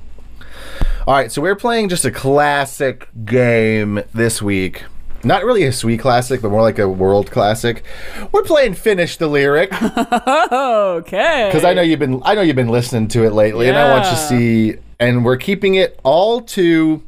All 1.07 1.13
right, 1.13 1.31
so 1.31 1.41
we're 1.41 1.55
playing 1.55 1.89
just 1.89 2.03
a 2.03 2.11
classic 2.11 3.07
game 3.23 4.01
this 4.13 4.41
week. 4.41 4.83
Not 5.25 5.43
really 5.43 5.63
a 5.63 5.71
sweet 5.71 5.99
classic, 5.99 6.41
but 6.41 6.51
more 6.51 6.61
like 6.61 6.77
a 6.79 6.87
world 6.87 7.31
classic. 7.31 7.83
We're 8.31 8.43
playing 8.43 8.75
Finish 8.75 9.17
the 9.17 9.27
Lyric 9.27 9.69
okay. 9.81 11.49
because 11.49 11.63
I 11.65 11.73
know 11.73 11.81
you've 11.81 11.99
been 11.99 12.21
I 12.23 12.35
know 12.35 12.41
you've 12.41 12.55
been 12.55 12.69
listening 12.69 13.07
to 13.09 13.23
it 13.25 13.33
lately, 13.33 13.67
and 13.67 13.77
I 13.77 13.91
want 13.91 14.05
you 14.05 14.11
to 14.11 14.17
see. 14.17 14.79
And 14.99 15.25
we're 15.25 15.37
keeping 15.37 15.75
it 15.75 15.99
all 16.03 16.41
to 16.41 17.03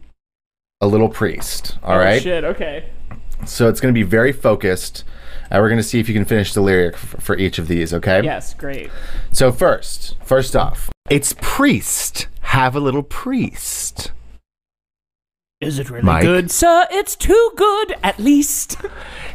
a 0.82 0.88
little 0.88 1.09
priest. 1.09 1.78
All 1.84 1.95
Oh, 1.95 1.97
right, 1.99 2.22
Shit. 2.22 2.43
Okay. 2.43 2.89
so 3.45 3.70
it's 3.70 3.80
going 3.80 3.93
to 3.93 3.97
be 3.97 4.03
very 4.03 4.34
focused, 4.34 5.03
and 5.49 5.61
we're 5.61 5.70
going 5.70 5.80
to 5.80 5.88
see 5.88 5.99
if 5.99 6.09
you 6.09 6.13
can 6.13 6.26
finish 6.26 6.53
the 6.53 6.61
lyric 6.61 6.95
f- 6.95 7.15
for 7.20 7.38
each 7.38 7.59
of 7.59 7.68
these. 7.68 7.93
Okay. 7.93 8.24
Yes. 8.24 8.53
Great. 8.55 8.89
So 9.32 9.51
first, 9.51 10.18
first 10.24 10.55
off, 10.55 10.89
it's 11.09 11.34
priest. 11.39 12.28
Have 12.41 12.76
a 12.76 12.80
little 12.80 13.03
priest. 13.03 14.11
Is 15.60 15.80
it 15.80 15.89
really 15.89 16.03
Mike? 16.03 16.22
good, 16.22 16.51
sir? 16.51 16.86
It's 16.91 17.16
too 17.16 17.51
good, 17.55 17.95
at 18.03 18.20
least. 18.20 18.78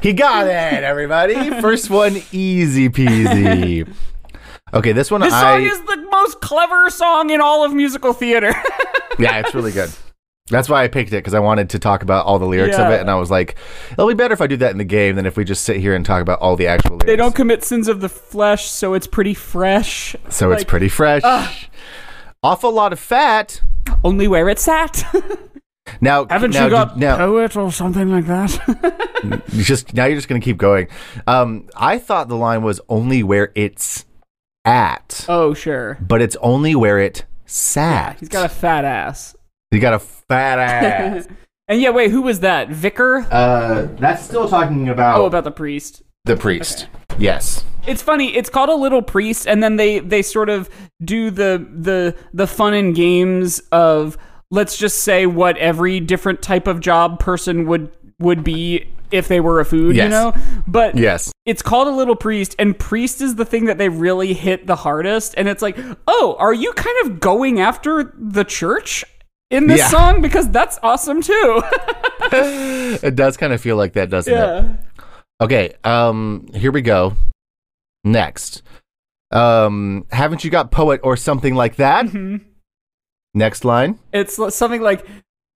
He 0.00 0.12
got 0.12 0.46
it, 0.46 0.84
everybody. 0.84 1.34
First 1.60 1.90
one, 1.90 2.22
easy 2.30 2.88
peasy. 2.88 3.92
Okay, 4.72 4.92
this 4.92 5.10
one 5.10 5.20
This 5.20 5.32
I 5.32 5.40
song 5.58 5.62
is 5.66 5.80
the 5.82 6.08
most 6.12 6.40
clever 6.40 6.90
song 6.90 7.30
in 7.30 7.40
all 7.40 7.64
of 7.64 7.74
musical 7.74 8.12
theater. 8.12 8.54
yeah, 9.18 9.40
it's 9.40 9.52
really 9.52 9.72
good. 9.72 9.90
That's 10.48 10.68
why 10.68 10.84
I 10.84 10.88
picked 10.88 11.10
it 11.12 11.16
because 11.16 11.34
I 11.34 11.40
wanted 11.40 11.70
to 11.70 11.78
talk 11.80 12.02
about 12.04 12.24
all 12.24 12.38
the 12.38 12.46
lyrics 12.46 12.76
of 12.76 12.90
it, 12.92 13.00
and 13.00 13.10
I 13.10 13.16
was 13.16 13.30
like, 13.30 13.56
it'll 13.90 14.08
be 14.08 14.14
better 14.14 14.32
if 14.32 14.40
I 14.40 14.46
do 14.46 14.56
that 14.58 14.70
in 14.70 14.78
the 14.78 14.84
game 14.84 15.16
than 15.16 15.26
if 15.26 15.36
we 15.36 15.44
just 15.44 15.64
sit 15.64 15.76
here 15.78 15.94
and 15.94 16.06
talk 16.06 16.22
about 16.22 16.38
all 16.40 16.54
the 16.54 16.68
actual 16.68 16.92
lyrics. 16.92 17.06
they 17.06 17.16
don't 17.16 17.34
commit 17.34 17.64
sins 17.64 17.88
of 17.88 18.00
the 18.00 18.08
flesh, 18.08 18.66
so 18.68 18.94
it's 18.94 19.06
pretty 19.08 19.34
fresh. 19.34 20.14
so 20.28 20.52
it's 20.52 20.64
pretty 20.64 20.88
fresh. 20.88 21.22
Awful 22.44 22.72
lot 22.72 22.92
of 22.92 23.00
fat. 23.00 23.60
Only 24.04 24.28
where 24.28 24.48
it's 24.48 24.68
at. 24.68 25.04
Now, 26.00 26.26
Haven't 26.26 26.52
now, 26.54 26.64
you 26.64 26.70
got 26.70 26.96
now, 26.98 27.16
poet 27.16 27.56
or 27.56 27.72
something 27.72 28.08
like 28.10 28.26
that? 28.26 29.42
just 29.50 29.94
now 29.94 30.04
you're 30.06 30.16
just 30.16 30.28
gonna 30.28 30.40
keep 30.40 30.56
going. 30.58 30.88
Um, 31.26 31.68
I 31.76 31.98
thought 31.98 32.28
the 32.28 32.36
line 32.36 32.62
was 32.62 32.80
only 32.88 33.22
where 33.22 33.50
it's 33.54 34.04
at, 34.64 35.24
oh, 35.28 35.54
sure. 35.54 35.98
but 36.00 36.22
it's 36.22 36.36
only 36.36 36.74
where 36.74 36.98
it 36.98 37.24
sat. 37.46 38.18
He's 38.20 38.28
got 38.28 38.46
a 38.46 38.48
fat 38.48 38.84
ass. 38.84 39.34
He 39.70 39.78
got 39.80 39.94
a 39.94 39.98
fat 39.98 40.58
ass. 40.58 41.26
and 41.68 41.80
yeah, 41.80 41.90
wait, 41.90 42.10
who 42.10 42.22
was 42.22 42.40
that? 42.40 42.68
Vicar? 42.68 43.26
uh, 43.30 43.88
that's 43.98 44.22
still 44.22 44.48
talking 44.48 44.88
about, 44.88 45.18
Oh, 45.18 45.26
about 45.26 45.44
the 45.44 45.50
priest. 45.50 46.02
the 46.24 46.36
priest. 46.36 46.86
Yes. 47.18 47.64
It's 47.86 48.02
funny. 48.02 48.36
It's 48.36 48.48
called 48.48 48.70
a 48.70 48.74
little 48.76 49.02
priest, 49.02 49.48
and 49.48 49.60
then 49.62 49.74
they 49.76 49.98
they 49.98 50.22
sort 50.22 50.48
of 50.48 50.70
do 51.04 51.30
the 51.32 51.66
the 51.74 52.16
the 52.32 52.46
fun 52.46 52.74
and 52.74 52.94
games 52.94 53.58
of 53.72 54.16
let's 54.53 54.76
just 54.76 55.03
say 55.03 55.26
what 55.26 55.57
every 55.59 55.98
different 55.98 56.40
type 56.42 56.68
of 56.68 56.78
job 56.78 57.18
person 57.18 57.66
would 57.66 57.90
would 58.20 58.44
be 58.44 58.86
if 59.11 59.26
they 59.26 59.40
were 59.40 59.59
a 59.59 59.64
food, 59.64 59.96
you 59.96 60.09
know. 60.09 60.32
But 60.68 60.96
Yes. 60.96 61.32
it's 61.44 61.61
called 61.61 61.88
a 61.88 61.90
little 61.90 62.14
priest, 62.14 62.55
and 62.59 62.78
priest 62.78 63.20
is 63.20 63.34
the 63.34 63.44
thing 63.44 63.64
that 63.64 63.76
they 63.78 63.88
really 63.88 64.32
hit 64.32 64.66
the 64.68 64.76
hardest. 64.76 65.34
And 65.36 65.48
it's 65.48 65.61
like, 65.61 65.76
oh, 66.07 66.36
are 66.38 66.55
you 66.55 66.72
kind 66.74 66.96
of 67.05 67.18
going 67.18 67.59
after 67.61 68.14
the 68.16 68.44
church? 68.44 69.05
In 69.50 69.66
this 69.66 69.80
Yeah. 69.80 69.88
song, 69.88 70.22
because 70.22 70.48
that's 70.48 70.78
awesome 70.82 71.20
too. 71.20 71.62
It 72.32 73.14
does 73.16 73.36
kind 73.36 73.53
of 73.53 73.61
feel 73.61 73.76
like 73.76 73.92
that, 73.94 74.09
doesn't 74.09 74.32
it? 74.32 74.64
Okay. 75.42 75.74
Um, 75.84 76.46
here 76.55 76.72
we 76.72 76.80
go. 76.80 77.14
Next. 78.05 78.62
Um, 79.30 80.07
haven't 80.11 80.44
you 80.44 80.50
got 80.50 80.70
poet 80.70 81.00
or 81.03 81.16
something 81.18 81.55
like 81.55 81.76
that? 81.76 82.07
Mm-hmm. 82.07 82.36
Next 83.34 83.64
line. 83.64 83.98
It's 84.12 84.38
something 84.54 84.82
like, 84.82 85.06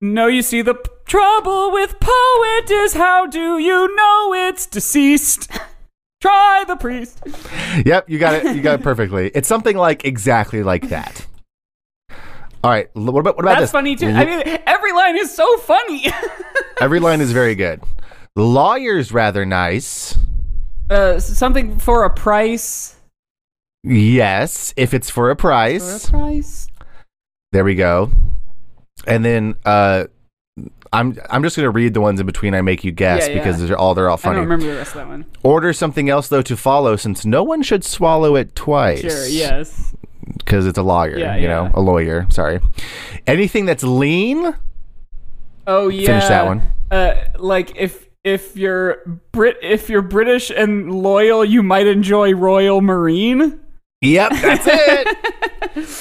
"No, 0.01 0.27
you 0.29 0.43
see, 0.43 0.63
the 0.63 0.75
p- 0.75 0.91
trouble 1.07 1.71
with 1.73 1.97
poet 2.01 2.71
is 2.71 2.95
how 2.95 3.27
do 3.27 3.59
you 3.59 3.95
know 3.95 4.33
it's 4.35 4.67
deceased? 4.67 5.51
Try 6.23 6.65
the 6.67 6.77
priest." 6.77 7.21
Yep, 7.85 8.09
you 8.09 8.19
got 8.19 8.35
it. 8.35 8.57
You 8.57 8.63
got 8.63 8.81
it 8.81 8.83
perfectly. 8.83 9.31
It's 9.35 9.47
something 9.49 9.77
like 9.77 10.05
exactly 10.05 10.63
like 10.63 10.89
that. 10.89 11.27
All 12.65 12.71
right. 12.71 12.89
What 12.95 13.21
about 13.21 13.37
what 13.37 13.45
about 13.45 13.51
That's 13.59 13.65
this? 13.65 13.71
funny 13.71 13.95
too. 13.95 14.09
I 14.09 14.25
mean, 14.25 14.43
every 14.67 14.93
line 14.93 15.17
is 15.19 15.33
so 15.35 15.57
funny. 15.59 16.07
Every 16.81 17.01
line 17.01 17.21
is 17.23 17.33
very 17.33 17.55
good. 17.55 17.83
The 18.35 18.43
lawyer's 18.43 19.11
rather 19.13 19.47
nice. 19.47 20.19
uh, 20.91 21.19
something 21.21 21.79
for 21.79 22.05
a 22.05 22.11
price. 22.11 22.97
Yes, 23.83 24.75
if 24.77 24.93
it's 24.93 25.09
for 25.09 25.31
a 25.31 25.37
For 25.37 25.51
a 25.51 26.11
price. 26.11 26.66
There 27.57 27.65
we 27.65 27.75
go. 27.75 28.11
And 29.07 29.25
then 29.25 29.55
uh 29.65 30.05
I'm 30.93 31.17
I'm 31.31 31.43
just 31.43 31.57
gonna 31.57 31.71
read 31.71 31.95
the 31.95 32.03
ones 32.03 32.21
in 32.21 32.27
between 32.27 32.55
I 32.55 32.61
make 32.61 32.85
you 32.85 32.93
guess 32.93 33.27
Yeah, 33.27 33.33
yeah. 33.37 33.39
because 33.45 33.67
they're 33.67 33.79
all 33.79 33.95
they're 33.95 34.11
all 34.11 34.17
I 34.17 34.19
funny. 34.19 34.35
don't 34.37 34.45
remember 34.45 34.67
the 34.67 34.77
rest 34.77 34.91
of 34.91 34.97
that 34.97 35.09
one. 35.09 35.25
Order 35.43 35.73
something 35.73 36.11
else 36.11 36.29
though 36.29 36.43
to 36.43 36.55
follow 36.55 36.97
since 36.97 37.25
no 37.25 37.43
one 37.43 37.63
should 37.63 37.83
swallow 37.83 38.37
it 38.37 38.55
twice. 38.55 39.01
Sure. 39.01 39.27
Yes. 39.27 39.95
Because 40.37 40.67
it's 40.67 40.77
a 40.77 40.83
lawyer, 40.83 41.17
Yeah, 41.19 41.37
you 41.37 41.45
yeah. 41.45 41.49
know, 41.49 41.71
a 41.73 41.81
lawyer. 41.81 42.27
Sorry. 42.29 42.61
Anything 43.27 43.65
that's 43.65 43.83
lean. 43.83 44.55
Oh 45.67 45.89
yeah. 45.89 46.07
Finish 46.09 46.29
that 46.29 46.45
one. 46.45 46.63
Uh, 46.91 47.15
like 47.39 47.73
if 47.77 48.07
if 48.23 48.55
you're 48.55 48.99
Brit 49.33 49.57
if 49.63 49.89
you're 49.89 50.03
British 50.03 50.51
and 50.51 50.93
loyal, 51.03 51.43
you 51.43 51.63
might 51.63 51.87
enjoy 51.87 52.35
Royal 52.35 52.83
Marine. 52.83 53.61
Yep, 54.03 54.31
that's 54.43 54.67
it. 54.69 55.17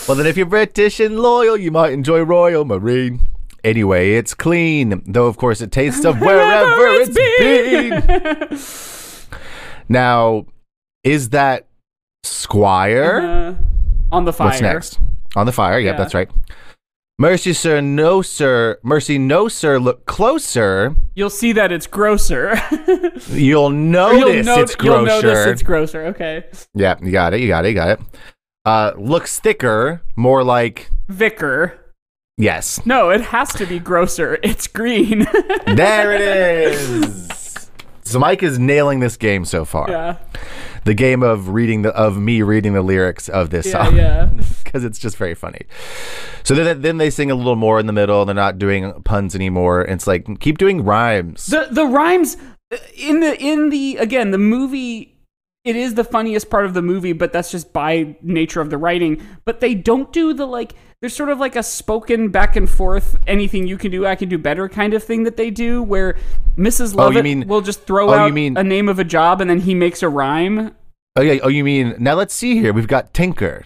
well, 0.07 0.15
then, 0.17 0.25
if 0.25 0.37
you're 0.37 0.45
British 0.45 0.99
and 0.99 1.19
loyal, 1.19 1.57
you 1.57 1.71
might 1.71 1.91
enjoy 1.93 2.21
Royal 2.21 2.63
Marine. 2.65 3.27
Anyway, 3.63 4.13
it's 4.13 4.33
clean, 4.33 5.01
though 5.07 5.25
of 5.25 5.37
course 5.37 5.59
it 5.61 5.71
tastes 5.71 6.05
of 6.05 6.19
wherever 6.21 6.87
it's 7.01 7.15
been. 7.15 8.59
Now, 9.87 10.45
is 11.03 11.29
that 11.29 11.67
Squire? 12.23 13.19
Uh, 13.21 13.55
on 14.15 14.25
the 14.25 14.33
fire. 14.33 14.47
What's 14.49 14.61
next? 14.61 14.99
On 15.35 15.45
the 15.45 15.51
fire. 15.51 15.79
Yep, 15.79 15.93
Yeah. 15.93 15.97
that's 15.97 16.13
right. 16.15 16.29
Mercy, 17.17 17.53
sir, 17.53 17.79
no, 17.81 18.21
sir. 18.21 18.77
Mercy, 18.83 19.17
no, 19.17 19.47
sir. 19.47 19.79
Look 19.79 20.05
closer. 20.05 20.95
You'll 21.13 21.29
see 21.29 21.53
that 21.53 21.71
it's 21.71 21.87
grosser. 21.87 22.59
You'll 23.29 23.69
notice 23.69 24.45
you'll, 24.45 24.59
it's 24.59 24.75
you'll 24.81 25.03
grosser. 25.05 25.27
notice 25.27 25.45
it's 25.45 25.63
grosser. 25.63 26.05
Okay. 26.07 26.43
yeah, 26.73 26.95
you 27.01 27.11
got 27.11 27.33
it. 27.33 27.39
You 27.41 27.47
got 27.47 27.65
it. 27.65 27.69
You 27.69 27.75
got 27.75 27.89
it. 27.89 27.99
Uh, 28.65 28.93
looks 28.97 29.39
thicker, 29.39 30.01
more 30.15 30.43
like 30.43 30.89
Vicar. 31.07 31.79
yes. 32.37 32.83
No, 32.85 33.09
it 33.11 33.21
has 33.21 33.49
to 33.53 33.65
be 33.65 33.79
grosser. 33.79 34.39
It's 34.43 34.67
green. 34.67 35.27
There 35.67 36.11
it 36.13 36.21
is. 36.21 37.69
So 38.03 38.19
Mike 38.19 38.43
is 38.43 38.57
nailing 38.59 38.99
this 38.99 39.17
game 39.17 39.45
so 39.45 39.65
far. 39.65 39.89
yeah. 39.89 40.17
The 40.85 40.93
game 40.93 41.23
of 41.23 41.49
reading 41.49 41.81
the 41.81 41.89
of 41.95 42.17
me 42.19 42.43
reading 42.43 42.73
the 42.73 42.83
lyrics 42.83 43.27
of 43.29 43.49
this 43.49 43.65
Yeah. 43.65 43.71
song 43.85 43.95
Yeah. 43.95 44.25
because 44.63 44.83
it's 44.83 44.99
just 44.99 45.17
very 45.17 45.33
funny. 45.33 45.61
So 46.43 46.53
then 46.53 46.81
then 46.81 46.97
they 46.97 47.09
sing 47.09 47.31
a 47.31 47.35
little 47.35 47.55
more 47.55 47.79
in 47.79 47.87
the 47.87 47.93
middle. 47.93 48.23
They're 48.25 48.35
not 48.35 48.59
doing 48.59 48.93
puns 49.03 49.33
anymore. 49.35 49.81
It's 49.81 50.05
like 50.05 50.39
keep 50.39 50.57
doing 50.59 50.83
rhymes. 50.85 51.47
The 51.47 51.67
the 51.71 51.85
rhymes 51.87 52.37
uh, 52.71 52.77
in 52.95 53.19
the 53.21 53.35
in 53.41 53.69
the 53.69 53.97
again 53.97 54.29
the 54.31 54.37
movie 54.37 55.14
it 55.65 55.75
is 55.75 55.95
the 55.95 56.03
funniest 56.03 56.49
part 56.49 56.65
of 56.65 56.73
the 56.73 56.81
movie, 56.81 57.11
but 57.11 57.33
that's 57.33 57.51
just 57.51 57.73
by 57.73 58.15
nature 58.21 58.61
of 58.61 58.69
the 58.69 58.77
writing. 58.77 59.21
But 59.43 59.59
they 59.59 59.73
don't 59.75 60.13
do 60.13 60.33
the 60.33 60.45
like 60.45 60.75
there's 61.01 61.15
sort 61.15 61.29
of 61.29 61.39
like 61.39 61.55
a 61.55 61.63
spoken 61.63 62.29
back 62.29 62.55
and 62.55 62.69
forth 62.69 63.17
anything 63.27 63.67
you 63.67 63.77
can 63.77 63.91
do 63.91 64.05
I 64.05 64.15
can 64.15 64.29
do 64.29 64.37
better 64.37 64.69
kind 64.69 64.93
of 64.93 65.03
thing 65.03 65.23
that 65.23 65.35
they 65.37 65.51
do 65.51 65.83
where 65.83 66.15
Mrs. 66.57 66.93
Oh, 66.93 66.97
Lovett 67.03 67.23
mean- 67.23 67.47
will 67.47 67.61
just 67.61 67.83
throw 67.85 68.09
oh, 68.09 68.13
out 68.13 68.33
mean- 68.33 68.55
a 68.57 68.63
name 68.63 68.87
of 68.87 68.99
a 68.99 69.03
job 69.03 69.41
and 69.41 69.49
then 69.49 69.59
he 69.59 69.75
makes 69.75 70.01
a 70.03 70.07
rhyme. 70.09 70.73
oh 71.15 71.21
yeah. 71.21 71.39
Oh, 71.43 71.49
you 71.49 71.63
mean 71.63 71.95
now? 71.99 72.13
Let's 72.13 72.33
see 72.33 72.55
here. 72.61 72.71
We've 72.71 72.87
got 72.87 73.13
Tinker. 73.13 73.65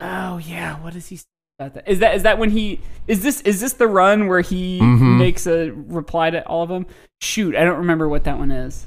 Oh 0.00 0.38
yeah, 0.38 0.80
what 0.82 0.92
does 0.94 1.06
he 1.08 1.16
say 1.16 1.24
about 1.60 1.74
that? 1.74 1.88
Is 1.88 2.00
that 2.00 2.16
is 2.16 2.24
that 2.24 2.38
when 2.38 2.50
he 2.50 2.80
is 3.06 3.22
this 3.22 3.40
is 3.42 3.60
this 3.60 3.74
the 3.74 3.86
run 3.86 4.26
where 4.26 4.40
he 4.40 4.80
Mhm. 4.80 5.18
makes 5.18 5.46
a 5.46 5.70
reply 5.70 6.30
to 6.30 6.44
all 6.48 6.64
of 6.64 6.68
them? 6.68 6.86
Shoot, 7.20 7.54
I 7.54 7.62
don't 7.62 7.78
remember 7.78 8.08
what 8.08 8.24
that 8.24 8.38
one 8.38 8.50
is. 8.50 8.86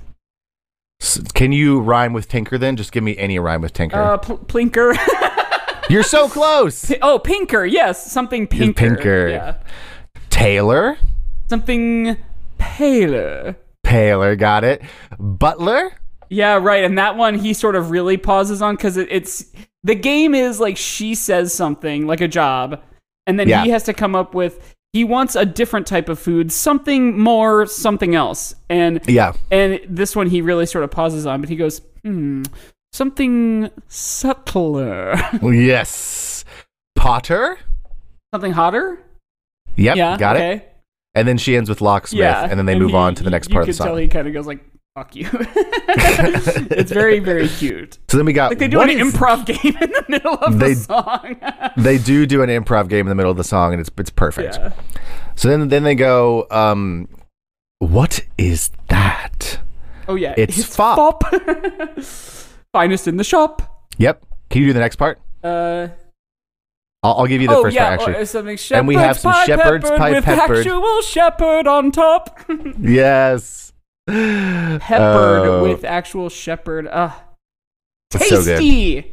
Can 1.34 1.52
you 1.52 1.80
rhyme 1.80 2.14
with 2.14 2.28
Tinker? 2.28 2.58
Then 2.58 2.76
just 2.76 2.92
give 2.92 3.04
me 3.04 3.18
any 3.18 3.38
rhyme 3.40 3.62
with 3.62 3.74
Tinker. 3.74 3.98
Uh, 4.02 4.18
pl- 4.18 4.40
Plinker. 4.40 4.96
You're 5.90 6.04
so 6.04 6.28
close. 6.28 6.92
oh, 7.02 7.20
Pinker. 7.20 7.66
Yes, 7.66 8.12
something 8.12 8.48
pinker. 8.48 8.74
Pinker. 8.74 9.28
Yeah, 9.28 9.58
Taylor. 10.30 10.98
something 11.48 12.18
paler. 12.58 13.56
Paler. 13.84 14.36
Got 14.36 14.64
it. 14.64 14.82
Butler. 15.20 15.92
Yeah, 16.30 16.56
right. 16.56 16.84
And 16.84 16.98
that 16.98 17.18
one 17.18 17.36
he 17.38 17.54
sort 17.54 17.76
of 17.76 17.92
really 17.92 18.18
pauses 18.18 18.62
on 18.64 18.76
because 18.76 18.98
it, 18.98 19.08
it's 19.12 19.46
the 19.84 19.94
game 19.96 20.34
is 20.34 20.60
like 20.60 20.76
she 20.78 21.14
says 21.14 21.54
something 21.54 22.08
like 22.08 22.20
a 22.22 22.28
job, 22.28 22.82
and 23.28 23.40
then 23.40 23.48
Yeah. 23.48 23.64
he 23.64 23.70
has 23.70 23.84
to 23.84 23.94
come 23.94 24.16
up 24.16 24.34
with 24.34 24.75
he 24.96 25.04
wants 25.04 25.36
a 25.36 25.46
different 25.46 25.86
type 25.86 26.08
of 26.08 26.18
food, 26.18 26.54
something 26.54 27.20
more, 27.20 27.66
something 27.66 28.16
else, 28.16 28.56
and 28.70 29.02
Yeah. 29.08 29.34
and 29.52 29.82
this 29.90 30.16
one 30.16 30.28
he 30.28 30.40
really 30.40 30.66
sort 30.66 30.86
of 30.86 30.92
pauses 30.92 31.26
on, 31.26 31.42
but 31.42 31.50
he 31.50 31.58
goes, 31.58 31.82
hmm, 32.06 32.44
something 32.94 33.70
subtler, 33.90 35.16
Yes. 35.44 36.46
Potter. 36.96 37.58
something 38.34 38.54
hotter. 38.54 39.00
Yep, 39.76 39.98
Yeah, 39.98 40.18
got 40.18 40.38
okay. 40.38 40.54
it. 40.54 40.72
And 41.14 41.28
then 41.28 41.38
she 41.38 41.58
ends 41.58 41.70
with 41.70 41.82
locksmith, 41.82 42.20
Yeah, 42.22 42.48
and 42.50 42.58
then 42.58 42.66
they 42.66 42.80
move 42.80 42.92
he- 42.92 42.96
on 42.96 43.16
to 43.16 43.24
the 43.24 43.30
next 43.30 43.50
part 43.50 43.64
of 43.64 43.68
the 43.68 43.74
could 43.74 43.84
tell 43.86 43.98
he 43.98 44.08
kind 44.08 44.28
of 44.30 44.34
goes 44.34 44.48
like, 44.48 44.64
"Fuck 44.96 45.16
you." 45.16 45.28
it's 45.34 46.92
very, 46.92 47.20
very 47.20 47.48
cute. 47.50 48.00
So 48.10 48.18
then 48.18 48.26
we 48.26 48.34
got 48.34 48.52
Like 48.52 48.60
they 48.60 48.68
do 48.68 48.80
an 48.82 48.90
is- 48.90 49.14
improv 49.14 49.46
game 49.46 49.78
in 49.82 49.92
the 49.92 50.06
middle 50.08 50.36
of 50.36 50.58
They- 50.60 50.74
the 50.74 50.80
song. 50.80 51.36
They 51.78 51.98
do 51.98 52.26
do 52.26 52.42
an 52.42 52.50
improv 52.50 52.88
game 52.88 53.02
in 53.02 53.10
the 53.10 53.16
middle 53.16 53.32
of 53.32 53.38
the 53.38 53.44
song, 53.44 53.74
and 53.74 53.82
it's 53.82 53.90
it's 53.98 54.10
perfect. 54.10 54.56
yeah. 54.56 54.72
So 55.36 55.50
then 55.50 55.68
then 55.68 55.84
they 55.84 55.96
go, 55.96 56.48
um, 56.50 57.10
what 57.80 58.22
is 58.38 58.72
that? 58.88 59.60
Oh 60.08 60.16
yeah, 60.16 60.34
It's 60.38 60.64
fop. 60.64 60.96
fop. 60.98 61.34
Finest 62.74 63.08
in 63.08 63.18
the 63.18 63.24
shop. 63.24 63.86
Yep. 63.98 64.26
Can 64.50 64.62
you 64.62 64.68
do 64.70 64.74
the 64.74 64.80
next 64.80 64.96
part? 64.98 65.20
Uh, 65.44 65.88
I'll, 67.04 67.14
I'll 67.20 67.26
give 67.28 67.42
you 67.42 67.48
the 67.48 67.56
oh 67.56 67.64
first 67.64 67.76
yeah, 67.76 67.98
part 67.98 68.16
actually. 68.16 68.78
And 68.78 68.88
we 68.88 68.96
have 68.96 69.18
shepherd's 69.18 69.22
some 69.22 69.32
pie 69.34 69.46
shepherd's 69.46 69.84
peppered 69.90 70.00
pie 70.00 70.12
with 70.12 70.24
peppered. 70.26 70.58
actual 70.60 71.02
shepherd 71.02 71.68
on 71.68 71.92
top. 71.92 72.40
yes. 72.80 73.74
Peppered 74.08 75.48
Oh, 75.48 75.64
with 75.64 75.84
actual 75.84 76.30
shepherd. 76.30 76.88
Uh, 76.88 77.12
It's 78.14 78.30
so 78.30 78.44
tasty. 78.44 79.12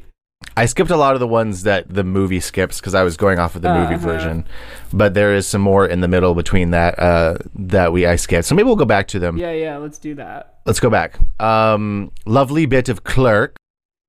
I 0.56 0.66
skipped 0.66 0.90
a 0.90 0.96
lot 0.96 1.14
of 1.14 1.20
the 1.20 1.26
ones 1.28 1.62
that 1.62 1.88
the 1.88 2.02
movie 2.04 2.40
skips 2.40 2.80
because 2.80 2.94
I 2.94 3.04
was 3.04 3.16
going 3.16 3.38
off 3.38 3.54
of 3.56 3.62
the 3.62 3.72
movie 3.72 3.94
Uh-huh. 3.94 4.06
version, 4.06 4.44
but 4.92 5.14
there 5.14 5.34
is 5.34 5.46
some 5.46 5.60
more 5.62 5.86
in 5.86 6.00
the 6.00 6.08
middle 6.08 6.34
between 6.34 6.70
that 6.72 6.98
uh, 6.98 7.36
that 7.54 7.92
we 7.92 8.06
I 8.06 8.16
skipped. 8.16 8.46
So 8.46 8.54
maybe 8.54 8.66
we'll 8.66 8.76
go 8.76 8.84
back 8.84 9.08
to 9.08 9.18
them. 9.18 9.36
Yeah, 9.36 9.52
yeah. 9.52 9.76
Let's 9.78 9.98
do 9.98 10.14
that. 10.16 10.58
Let's 10.66 10.80
go 10.80 10.90
back. 10.90 11.18
Um, 11.40 12.10
lovely 12.26 12.66
bit 12.66 12.88
of 12.88 13.04
clerk. 13.04 13.56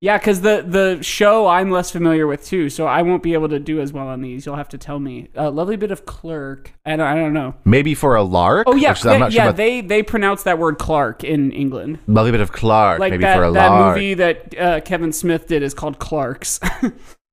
Yeah, 0.04 0.18
because 0.18 0.41
the 0.41 0.66
the 0.68 1.01
show 1.01 1.47
I'm 1.47 1.72
less 1.72 1.89
familiar 1.89 2.28
with 2.28 2.43
too, 2.43 2.70
so 2.70 2.88
I 2.88 3.04
won't 3.04 3.24
be 3.24 3.32
able 3.32 3.47
to 3.47 3.58
do 3.58 3.80
as 3.80 3.93
well 3.93 4.10
on 4.10 4.20
these. 4.20 4.45
You'll 4.45 4.58
have 4.58 4.68
to 4.70 4.78
tell 4.78 4.99
me. 4.99 5.30
A 5.34 5.49
lovely 5.49 5.78
bit 5.78 5.91
of 5.91 6.06
clerk. 6.06 6.74
I 6.86 6.97
don't, 6.97 7.08
I 7.08 7.16
don't 7.16 7.32
know. 7.32 7.56
Maybe 7.64 7.95
for 7.95 8.18
a 8.18 8.22
lark. 8.22 8.68
Oh 8.68 8.76
yeah, 8.76 8.91
which 8.91 9.06
not 9.06 9.32
yeah. 9.32 9.43
sure 9.45 9.54
they 9.54 9.80
they 9.80 10.04
pronounce 10.04 10.43
that 10.43 10.60
word 10.60 10.78
Clark 10.78 11.24
in 11.24 11.54
England. 11.54 11.99
lovely 12.06 12.32
bit 12.32 12.41
of 12.41 12.51
Clark. 12.51 12.99
Like 12.99 13.12
maybe 13.12 13.22
that 13.22 13.38
for 13.38 13.45
a 13.45 13.51
that 13.54 13.70
lark. 13.70 13.95
movie 13.95 14.14
that 14.16 14.60
uh, 14.60 14.82
Kevin 14.82 15.14
Smith 15.14 15.47
did 15.47 15.64
is 15.64 15.74
called 15.74 15.99
Clarks. 15.99 16.60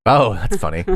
Oh, 0.06 0.32
that's 0.32 0.56
funny. 0.56 0.86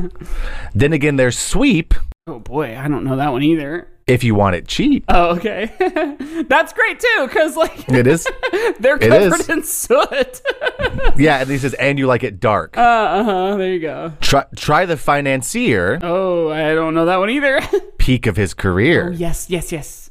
then 0.75 0.95
again, 0.95 1.17
there's 1.17 1.39
sweep 1.39 1.93
oh 2.27 2.39
boy, 2.39 2.77
I 2.77 2.89
don't 2.89 3.05
know 3.05 3.17
that 3.17 3.33
one 3.33 3.43
either. 3.43 3.89
If 4.07 4.23
you 4.23 4.35
want 4.35 4.55
it 4.57 4.69
cheap. 4.69 5.05
Oh 5.09 5.37
okay, 5.37 5.71
that's 6.49 6.73
great 6.75 7.01
too, 7.01 7.27
because 7.27 7.57
like 7.57 7.89
It 7.89 8.07
is. 8.07 8.27
they're 8.79 8.99
covered 8.99 9.41
is. 9.41 9.49
in 9.49 9.63
soot. 9.63 10.43
yeah, 11.17 11.41
and 11.41 11.49
he 11.51 11.57
says, 11.59 11.73
and 11.75 11.99
you 11.99 12.07
like 12.07 12.23
it 12.23 12.39
dark. 12.39 12.77
uh 12.77 13.25
huh. 13.25 13.57
There 13.57 13.73
you 13.73 13.81
go. 13.81 14.13
try, 14.21 14.45
try 14.57 14.85
the 14.85 14.97
financier, 14.99 15.99
Oh, 16.03 16.51
I 16.51 16.75
don't 16.75 16.93
know 16.95 17.07
that 17.07 17.17
one 17.17 17.31
either. 17.31 17.61
peak 17.99 18.27
of 18.27 18.37
his 18.37 18.53
career. 18.53 19.11
yes, 19.13 19.49
yes, 19.49 19.73
yes. 19.73 20.11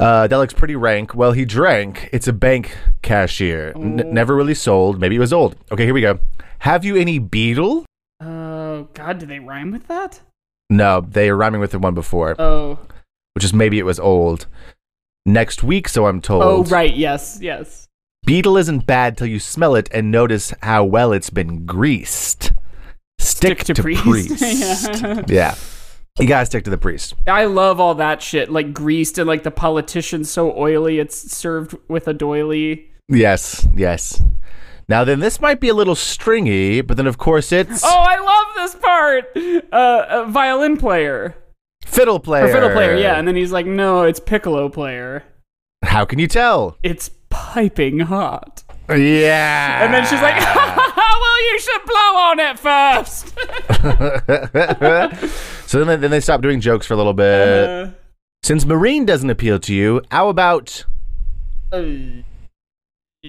Uh, 0.00 0.26
that 0.26 0.36
looks 0.36 0.52
pretty 0.54 0.74
rank. 0.74 1.14
Well, 1.14 1.30
he 1.32 1.44
drank. 1.44 2.08
It's 2.12 2.26
a 2.26 2.32
bank 2.32 2.76
cashier. 3.02 3.72
N- 3.76 4.00
Oh. 4.04 4.10
never 4.10 4.34
really 4.34 4.54
sold. 4.54 4.98
Maybe 4.98 5.14
it 5.14 5.20
was 5.20 5.32
old. 5.32 5.54
Okay, 5.70 5.84
here 5.84 5.94
we 5.94 6.00
go. 6.00 6.18
Have 6.60 6.84
you 6.84 6.96
any 6.96 7.20
Beadle? 7.20 7.84
Oh 8.20 8.88
God, 8.94 9.18
do 9.18 9.26
they 9.26 9.38
rhyme 9.38 9.70
with 9.70 9.86
that? 9.88 10.20
No, 10.72 11.02
they 11.02 11.28
are 11.28 11.36
rhyming 11.36 11.60
with 11.60 11.72
the 11.72 11.78
one 11.78 11.94
before, 11.94 12.34
Oh. 12.40 12.78
which 13.34 13.44
is 13.44 13.52
maybe 13.52 13.78
it 13.78 13.84
was 13.84 14.00
old. 14.00 14.46
Next 15.26 15.62
week, 15.62 15.88
so 15.88 16.06
I'm 16.06 16.20
told. 16.20 16.42
Oh 16.42 16.64
right, 16.64 16.92
yes, 16.94 17.38
yes. 17.40 17.88
Beadle 18.24 18.56
isn't 18.56 18.86
bad 18.86 19.16
till 19.18 19.26
you 19.26 19.38
smell 19.38 19.74
it 19.74 19.88
and 19.92 20.10
notice 20.10 20.54
how 20.62 20.84
well 20.84 21.12
it's 21.12 21.30
been 21.30 21.66
greased. 21.66 22.52
Stick, 23.18 23.60
Stick 23.60 23.76
to 23.76 23.82
priest. 23.82 24.02
priest. 24.04 25.02
Yeah. 25.02 25.22
yeah. 25.28 25.54
You 26.18 26.26
gotta 26.26 26.46
stick 26.46 26.64
to 26.64 26.70
the 26.70 26.78
priest. 26.78 27.14
I 27.26 27.44
love 27.44 27.78
all 27.80 27.94
that 27.96 28.22
shit, 28.22 28.50
like 28.50 28.72
greased 28.72 29.18
and 29.18 29.26
like 29.28 29.42
the 29.42 29.50
politician's 29.50 30.30
so 30.30 30.56
oily 30.56 30.98
it's 30.98 31.16
served 31.32 31.76
with 31.88 32.08
a 32.08 32.14
doily. 32.14 32.86
Yes, 33.08 33.66
yes. 33.74 34.22
Now 34.88 35.04
then, 35.04 35.20
this 35.20 35.40
might 35.40 35.60
be 35.60 35.68
a 35.68 35.74
little 35.74 35.94
stringy, 35.94 36.80
but 36.80 36.96
then 36.96 37.06
of 37.06 37.16
course 37.16 37.52
it's 37.52 37.82
Oh, 37.84 37.88
I 37.88 38.18
love 38.18 38.41
this 38.56 38.74
part. 38.74 39.24
Uh, 39.72 40.06
a 40.08 40.26
violin 40.30 40.76
player 40.76 41.36
fiddle 41.84 42.20
player. 42.20 42.44
or 42.44 42.52
fiddle 42.52 42.70
player, 42.70 42.96
yeah. 42.96 43.18
And 43.18 43.26
then 43.28 43.36
he's 43.36 43.52
like, 43.52 43.66
"No, 43.66 44.02
it's 44.02 44.20
piccolo 44.20 44.68
player. 44.68 45.24
How 45.84 46.04
can 46.04 46.18
you 46.18 46.26
tell? 46.26 46.76
It's 46.82 47.10
piping 47.30 48.00
hot." 48.00 48.62
Yeah. 48.88 49.84
And 49.84 49.92
then 49.94 50.04
she's 50.06 50.20
like, 50.20 50.36
"Well, 50.96 51.50
you 51.52 51.58
should 51.58 51.80
blow 51.84 52.16
on 52.16 52.40
it 52.40 52.58
first. 52.58 53.34
so 55.68 55.84
then, 55.84 56.00
then 56.00 56.10
they 56.10 56.20
stop 56.20 56.40
doing 56.42 56.60
jokes 56.60 56.86
for 56.86 56.94
a 56.94 56.96
little 56.96 57.14
bit. 57.14 57.68
Uh, 57.68 57.90
Since 58.42 58.64
Marine 58.66 59.04
doesn't 59.06 59.30
appeal 59.30 59.58
to 59.60 59.74
you, 59.74 60.02
how 60.10 60.28
about 60.28 60.84
uh, 61.72 61.82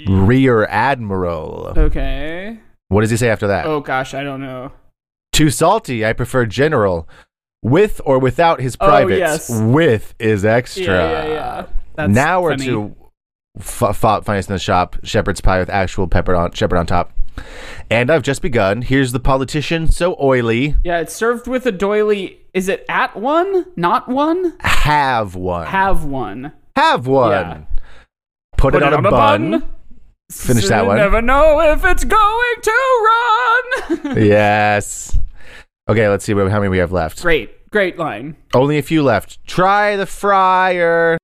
Rear 0.07 0.65
Admiral? 0.65 1.74
okay. 1.78 2.59
What 2.89 3.01
does 3.01 3.09
he 3.09 3.17
say 3.17 3.30
after 3.30 3.47
that? 3.47 3.65
Oh 3.65 3.80
gosh, 3.80 4.13
I 4.13 4.24
don't 4.24 4.41
know. 4.41 4.71
Too 5.34 5.49
salty. 5.49 6.05
I 6.05 6.13
prefer 6.13 6.45
General. 6.45 7.07
With 7.61 7.99
or 8.05 8.19
without 8.19 8.59
his 8.61 8.77
Oh, 8.79 8.88
privates. 8.88 9.19
yes. 9.19 9.49
With 9.61 10.13
is 10.19 10.43
extra. 10.45 10.84
Yeah, 10.86 11.09
yeah, 11.11 11.27
yeah. 11.27 11.65
That's 11.95 12.11
now 12.13 12.41
we're 12.41 12.51
funny. 12.57 12.65
to 12.65 12.95
f- 13.57 14.03
f- 14.03 14.23
finest 14.25 14.49
in 14.49 14.55
the 14.55 14.59
shop. 14.59 14.97
Shepherd's 15.03 15.39
pie 15.41 15.59
with 15.59 15.69
actual 15.69 16.07
pepper 16.07 16.36
on 16.36 16.51
shepherd 16.51 16.77
on 16.77 16.86
top. 16.86 17.11
And 17.89 18.11
I've 18.11 18.21
just 18.21 18.41
begun. 18.41 18.81
Here's 18.81 19.11
the 19.11 19.19
politician, 19.19 19.88
so 19.88 20.15
oily. 20.21 20.75
Yeah, 20.84 20.99
it's 20.99 21.13
served 21.15 21.47
with 21.47 21.65
a 21.65 21.71
doily. 21.71 22.39
Is 22.53 22.67
it 22.67 22.86
at 22.89 23.15
one? 23.15 23.65
Not 23.75 24.07
one? 24.09 24.53
Have 24.59 25.36
one. 25.36 25.65
Have 25.67 26.03
one. 26.03 26.51
Have 26.75 27.07
one. 27.07 27.31
Yeah. 27.31 27.61
Put, 28.57 28.75
it, 28.75 28.84
on, 28.84 28.93
a, 28.93 29.01
bun. 29.09 29.63
Finish 30.41 30.63
So 30.63 30.69
that 30.69 30.86
one. 30.86 30.97
Never 30.97 31.21
know 31.21 31.59
if 31.61 31.84
it's 31.86 32.03
going 32.03 32.55
to 32.61 33.05
run. 33.05 34.17
yes. 34.25 35.17
Okay, 35.89 36.07
let's 36.07 36.23
see 36.25 36.34
how 36.34 36.43
many 36.45 36.69
we 36.69 36.77
have 36.77 36.91
left. 36.91 37.21
great, 37.21 37.69
great 37.69 37.97
line. 37.97 38.36
Only 38.53 38.77
a 38.77 38.81
few 38.84 39.03
left. 39.03 39.45
Try 39.45 39.95
the 39.95 40.05
fryer. 40.05 41.17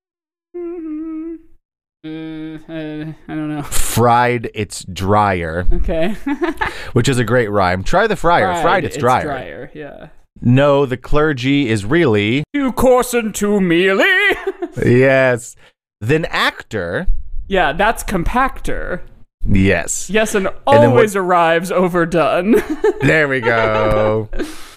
Uh, 2.06 2.08
uh, 2.08 2.08
I 2.08 3.16
don't 3.28 3.50
know. 3.50 3.64
Fried, 3.64 4.50
it's 4.54 4.86
drier, 4.86 5.66
Okay. 5.74 6.14
which 6.94 7.10
is 7.10 7.20
a 7.20 7.26
great 7.26 7.50
rhyme. 7.50 7.84
Try 7.84 8.08
the 8.08 8.16
fryer. 8.16 8.62
Fried, 8.62 8.86
it's, 8.86 8.96
drier. 8.98 9.24
drier. 9.24 9.72
Yeah. 9.74 10.08
No, 10.42 10.86
the 10.86 10.96
clergy 10.96 11.68
is 11.68 11.84
really. 11.84 12.44
Too 12.54 12.72
coarse 12.72 13.14
and 13.14 13.36
too 13.36 13.60
mealy. 13.60 14.06
yes. 14.86 15.58
Then 16.00 16.24
actor. 16.26 17.08
Yeah, 17.50 17.74
that's 17.74 18.04
compactor. 18.04 19.02
Yes. 19.46 20.10
Yes, 20.10 20.36
and 20.36 20.50
always 20.66 21.16
arrives 21.16 21.72
overdone. 21.72 22.56
There 23.02 23.28
we 23.30 23.40
go. 23.40 24.28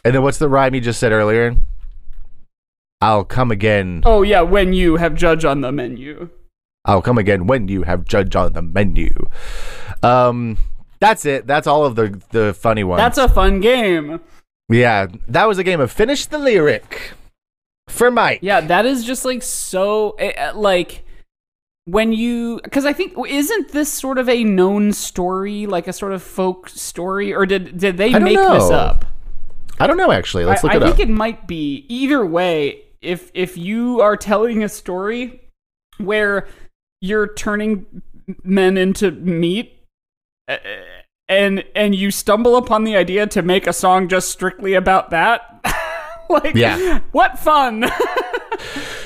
and 0.05 0.15
then 0.15 0.23
what's 0.23 0.39
the 0.39 0.49
rhyme 0.49 0.75
you 0.75 0.81
just 0.81 1.01
said 1.01 1.11
earlier? 1.13 1.57
I'll 3.01 3.25
come 3.25 3.51
again. 3.51 4.03
oh 4.07 4.23
yeah, 4.23 4.43
when 4.43 4.73
you 4.73 4.97
have 4.97 5.15
judge 5.17 5.45
on 5.45 5.61
the 5.61 5.73
menu. 5.73 6.31
I'll 6.85 7.03
come 7.03 7.19
again 7.19 7.47
when 7.49 7.67
you 7.69 7.83
have 7.83 8.05
judge 8.05 8.35
on 8.37 8.53
the 8.53 8.63
menu. 8.63 9.11
Um, 10.03 10.57
that's 11.01 11.25
it. 11.27 11.47
That's 11.49 11.67
all 11.67 11.85
of 11.85 11.97
the 11.97 12.21
the 12.31 12.55
funny 12.55 12.85
ones. 12.85 12.99
That's 13.01 13.19
a 13.19 13.29
fun 13.29 13.61
game. 13.61 14.21
yeah. 14.69 15.07
That 15.29 15.47
was 15.49 15.59
a 15.59 15.65
game 15.65 15.81
of 15.81 15.91
finish 15.91 16.27
the 16.27 16.39
lyric 16.39 17.13
for 17.89 18.11
Mike. 18.11 18.39
Yeah, 18.43 18.61
that 18.61 18.87
is 18.87 19.05
just 19.05 19.25
like 19.25 19.43
so 19.43 20.11
eh, 20.19 20.33
eh, 20.37 20.53
like 20.55 21.02
when 21.85 22.13
you 22.13 22.61
because 22.63 22.87
I 22.87 22.93
think 22.93 23.15
isn't 23.29 23.71
this 23.73 23.93
sort 23.93 24.19
of 24.19 24.29
a 24.29 24.45
known 24.45 24.93
story, 24.93 25.67
like 25.67 25.89
a 25.89 25.93
sort 25.93 26.13
of 26.13 26.23
folk 26.23 26.69
story, 26.69 27.35
or 27.35 27.47
did 27.47 27.79
did 27.79 27.97
they 27.97 28.13
make 28.19 28.37
this 28.37 28.71
up? 28.71 29.05
I 29.81 29.87
don't 29.87 29.97
know 29.97 30.13
actually. 30.13 30.45
Let's 30.45 30.63
look 30.63 30.73
I 30.73 30.77
it 30.77 30.81
think 30.83 30.95
up. 30.95 31.01
it 31.01 31.09
might 31.09 31.47
be 31.47 31.85
either 31.89 32.25
way. 32.25 32.83
If 33.01 33.31
if 33.35 33.59
you 33.59 34.01
are 34.01 34.17
telling 34.17 34.63
a 34.63 34.69
story 34.69 35.41
where 35.99 36.47
you're 37.01 37.33
turning 37.35 37.87
men 38.45 38.77
into 38.77 39.11
meat, 39.11 39.77
and 41.29 41.65
and 41.75 41.95
you 41.97 42.13
stumble 42.13 42.57
upon 42.57 42.85
the 42.85 42.95
idea 42.97 43.27
to 43.27 43.43
make 43.43 43.67
a 43.67 43.73
song 43.73 44.09
just 44.09 44.31
strictly 44.31 44.75
about 44.75 45.11
that, 45.11 45.65
like 46.31 46.55
Yeah. 46.55 47.01
what 47.11 47.41
fun! 47.41 47.85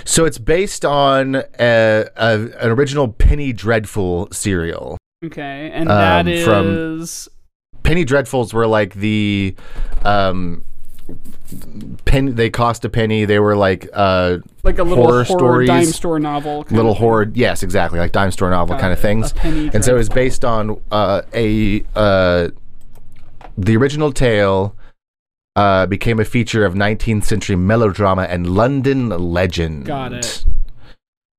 so 0.07 0.25
it's 0.25 0.39
based 0.39 0.85
on 0.87 1.37
a, 1.37 2.07
a, 2.17 2.39
an 2.61 2.71
original 2.71 3.09
Penny 3.09 3.53
Dreadful 3.53 4.29
serial. 4.33 4.97
okay, 5.25 5.71
and 5.75 5.91
Um, 5.91 5.97
that 5.99 6.27
is 6.29 6.45
from- 6.45 7.33
Penny 7.83 8.05
Dreadfuls 8.05 8.53
were 8.55 8.67
like 8.67 8.95
the 8.95 9.55
um 10.05 10.65
pen 12.05 12.35
they 12.35 12.51
cost 12.51 12.85
a 12.85 12.89
penny. 12.89 13.25
They 13.25 13.39
were 13.39 13.55
like 13.57 13.89
uh 13.93 14.39
like 14.65 14.79
a 14.79 14.83
little 14.83 15.05
horror 15.05 15.25
horror, 15.25 15.39
stories, 15.39 15.69
dime 15.69 15.85
store 15.87 16.19
novel. 16.19 16.65
kind 16.65 16.77
little 16.77 16.91
of 16.93 16.97
thing. 16.97 17.03
horror 17.05 17.31
yes, 17.35 17.63
exactly, 17.63 17.99
like 18.01 18.13
dime 18.13 18.31
store 18.33 18.51
novel 18.51 18.77
kind 18.77 18.93
of 18.93 18.99
things. 19.01 19.33
And 19.43 19.85
so 19.85 19.95
it 19.95 19.99
was 19.99 20.09
based 20.09 20.45
on 20.45 20.81
uh 20.91 21.23
a 21.33 21.85
uh 21.95 22.49
the 23.59 23.77
original 23.77 24.13
tale 24.13 24.75
uh, 25.57 25.87
became 25.87 26.21
a 26.21 26.25
feature 26.25 26.65
of 26.65 26.75
19th 26.75 27.25
century 27.25 27.57
melodrama 27.57 28.23
and 28.25 28.47
London 28.55 29.09
legend. 29.09 29.87
Got 29.87 30.13
it. 30.13 30.45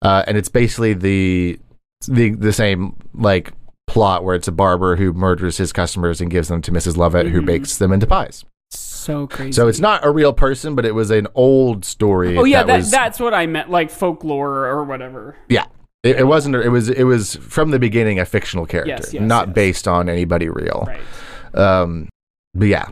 Uh, 0.02 0.24
and 0.28 0.38
it's 0.38 0.50
basically 0.50 0.94
the 0.94 1.60
the 2.08 2.32
the 2.32 2.52
same 2.54 2.96
like 3.14 3.54
plot 3.88 4.24
where 4.24 4.36
it's 4.36 4.48
a 4.48 4.52
barber 4.52 4.96
who 4.98 5.14
murders 5.14 5.58
his 5.58 5.72
customers 5.72 6.20
and 6.20 6.30
gives 6.30 6.50
them 6.50 6.62
to 6.62 6.72
Mrs. 6.72 6.98
Lovett, 6.98 7.28
who 7.28 7.42
Mhm. 7.42 7.46
bakes 7.46 7.78
them 7.78 7.92
into 7.94 8.06
pies. 8.06 8.44
So 8.70 9.26
crazy. 9.28 9.54
So 9.54 9.68
it's 9.70 9.80
not 9.80 10.06
a 10.06 10.12
real 10.12 10.34
person, 10.34 10.76
but 10.76 10.86
it 10.86 10.94
was 10.94 11.10
an 11.10 11.28
old 11.34 11.86
story. 11.86 12.38
Oh 12.38 12.44
yeah, 12.44 12.64
that, 12.64 12.78
was, 12.78 12.92
that's 12.92 13.20
what 13.20 13.34
I 13.34 13.46
meant, 13.48 13.70
like 13.70 13.90
folklore 13.90 14.66
or 14.68 14.84
whatever. 14.84 15.38
yeah. 15.48 15.66
It, 16.04 16.18
it 16.18 16.28
wasn't. 16.28 16.56
It 16.56 16.70
was. 16.70 16.90
It 16.90 17.04
was 17.06 17.36
from 17.38 17.72
the 17.72 17.80
beginning 17.80 18.20
a 18.20 18.26
fictional 18.26 18.66
character, 18.68 18.90
Yes, 18.90 19.14
yes, 19.14 19.24
not 19.24 19.48
yes. 19.48 19.56
based 19.56 19.88
on 19.88 20.10
anybody 20.10 20.48
real. 20.48 20.86
Right. 20.88 21.60
Um, 21.60 22.08
but 22.54 22.68
yeah, 22.68 22.86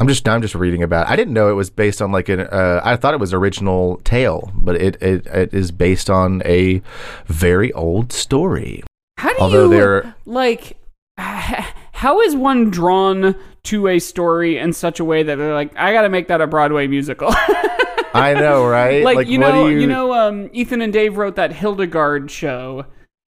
I'm 0.00 0.08
just 0.08 0.26
I'm 0.28 0.40
just 0.42 0.54
reading 0.54 0.82
about. 0.82 1.06
It. 1.06 1.12
I 1.12 1.16
didn't 1.16 1.34
know 1.34 1.48
it 1.50 1.54
was 1.54 1.70
based 1.70 2.00
on 2.00 2.12
like 2.12 2.28
an. 2.28 2.40
Uh, 2.40 2.80
I 2.82 2.96
thought 2.96 3.14
it 3.14 3.20
was 3.20 3.34
original 3.34 3.98
tale, 4.04 4.50
but 4.54 4.76
it, 4.76 5.00
it 5.02 5.26
it 5.26 5.54
is 5.54 5.70
based 5.70 6.08
on 6.08 6.42
a 6.44 6.82
very 7.26 7.72
old 7.74 8.12
story. 8.12 8.82
How 9.18 9.32
do 9.34 9.38
Although 9.38 9.64
you 9.64 9.70
they're 9.70 10.14
like? 10.24 10.78
How 11.18 12.20
is 12.22 12.34
one 12.34 12.70
drawn 12.70 13.36
to 13.64 13.86
a 13.86 13.98
story 14.00 14.58
in 14.58 14.72
such 14.72 14.98
a 14.98 15.04
way 15.04 15.22
that 15.22 15.36
they're 15.36 15.54
like, 15.54 15.76
I 15.76 15.92
got 15.92 16.02
to 16.02 16.08
make 16.08 16.26
that 16.28 16.40
a 16.40 16.46
Broadway 16.48 16.88
musical? 16.88 17.28
I 18.14 18.34
know, 18.34 18.66
right? 18.66 19.04
like, 19.04 19.28
you 19.28 19.38
what 19.38 19.52
do 19.52 19.56
know, 19.56 19.66
you, 19.68 19.86
know, 19.86 20.12
um, 20.12 20.50
Ethan 20.52 20.82
and 20.82 20.92
Dave 20.92 21.16
wrote 21.16 21.36
that 21.36 21.52
Hildegard 21.52 22.30
show. 22.30 22.86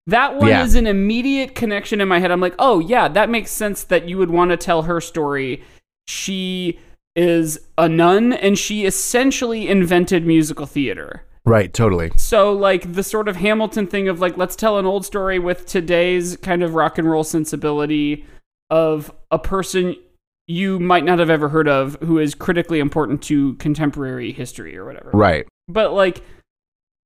That 0.07 0.37
one 0.37 0.47
Yeah. 0.49 0.63
is 0.63 0.75
an 0.75 0.87
immediate 0.87 1.53
connection 1.55 2.01
in 2.01 2.07
my 2.07 2.19
head. 2.19 2.31
I'm 2.31 2.41
like, 2.41 2.55
oh 2.57 2.79
yeah, 2.79 3.07
that 3.09 3.29
makes 3.29 3.51
sense 3.51 3.83
that 3.85 4.09
you 4.09 4.17
would 4.17 4.31
want 4.31 4.49
to 4.51 4.57
tell 4.57 4.83
her 4.83 4.99
story. 4.99 5.63
She 6.07 6.79
is 7.15 7.59
a 7.77 7.87
nun, 7.87 8.33
and 8.33 8.57
she 8.57 8.85
essentially 8.85 9.67
invented 9.67 10.25
musical 10.25 10.65
theater. 10.65 11.23
right, 11.45 11.73
totally. 11.73 12.11
So, 12.17 12.53
like 12.53 12.93
the 12.93 13.03
sort 13.03 13.27
of 13.27 13.35
Hamilton 13.37 13.87
thing 13.87 14.07
of 14.07 14.19
like, 14.19 14.37
let's 14.37 14.55
tell 14.55 14.79
an 14.79 14.85
old 14.85 15.05
story 15.05 15.39
with 15.39 15.65
today's 15.65 16.37
kind 16.37 16.63
of 16.63 16.73
rock 16.73 16.97
and 16.97 17.09
roll 17.09 17.23
sensibility 17.23 18.25
of 18.69 19.11
a 19.29 19.37
person 19.37 19.95
you 20.47 20.79
might 20.79 21.05
not 21.05 21.19
have 21.19 21.29
ever 21.29 21.49
heard 21.49 21.67
of 21.67 21.97
who 22.01 22.19
is 22.19 22.35
critically 22.35 22.79
important 22.79 23.21
to 23.23 23.53
contemporary 23.55 24.31
history 24.31 24.75
or 24.75 24.85
whatever. 24.85 25.11
Right. 25.13 25.47
But 25.67 25.93
like, 25.93 26.21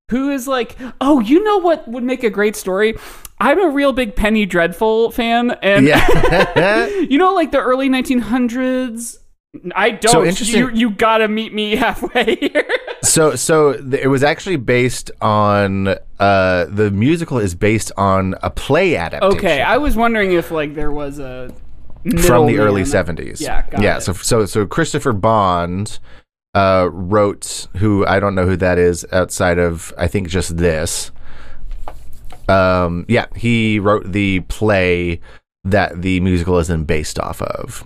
who 0.10 0.32
is 0.32 0.48
like, 0.48 0.78
oh, 1.02 1.20
you 1.20 1.44
know 1.44 1.58
what 1.58 1.88
would 1.88 2.04
make 2.04 2.24
a 2.24 2.30
great 2.30 2.56
story? 2.56 2.96
I'm 3.40 3.60
a 3.64 3.70
real 3.70 3.94
big 3.94 4.16
Penny 4.16 4.46
Dreadful 4.46 5.12
fan, 5.12 5.52
and 5.62 5.86
Yeah. 5.86 6.88
you 7.10 7.18
know, 7.18 7.34
like 7.34 7.52
the 7.52 7.60
early 7.60 7.90
1900s. 7.90 9.18
I 9.76 9.92
don't. 9.92 10.12
So 10.12 10.26
interesting- 10.26 10.60
You, 10.60 10.70
you 10.72 10.90
gotta 10.92 11.28
meet 11.28 11.54
me 11.54 11.76
halfway 11.76 12.36
here. 12.40 12.68
so 13.02 13.36
so 13.36 13.74
th- 13.74 14.04
it 14.04 14.08
was 14.08 14.22
actually 14.24 14.58
based 14.58 15.10
on 15.22 15.96
uh 16.20 16.66
the 16.66 16.92
musical 16.92 17.40
is 17.40 17.56
based 17.56 17.92
on 17.98 18.36
a 18.44 18.50
play 18.50 18.96
adaptation. 18.96 19.38
Okay, 19.38 19.62
I 19.62 19.78
was 19.78 19.96
wondering 19.96 20.34
if 20.34 20.52
like 20.52 20.76
there 20.76 20.92
was 20.92 21.18
a 21.20 21.52
from 22.22 22.48
the 22.48 22.60
early 22.60 22.84
70s. 22.84 23.40
Yeah, 23.42 23.66
yeah. 23.80 23.98
it. 23.98 24.02
So 24.02 24.14
so 24.14 24.46
so 24.46 24.66
Christopher 24.68 25.14
Bond 25.14 25.98
uh, 26.54 26.90
wrote 26.92 27.68
who 27.78 28.06
I 28.06 28.20
don't 28.20 28.36
know 28.36 28.46
who 28.46 28.58
that 28.58 28.78
is 28.78 29.06
outside 29.12 29.58
of 29.60 29.94
I 29.98 30.08
think 30.08 30.28
just 30.30 30.58
this. 30.58 31.12
Um, 32.48 33.06
yeah, 33.08 33.26
he 33.36 33.80
wrote 33.80 34.12
the 34.12 34.42
play 34.42 35.20
that 35.64 36.02
the 36.02 36.20
musical 36.22 36.60
is 36.60 36.68
then 36.68 36.84
based 36.84 37.20
off 37.20 37.42
of. 37.42 37.84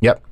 Yep. 0.00 0.22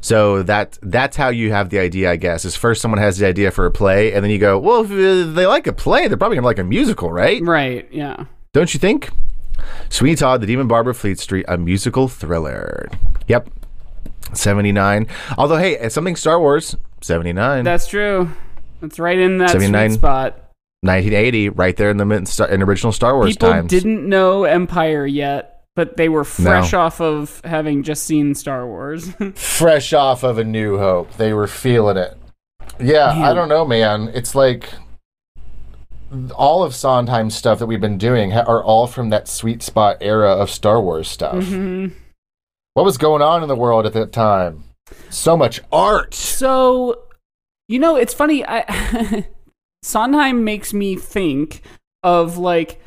So 0.00 0.42
that 0.42 0.78
that's 0.82 1.16
how 1.16 1.28
you 1.28 1.52
have 1.52 1.70
the 1.70 1.78
idea, 1.78 2.10
I 2.10 2.16
guess. 2.16 2.44
Is 2.44 2.56
first 2.56 2.80
someone 2.80 3.00
has 3.00 3.18
the 3.18 3.26
idea 3.26 3.50
for 3.50 3.66
a 3.66 3.70
play, 3.70 4.12
and 4.12 4.24
then 4.24 4.30
you 4.30 4.38
go, 4.38 4.58
well, 4.58 4.84
if 4.84 4.90
uh, 4.90 5.32
they 5.32 5.46
like 5.46 5.66
a 5.66 5.72
play, 5.72 6.08
they're 6.08 6.16
probably 6.16 6.36
gonna 6.36 6.46
like 6.46 6.58
a 6.58 6.64
musical, 6.64 7.12
right? 7.12 7.42
Right. 7.42 7.88
Yeah. 7.92 8.24
Don't 8.52 8.72
you 8.74 8.80
think? 8.80 9.10
Sweeney 9.88 10.16
Todd, 10.16 10.40
The 10.40 10.46
Demon 10.46 10.66
Barber 10.66 10.94
Fleet 10.94 11.18
Street, 11.18 11.44
a 11.48 11.58
musical 11.58 12.08
thriller. 12.08 12.88
Yep. 13.28 13.50
79. 14.32 15.06
Although, 15.36 15.56
hey, 15.56 15.76
it's 15.78 15.94
something 15.94 16.16
Star 16.16 16.40
Wars, 16.40 16.76
79. 17.00 17.64
That's 17.64 17.86
true. 17.86 18.30
That's 18.80 18.98
right 18.98 19.18
in 19.18 19.38
that 19.38 19.50
79. 19.50 19.90
sweet 19.90 19.98
spot. 19.98 20.49
1980, 20.82 21.50
right 21.50 21.76
there 21.76 21.90
in 21.90 21.96
the 21.98 22.04
mid, 22.06 22.28
in 22.50 22.62
original 22.62 22.92
Star 22.92 23.14
Wars 23.14 23.34
People 23.34 23.50
times. 23.50 23.70
didn't 23.70 24.08
know 24.08 24.44
Empire 24.44 25.04
yet, 25.06 25.64
but 25.76 25.96
they 25.96 26.08
were 26.08 26.24
fresh 26.24 26.72
off 26.72 27.00
of 27.00 27.40
having 27.44 27.82
just 27.82 28.04
seen 28.04 28.34
Star 28.34 28.66
Wars. 28.66 29.10
Fresh 29.34 29.92
off 29.92 30.22
of 30.22 30.38
A 30.38 30.44
New 30.44 30.78
Hope. 30.78 31.12
They 31.16 31.32
were 31.34 31.46
feeling 31.46 31.96
it. 31.96 32.16
Yeah, 32.78 33.10
I 33.10 33.34
don't 33.34 33.48
know, 33.50 33.66
man. 33.66 34.08
It's 34.14 34.34
like 34.34 34.70
all 36.34 36.64
of 36.64 36.74
Sondheim's 36.74 37.34
stuff 37.36 37.58
that 37.58 37.66
we've 37.66 37.80
been 37.80 37.98
doing 37.98 38.30
ha- 38.32 38.44
are 38.46 38.62
all 38.64 38.86
from 38.86 39.10
that 39.10 39.28
sweet 39.28 39.62
spot 39.62 39.98
era 40.00 40.30
of 40.32 40.50
Star 40.50 40.80
Wars 40.80 41.08
stuff. 41.08 41.36
Mhm. 41.44 41.92
What 42.74 42.84
was 42.84 42.96
going 42.98 43.20
on 43.22 43.42
in 43.42 43.48
the 43.48 43.54
world 43.56 43.84
at 43.86 43.92
that 43.92 44.12
time? 44.12 44.64
So 45.10 45.36
much 45.36 45.60
art. 45.70 46.14
So, 46.14 47.02
you 47.68 47.78
know, 47.78 47.96
it's 47.96 48.14
funny. 48.14 48.44
I 48.46 49.26
Sondheim 49.82 50.44
makes 50.44 50.72
me 50.72 50.96
think 50.96 51.62
of 52.02 52.38
like, 52.38 52.80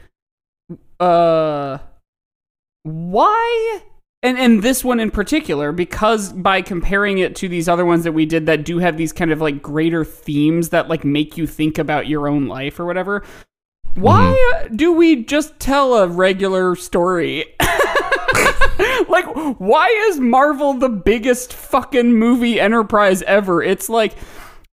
uh, 1.00 1.80
why? 2.84 3.82
And 4.22 4.38
and 4.38 4.64
this 4.64 4.84
one 4.84 5.00
in 5.00 5.12
particular, 5.12 5.72
because 5.72 6.32
by 6.32 6.62
comparing 6.62 7.18
it 7.18 7.36
to 7.38 7.50
these 7.50 7.68
other 7.68 7.86
ones 7.86 8.06
that 8.06 8.14
we 8.14 8.26
did 8.26 8.46
that 8.46 8.64
do 8.64 8.80
have 8.80 8.96
these 8.96 9.12
kind 9.12 9.32
of 9.32 9.42
like 9.42 9.62
greater 9.62 10.06
themes 10.06 10.70
that 10.70 10.88
like 10.88 11.04
make 11.04 11.38
you 11.38 11.46
think 11.46 11.78
about 11.78 12.08
your 12.08 12.28
own 12.28 12.48
life 12.48 12.80
or 12.80 12.86
whatever. 12.86 13.24
Why 13.96 14.68
do 14.74 14.94
we 14.94 15.24
just 15.24 15.60
tell 15.60 15.96
a 15.96 16.08
regular 16.08 16.76
story? 16.76 17.46
like, 19.08 19.26
why 19.60 19.88
is 20.10 20.20
Marvel 20.20 20.74
the 20.74 20.90
biggest 20.90 21.54
fucking 21.54 22.14
movie 22.14 22.60
enterprise 22.60 23.22
ever? 23.24 23.62
It's 23.62 23.90
like 23.90 24.16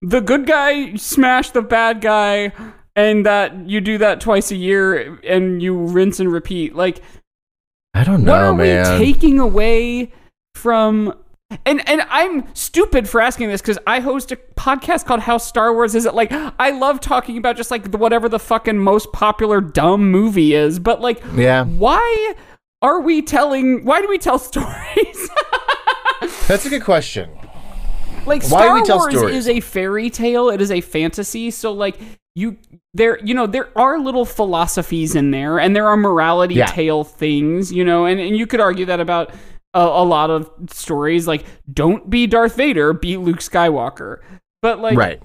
the 0.02 0.20
good 0.20 0.46
guy 0.46 0.94
smash 0.96 1.50
the 1.50 1.62
bad 1.62 2.00
guy, 2.00 2.52
and 2.96 3.26
that 3.26 3.68
you 3.68 3.80
do 3.80 3.98
that 3.98 4.20
twice 4.20 4.50
a 4.50 4.56
year, 4.56 5.18
and 5.24 5.62
you 5.62 5.76
rinse 5.76 6.20
and 6.20 6.32
repeat. 6.32 6.74
Like, 6.74 7.02
I 7.94 8.04
don't 8.04 8.24
know. 8.24 8.32
what 8.32 8.40
are 8.40 8.54
man. 8.54 8.98
we 8.98 9.04
taking 9.12 9.38
away 9.38 10.12
from? 10.54 11.14
And 11.66 11.86
and 11.88 12.02
I'm 12.08 12.44
stupid 12.54 13.08
for 13.08 13.20
asking 13.20 13.48
this 13.48 13.60
because 13.60 13.78
I 13.84 13.98
host 13.98 14.30
a 14.30 14.36
podcast 14.36 15.04
called 15.04 15.20
How 15.20 15.36
Star 15.36 15.72
Wars 15.74 15.96
Is 15.96 16.06
It. 16.06 16.14
Like 16.14 16.30
I 16.30 16.70
love 16.70 17.00
talking 17.00 17.36
about 17.36 17.56
just 17.56 17.72
like 17.72 17.90
the, 17.90 17.98
whatever 17.98 18.28
the 18.28 18.38
fucking 18.38 18.78
most 18.78 19.12
popular 19.12 19.60
dumb 19.60 20.12
movie 20.12 20.54
is, 20.54 20.78
but 20.78 21.00
like 21.00 21.20
yeah, 21.34 21.64
why 21.64 22.34
are 22.82 23.00
we 23.00 23.20
telling? 23.20 23.84
Why 23.84 24.00
do 24.00 24.08
we 24.08 24.16
tell 24.16 24.38
stories? 24.38 25.30
that's 26.46 26.66
a 26.66 26.70
good 26.70 26.84
question. 26.84 27.28
Like 28.26 28.42
Why 28.42 28.62
Star 28.64 28.74
we 28.74 28.82
tell 28.82 28.98
Wars 28.98 29.14
stories? 29.14 29.36
is 29.36 29.48
a 29.48 29.60
fairy 29.60 30.10
tale. 30.10 30.50
It 30.50 30.60
is 30.60 30.70
a 30.70 30.80
fantasy. 30.80 31.50
So 31.50 31.72
like 31.72 31.98
you 32.34 32.56
there 32.94 33.18
you 33.24 33.34
know 33.34 33.46
there 33.46 33.76
are 33.76 33.98
little 33.98 34.24
philosophies 34.24 35.14
in 35.14 35.30
there 35.30 35.58
and 35.58 35.74
there 35.74 35.86
are 35.86 35.96
morality 35.96 36.54
Yeah. 36.54 36.66
tale 36.66 37.02
things 37.02 37.72
you 37.72 37.84
know 37.84 38.04
and, 38.06 38.20
and 38.20 38.36
you 38.36 38.46
could 38.46 38.60
argue 38.60 38.86
that 38.86 39.00
about 39.00 39.32
a, 39.74 39.80
a 39.80 40.04
lot 40.04 40.30
of 40.30 40.48
stories 40.70 41.26
like 41.26 41.44
don't 41.72 42.08
be 42.08 42.28
darth 42.28 42.54
vader 42.54 42.92
be 42.92 43.16
luke 43.16 43.40
skywalker 43.40 44.20
but 44.62 44.78
like 44.78 44.96
right. 44.96 45.22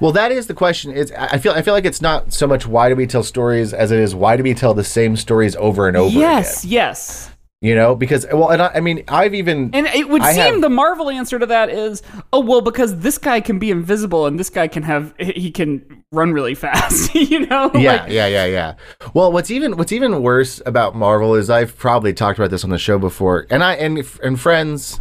well, 0.00 0.12
that 0.12 0.32
is 0.32 0.46
the 0.46 0.54
question. 0.54 0.92
Is 0.92 1.12
I 1.12 1.26
I 1.32 1.38
feel 1.38 1.52
I 1.52 1.60
feel 1.62 1.74
like 1.74 1.84
it's 1.84 2.00
not 2.00 2.32
so 2.32 2.46
much 2.46 2.66
why 2.66 2.88
do 2.88 2.96
we 2.96 3.06
tell 3.06 3.22
stories 3.22 3.74
as 3.74 3.92
it 3.92 3.98
is 3.98 4.14
why 4.14 4.36
do 4.36 4.42
we 4.42 4.54
tell 4.54 4.72
the 4.72 4.82
same 4.84 5.14
stories 5.14 5.54
over 5.56 5.86
and 5.88 5.96
over 5.96 6.18
yes 6.18 6.64
again? 6.64 6.72
yes 6.72 7.30
You 7.60 7.74
know, 7.74 7.96
because 7.96 8.24
well, 8.32 8.50
and 8.50 8.62
I, 8.62 8.68
I 8.74 8.80
mean, 8.80 9.02
I've 9.08 9.34
even 9.34 9.70
and 9.74 9.88
it 9.88 10.08
would 10.08 10.22
I 10.22 10.32
seem 10.32 10.52
have- 10.54 10.60
the 10.60 10.68
marvel 10.68 11.10
answer 11.10 11.40
to 11.40 11.46
that 11.46 11.70
is 11.70 12.02
oh 12.32 12.38
well 12.38 12.60
because 12.60 13.00
this 13.00 13.18
guy 13.18 13.40
can 13.40 13.58
be 13.58 13.72
invisible 13.72 14.26
and 14.26 14.38
this 14.38 14.48
guy 14.48 14.68
can 14.68 14.84
have 14.84 15.12
he 15.18 15.50
can 15.50 16.04
run 16.12 16.32
really 16.32 16.54
fast 16.54 17.12
you 17.16 17.46
know 17.46 17.68
yeah, 17.74 18.02
Like, 18.02 18.12
yeah, 18.12 18.26
yeah, 18.28 18.44
yeah. 18.44 18.74
Well, 19.12 19.32
what's 19.32 19.50
even 19.50 19.76
what's 19.76 19.90
even 19.90 20.22
worse 20.22 20.62
about 20.66 20.94
Marvel 20.94 21.34
is 21.34 21.50
I've 21.50 21.76
probably 21.76 22.12
talked 22.14 22.38
about 22.38 22.50
this 22.50 22.62
on 22.62 22.70
the 22.70 22.78
show 22.78 22.96
before, 22.96 23.48
and 23.50 23.64
I 23.64 23.74
and 23.74 24.06
and 24.22 24.38
friends, 24.38 25.00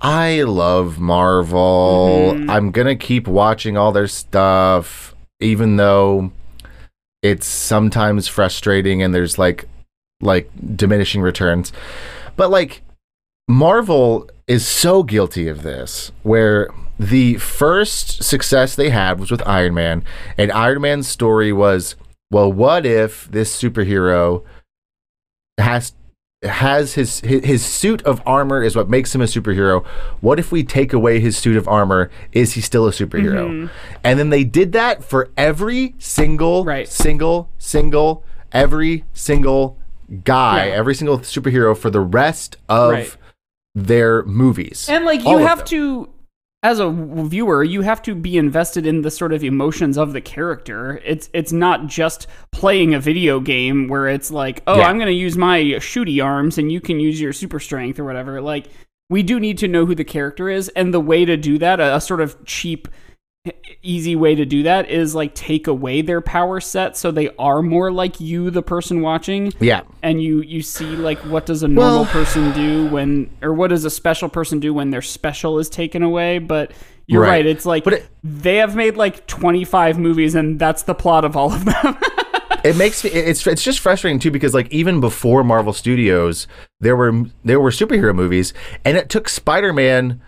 I 0.00 0.44
love 0.44 0.98
Marvel. 0.98 2.32
Mm-hmm. 2.34 2.48
I'm 2.48 2.70
gonna 2.70 2.96
keep 2.96 3.28
watching 3.28 3.76
all 3.76 3.92
their 3.92 4.08
stuff, 4.08 5.14
even 5.40 5.76
though 5.76 6.32
it's 7.20 7.46
sometimes 7.46 8.28
frustrating 8.28 9.02
and 9.02 9.14
there's 9.14 9.38
like 9.38 9.68
like 10.22 10.50
diminishing 10.76 11.20
returns. 11.20 11.72
But 12.36 12.50
like 12.50 12.82
Marvel 13.48 14.30
is 14.46 14.66
so 14.66 15.02
guilty 15.02 15.48
of 15.48 15.62
this, 15.62 16.12
where 16.22 16.68
the 16.98 17.34
first 17.36 18.22
success 18.22 18.74
they 18.74 18.90
had 18.90 19.18
was 19.18 19.30
with 19.30 19.46
Iron 19.46 19.74
Man, 19.74 20.04
and 20.38 20.50
Iron 20.52 20.82
Man's 20.82 21.08
story 21.08 21.52
was, 21.52 21.96
well, 22.30 22.50
what 22.50 22.86
if 22.86 23.30
this 23.30 23.60
superhero 23.60 24.44
has 25.58 25.92
has 26.42 26.94
his, 26.94 27.20
his 27.20 27.44
his 27.44 27.64
suit 27.64 28.02
of 28.02 28.20
armor 28.26 28.62
is 28.64 28.74
what 28.74 28.88
makes 28.88 29.14
him 29.14 29.20
a 29.20 29.26
superhero. 29.26 29.86
What 30.20 30.40
if 30.40 30.50
we 30.50 30.64
take 30.64 30.92
away 30.92 31.20
his 31.20 31.36
suit 31.36 31.56
of 31.56 31.68
armor? 31.68 32.10
Is 32.32 32.54
he 32.54 32.60
still 32.60 32.86
a 32.86 32.90
superhero? 32.90 33.48
Mm-hmm. 33.48 33.66
And 34.02 34.18
then 34.18 34.30
they 34.30 34.42
did 34.42 34.72
that 34.72 35.04
for 35.04 35.30
every 35.36 35.94
single 35.98 36.64
Right. 36.64 36.88
single 36.88 37.48
single 37.58 38.24
every 38.50 39.04
single 39.12 39.78
guy, 40.24 40.66
Yeah. 40.68 40.74
every 40.74 40.94
single 40.94 41.18
superhero 41.20 41.76
for 41.76 41.90
the 41.90 42.00
rest 42.00 42.56
of 42.68 42.92
Right. 42.92 43.16
their 43.74 44.22
movies. 44.24 44.86
And 44.90 45.04
like 45.04 45.24
you 45.24 45.38
have 45.38 45.64
to 45.66 46.08
as 46.64 46.78
a 46.78 46.88
viewer, 46.90 47.64
you 47.64 47.80
have 47.80 48.00
to 48.02 48.14
be 48.14 48.38
invested 48.38 48.86
in 48.86 49.02
the 49.02 49.10
sort 49.10 49.32
of 49.32 49.42
emotions 49.42 49.98
of 49.98 50.12
the 50.12 50.20
character. 50.20 51.00
It's 51.04 51.28
it's 51.32 51.52
not 51.52 51.88
just 51.88 52.28
playing 52.52 52.94
a 52.94 53.00
video 53.00 53.40
game 53.40 53.88
where 53.88 54.06
it's 54.06 54.30
like, 54.30 54.62
"Oh, 54.68 54.76
Yeah. 54.78 54.86
I'm 54.88 54.96
going 54.96 55.08
to 55.08 55.12
use 55.12 55.36
my 55.36 55.58
shooty 55.80 56.24
arms 56.24 56.58
and 56.58 56.70
you 56.70 56.80
can 56.80 57.00
use 57.00 57.20
your 57.20 57.32
super 57.32 57.58
strength 57.58 57.98
or 57.98 58.04
whatever." 58.04 58.40
Like 58.40 58.66
we 59.10 59.24
do 59.24 59.40
need 59.40 59.58
to 59.58 59.66
know 59.68 59.86
who 59.86 59.94
the 59.96 60.04
character 60.04 60.48
is 60.48 60.68
and 60.70 60.94
the 60.94 61.00
way 61.00 61.24
to 61.24 61.36
do 61.36 61.58
that, 61.58 61.80
a, 61.80 61.96
a 61.96 62.00
sort 62.00 62.20
of 62.20 62.36
cheap 62.44 62.86
easy 63.82 64.14
way 64.14 64.36
to 64.36 64.44
do 64.44 64.62
that 64.62 64.88
is 64.88 65.14
like 65.16 65.34
take 65.34 65.66
away 65.66 66.00
their 66.02 66.20
power 66.20 66.60
set 66.60 66.96
so 66.96 67.10
they 67.10 67.28
are 67.36 67.60
more 67.60 67.90
like 67.90 68.20
you 68.20 68.50
the 68.50 68.62
person 68.62 69.00
watching 69.00 69.52
Yeah. 69.58 69.80
and 70.02 70.22
you 70.22 70.42
you 70.42 70.62
see 70.62 70.86
like 70.86 71.18
what 71.20 71.46
does 71.46 71.64
a 71.64 71.68
normal 71.68 72.02
Well- 72.02 72.12
person 72.12 72.52
do 72.52 72.86
when 72.88 73.30
or 73.42 73.52
what 73.52 73.68
does 73.70 73.84
a 73.84 73.90
special 73.90 74.28
person 74.28 74.60
do 74.60 74.72
when 74.72 74.90
their 74.90 75.02
special 75.02 75.58
is 75.58 75.68
taken 75.68 76.04
away 76.04 76.38
but 76.38 76.70
you're 77.08 77.22
Right. 77.22 77.28
right, 77.30 77.46
it's 77.46 77.66
like 77.66 77.82
But 77.82 77.94
it- 77.94 78.08
they 78.22 78.56
have 78.58 78.76
made 78.76 78.96
like 78.96 79.26
25 79.26 79.98
movies 79.98 80.36
and 80.36 80.60
that's 80.60 80.84
the 80.84 80.94
plot 80.94 81.24
of 81.24 81.36
all 81.36 81.52
of 81.52 81.64
them 81.64 81.96
it 82.64 82.76
makes 82.76 83.02
me 83.02 83.10
it's 83.10 83.44
it's 83.44 83.64
just 83.64 83.80
frustrating 83.80 84.20
too 84.20 84.30
because 84.30 84.54
like 84.54 84.70
even 84.72 85.00
before 85.00 85.42
Marvel 85.42 85.72
Studios 85.72 86.46
there 86.78 86.94
were 86.94 87.24
there 87.44 87.58
were 87.58 87.70
superhero 87.70 88.14
movies 88.14 88.54
and 88.84 88.96
it 88.96 89.08
took 89.08 89.28
Spider-Man 89.28 90.20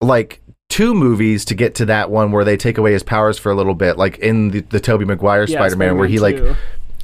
like 0.00 0.40
two 0.68 0.94
movies 0.94 1.44
to 1.46 1.54
get 1.54 1.74
to 1.76 1.84
that 1.86 2.10
one 2.10 2.32
where 2.32 2.44
they 2.44 2.56
take 2.56 2.76
away 2.78 2.92
his 2.92 3.02
powers 3.02 3.38
for 3.38 3.50
a 3.50 3.54
little 3.54 3.74
bit 3.74 3.96
like 3.96 4.18
in 4.18 4.50
the, 4.50 4.60
the 4.60 4.80
Tobey 4.80 5.04
Maguire 5.04 5.44
Yeah, 5.44 5.58
Spider-Man, 5.58 5.96
where 5.96 6.08
he 6.08 6.18
like 6.18 6.36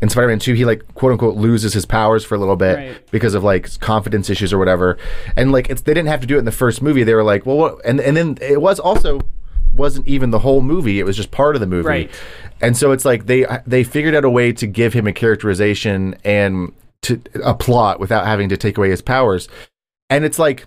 in 0.02 0.08
Spider-Man 0.08 0.40
2 0.40 0.54
he 0.54 0.64
like 0.64 0.94
quote 0.94 1.12
unquote 1.12 1.36
loses 1.36 1.72
his 1.72 1.86
powers 1.86 2.24
for 2.24 2.34
a 2.34 2.38
little 2.38 2.56
bit 2.56 2.76
Right. 2.76 3.10
because 3.12 3.34
of 3.34 3.44
like 3.44 3.78
confidence 3.80 4.28
issues 4.28 4.52
or 4.52 4.58
whatever. 4.58 4.98
And 5.36 5.52
like 5.52 5.70
it's 5.70 5.82
they 5.82 5.94
didn't 5.94 6.08
have 6.08 6.20
to 6.20 6.26
do 6.26 6.36
it 6.36 6.40
in 6.40 6.44
the 6.44 6.52
first 6.52 6.82
movie. 6.82 7.04
They 7.04 7.14
were 7.14 7.22
like 7.22 7.46
well 7.46 7.56
what 7.56 7.80
and 7.84 8.00
and 8.00 8.16
then 8.16 8.36
it 8.40 8.60
was 8.60 8.80
also 8.80 9.20
wasn't 9.74 10.06
even 10.06 10.30
the 10.30 10.40
whole 10.40 10.60
movie. 10.60 10.98
It 10.98 11.04
was 11.04 11.16
just 11.16 11.30
part 11.30 11.54
of 11.56 11.60
the 11.60 11.66
movie. 11.66 11.88
Right. 11.88 12.10
and 12.60 12.76
so 12.76 12.90
it's 12.92 13.04
like 13.04 13.26
they 13.26 13.46
they 13.66 13.84
figured 13.84 14.14
out 14.14 14.24
a 14.24 14.30
way 14.30 14.52
to 14.52 14.66
give 14.66 14.92
him 14.92 15.06
a 15.06 15.12
characterization 15.12 16.16
and 16.24 16.72
to 17.02 17.20
a 17.44 17.54
plot 17.54 18.00
without 18.00 18.26
having 18.26 18.48
to 18.50 18.56
take 18.56 18.76
away 18.76 18.90
his 18.90 19.00
powers. 19.02 19.48
And 20.10 20.24
it's 20.24 20.38
like 20.38 20.66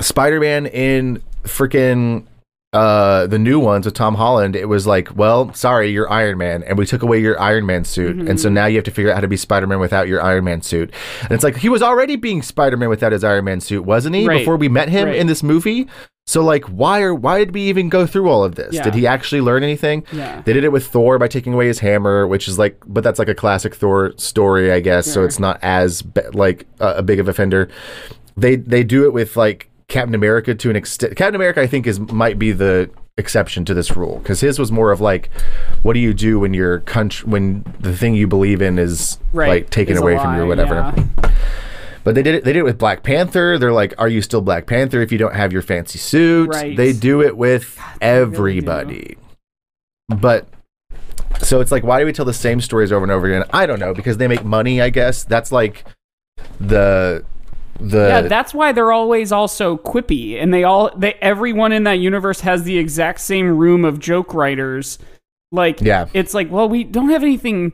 Spider-Man 0.00 0.66
in 0.66 1.22
freaking 1.44 2.26
uh 2.72 3.26
the 3.26 3.38
new 3.38 3.60
ones 3.60 3.84
with 3.84 3.92
Tom 3.92 4.14
Holland 4.14 4.56
it 4.56 4.64
was 4.66 4.86
like 4.86 5.14
well 5.14 5.52
sorry 5.52 5.90
you're 5.90 6.10
Iron 6.10 6.38
Man. 6.38 6.62
And 6.62 6.78
we 6.78 6.86
took 6.86 7.02
away 7.02 7.20
your 7.20 7.38
Iron 7.38 7.66
Man 7.66 7.84
suit. 7.84 8.16
And 8.26 8.40
so 8.40 8.48
now 8.48 8.64
you 8.64 8.76
have 8.76 8.84
to 8.84 8.90
figure 8.90 9.10
out 9.10 9.16
how 9.16 9.20
to 9.20 9.28
be 9.28 9.36
Spider-Man 9.36 9.78
without 9.78 10.08
your 10.08 10.22
Iron 10.22 10.44
Man 10.44 10.62
suit. 10.62 10.90
And 11.20 11.32
it's 11.32 11.44
like 11.44 11.56
he 11.56 11.68
was 11.68 11.82
already 11.82 12.16
being 12.16 12.40
Spider-Man 12.40 12.88
without 12.88 13.12
his 13.12 13.24
Iron 13.24 13.44
Man 13.44 13.60
suit 13.60 13.84
wasn't 13.84 14.14
he 14.14 14.26
Right. 14.26 14.38
before 14.38 14.56
we 14.56 14.70
met 14.70 14.88
him 14.88 15.08
Right. 15.08 15.16
in 15.16 15.26
this 15.26 15.42
movie? 15.42 15.86
So 16.26 16.42
like 16.42 16.64
why 16.64 17.02
are 17.02 17.14
why 17.14 17.40
did 17.40 17.52
we 17.52 17.60
even 17.68 17.90
go 17.90 18.06
through 18.06 18.30
all 18.30 18.42
of 18.42 18.54
this? 18.54 18.72
Yeah. 18.74 18.84
did 18.84 18.94
he 18.94 19.06
actually 19.06 19.42
learn 19.42 19.62
anything? 19.62 20.04
Yeah. 20.10 20.40
they 20.42 20.54
did 20.54 20.64
it 20.64 20.72
with 20.72 20.86
Thor 20.86 21.18
by 21.18 21.28
taking 21.28 21.52
away 21.52 21.66
his 21.66 21.80
hammer 21.80 22.26
which 22.26 22.48
is 22.48 22.58
like 22.58 22.82
but 22.86 23.04
that's 23.04 23.18
like 23.18 23.28
a 23.28 23.34
classic 23.34 23.74
Thor 23.74 24.14
story 24.16 24.72
I 24.72 24.80
guess. 24.80 25.06
So 25.12 25.24
it's 25.24 25.38
not 25.38 25.58
as 25.60 26.00
be- 26.00 26.22
like 26.32 26.64
uh, 26.80 26.94
a 26.96 27.02
big 27.02 27.20
of 27.20 27.28
a 27.28 27.32
offender. 27.32 27.68
They 28.34 28.56
they 28.56 28.82
do 28.82 29.04
it 29.04 29.12
with 29.12 29.36
like 29.36 29.68
Captain 29.92 30.14
America 30.14 30.54
to 30.54 30.70
an 30.70 30.76
extent. 30.76 31.14
Captain 31.16 31.34
America, 31.34 31.60
I 31.60 31.66
think, 31.66 31.86
is 31.86 32.00
might 32.00 32.38
be 32.38 32.50
the 32.50 32.90
exception 33.18 33.66
to 33.66 33.74
this 33.74 33.94
rule 33.94 34.18
because 34.18 34.40
his 34.40 34.58
was 34.58 34.72
more 34.72 34.90
of 34.90 35.02
like, 35.02 35.28
what 35.82 35.92
do 35.92 36.00
you 36.00 36.14
do 36.14 36.40
when 36.40 36.54
your 36.54 36.80
country 36.80 37.28
when 37.28 37.62
the 37.78 37.94
thing 37.94 38.14
you 38.14 38.26
believe 38.26 38.62
in 38.62 38.78
is 38.78 39.18
right 39.34 39.48
like 39.48 39.70
taken 39.70 39.94
is 39.94 40.00
away 40.00 40.16
from 40.16 40.34
you 40.34 40.42
or 40.42 40.46
whatever. 40.46 40.74
yeah. 40.74 41.32
But 42.04 42.14
they 42.14 42.22
did 42.22 42.34
it. 42.36 42.44
They 42.44 42.54
did 42.54 42.60
it 42.60 42.64
with 42.64 42.78
Black 42.78 43.02
Panther. 43.02 43.58
They're 43.58 43.72
like, 43.72 43.94
are 43.98 44.08
you 44.08 44.22
still 44.22 44.40
Black 44.40 44.66
Panther 44.66 45.02
if 45.02 45.12
you 45.12 45.18
don't 45.18 45.34
have 45.34 45.52
your 45.52 45.62
fancy 45.62 45.98
suit? 45.98 46.48
Right. 46.48 46.74
They 46.74 46.94
do 46.94 47.22
it 47.22 47.36
with 47.36 47.78
really 47.78 47.98
everybody. 48.00 49.16
But 50.08 50.48
so 51.42 51.60
it's 51.60 51.70
like, 51.70 51.84
why 51.84 52.00
do 52.00 52.06
we 52.06 52.12
tell 52.12 52.24
the 52.24 52.32
same 52.32 52.62
stories 52.62 52.92
over 52.92 53.04
and 53.04 53.12
over 53.12 53.26
again? 53.26 53.44
I 53.52 53.66
don't 53.66 53.78
know 53.78 53.92
because 53.92 54.16
they 54.16 54.26
make 54.26 54.42
money. 54.42 54.80
I 54.80 54.88
guess 54.88 55.22
that's 55.22 55.52
like 55.52 55.84
the 56.58 57.24
the 57.82 58.08
yeah, 58.08 58.20
that's 58.22 58.54
why 58.54 58.72
they're 58.72 58.92
always 58.92 59.32
also 59.32 59.76
quippy, 59.76 60.40
and 60.40 60.52
they 60.54 60.64
all 60.64 60.90
they 60.96 61.14
everyone 61.14 61.72
in 61.72 61.84
that 61.84 61.98
universe 61.98 62.40
has 62.40 62.62
the 62.64 62.78
exact 62.78 63.20
same 63.20 63.56
room 63.58 63.84
of 63.84 63.98
joke 63.98 64.32
writers. 64.34 64.98
Like, 65.50 65.80
Yeah. 65.82 66.06
it's 66.14 66.32
like, 66.32 66.50
well, 66.50 66.68
we 66.68 66.82
don't 66.84 67.10
have 67.10 67.22
anything 67.22 67.72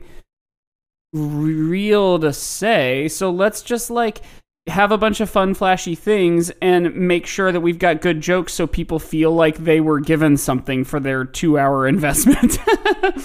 real 1.13 2.19
to 2.19 2.33
say, 2.33 3.07
so 3.07 3.29
let's 3.31 3.61
just 3.61 3.89
like 3.89 4.21
have 4.67 4.91
a 4.91 4.97
bunch 4.97 5.19
of 5.21 5.29
fun, 5.29 5.53
flashy 5.53 5.95
things 5.95 6.51
and 6.61 6.93
make 6.95 7.25
sure 7.25 7.51
that 7.51 7.61
we've 7.61 7.79
got 7.79 8.01
good 8.01 8.21
jokes, 8.21 8.53
so 8.53 8.67
people 8.67 8.99
feel 8.99 9.31
like 9.31 9.57
they 9.57 9.79
were 9.81 9.99
given 9.99 10.37
something 10.37 10.83
for 10.83 10.99
their 10.99 11.23
two-hour 11.25 11.87
investment. 11.95 12.59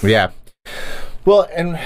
Yeah. 0.03 0.31
Well, 1.27 1.47
and 1.55 1.79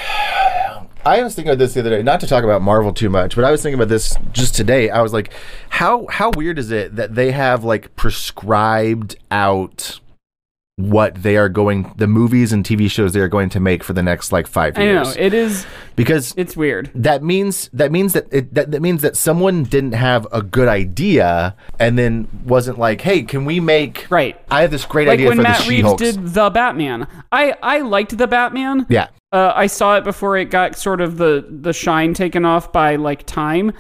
I 1.05 1.23
was 1.23 1.35
thinking 1.35 1.51
about 1.51 1.59
this 1.59 1.75
the 1.75 1.81
other 1.81 1.91
day, 1.91 2.03
not 2.03 2.21
to 2.21 2.27
talk 2.27 2.45
about 2.45 2.61
Marvel 2.61 2.93
too 2.93 3.09
much, 3.09 3.35
but 3.35 3.45
I 3.45 3.51
was 3.51 3.63
thinking 3.63 3.79
about 3.79 3.89
this 3.89 4.17
just 4.33 4.55
today. 4.55 4.91
I 4.91 5.01
was 5.01 5.13
like, 5.13 5.33
how 5.71 6.07
how 6.09 6.31
weird 6.31 6.59
is 6.59 6.71
it 6.71 6.97
that 6.97 7.15
they 7.15 7.31
have 7.31 7.65
like 7.65 7.95
prescribed 7.97 9.17
out 9.31 10.01
what 10.79 11.15
they 11.23 11.37
are 11.37 11.49
going 11.49 11.93
the 11.97 12.07
movies 12.07 12.53
and 12.53 12.65
TV 12.65 12.89
shows 12.89 13.13
they 13.13 13.19
are 13.21 13.27
going 13.29 13.49
to 13.51 13.59
make 13.59 13.83
for 13.83 13.93
the 13.93 14.03
next 14.03 14.31
like 14.31 14.47
5 14.47 14.79
years. 14.79 15.09
I 15.09 15.11
know 15.11 15.17
it 15.27 15.35
is. 15.35 15.67
because 15.97 16.33
It's 16.37 16.57
weird. 16.57 16.91
that 16.95 17.23
means 17.23 17.69
that 17.73 17.91
means 17.91 18.13
that 18.13 18.33
it 18.33 18.55
that, 18.55 18.71
that 18.71 18.81
means 18.81 19.03
that 19.03 19.17
someone 19.17 19.65
didn't 19.65 19.93
have 19.95 20.27
a 20.33 20.41
good 20.41 20.69
idea 20.69 21.57
and 21.81 21.99
then 21.99 22.29
wasn't 22.45 22.79
like, 22.79 23.01
"Hey, 23.01 23.23
can 23.23 23.45
we 23.45 23.59
make 23.61 24.07
Right. 24.09 24.41
I 24.51 24.63
have 24.63 24.71
this 24.71 24.85
great 24.85 25.09
Like 25.09 25.15
idea 25.15 25.29
when 25.29 25.37
for 25.39 25.43
Matt 25.43 25.63
the 25.65 25.69
Reeves 25.69 25.79
She-Hulks." 25.81 26.03
did 26.03 26.27
the 26.29 26.49
Batman. 26.51 27.07
I 27.33 27.55
I 27.63 27.81
liked 27.81 28.17
the 28.17 28.27
Batman. 28.29 28.87
yeah. 28.89 29.09
Uh, 29.31 29.53
I 29.55 29.67
saw 29.67 29.97
it 29.97 30.05
before 30.05 30.39
it 30.39 30.47
got 30.47 30.75
sort 30.79 31.01
of 31.03 31.19
the 31.19 31.45
the 31.51 31.73
shine 31.75 32.15
taken 32.15 32.45
off 32.47 32.73
by 32.73 32.97
like 32.97 33.27
time. 33.27 33.73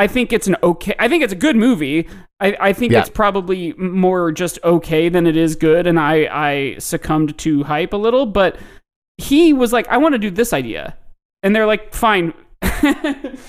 I 0.00 0.06
think 0.06 0.32
it's 0.32 0.46
an 0.46 0.56
okay. 0.62 0.94
I 0.98 1.08
think 1.08 1.22
it's 1.22 1.32
a 1.32 1.36
good 1.46 1.56
movie. 1.56 2.08
I, 2.40 2.56
I 2.68 2.72
think 2.72 2.92
Yeah. 2.92 3.00
it's 3.00 3.10
probably 3.10 3.74
more 3.74 4.32
just 4.32 4.58
okay 4.64 5.08
than 5.10 5.26
it 5.26 5.36
is 5.36 5.56
good, 5.56 5.86
and 5.86 6.00
I 6.00 6.14
I 6.48 6.76
succumbed 6.78 7.36
to 7.38 7.62
hype 7.64 7.92
a 7.92 7.96
little. 7.98 8.24
But 8.26 8.56
he 9.18 9.52
was 9.52 9.72
like, 9.72 9.86
I 9.88 9.98
want 9.98 10.14
to 10.14 10.18
do 10.18 10.30
this 10.30 10.52
idea, 10.54 10.96
and 11.42 11.54
they're 11.54 11.66
like, 11.66 11.94
fine. 11.94 12.32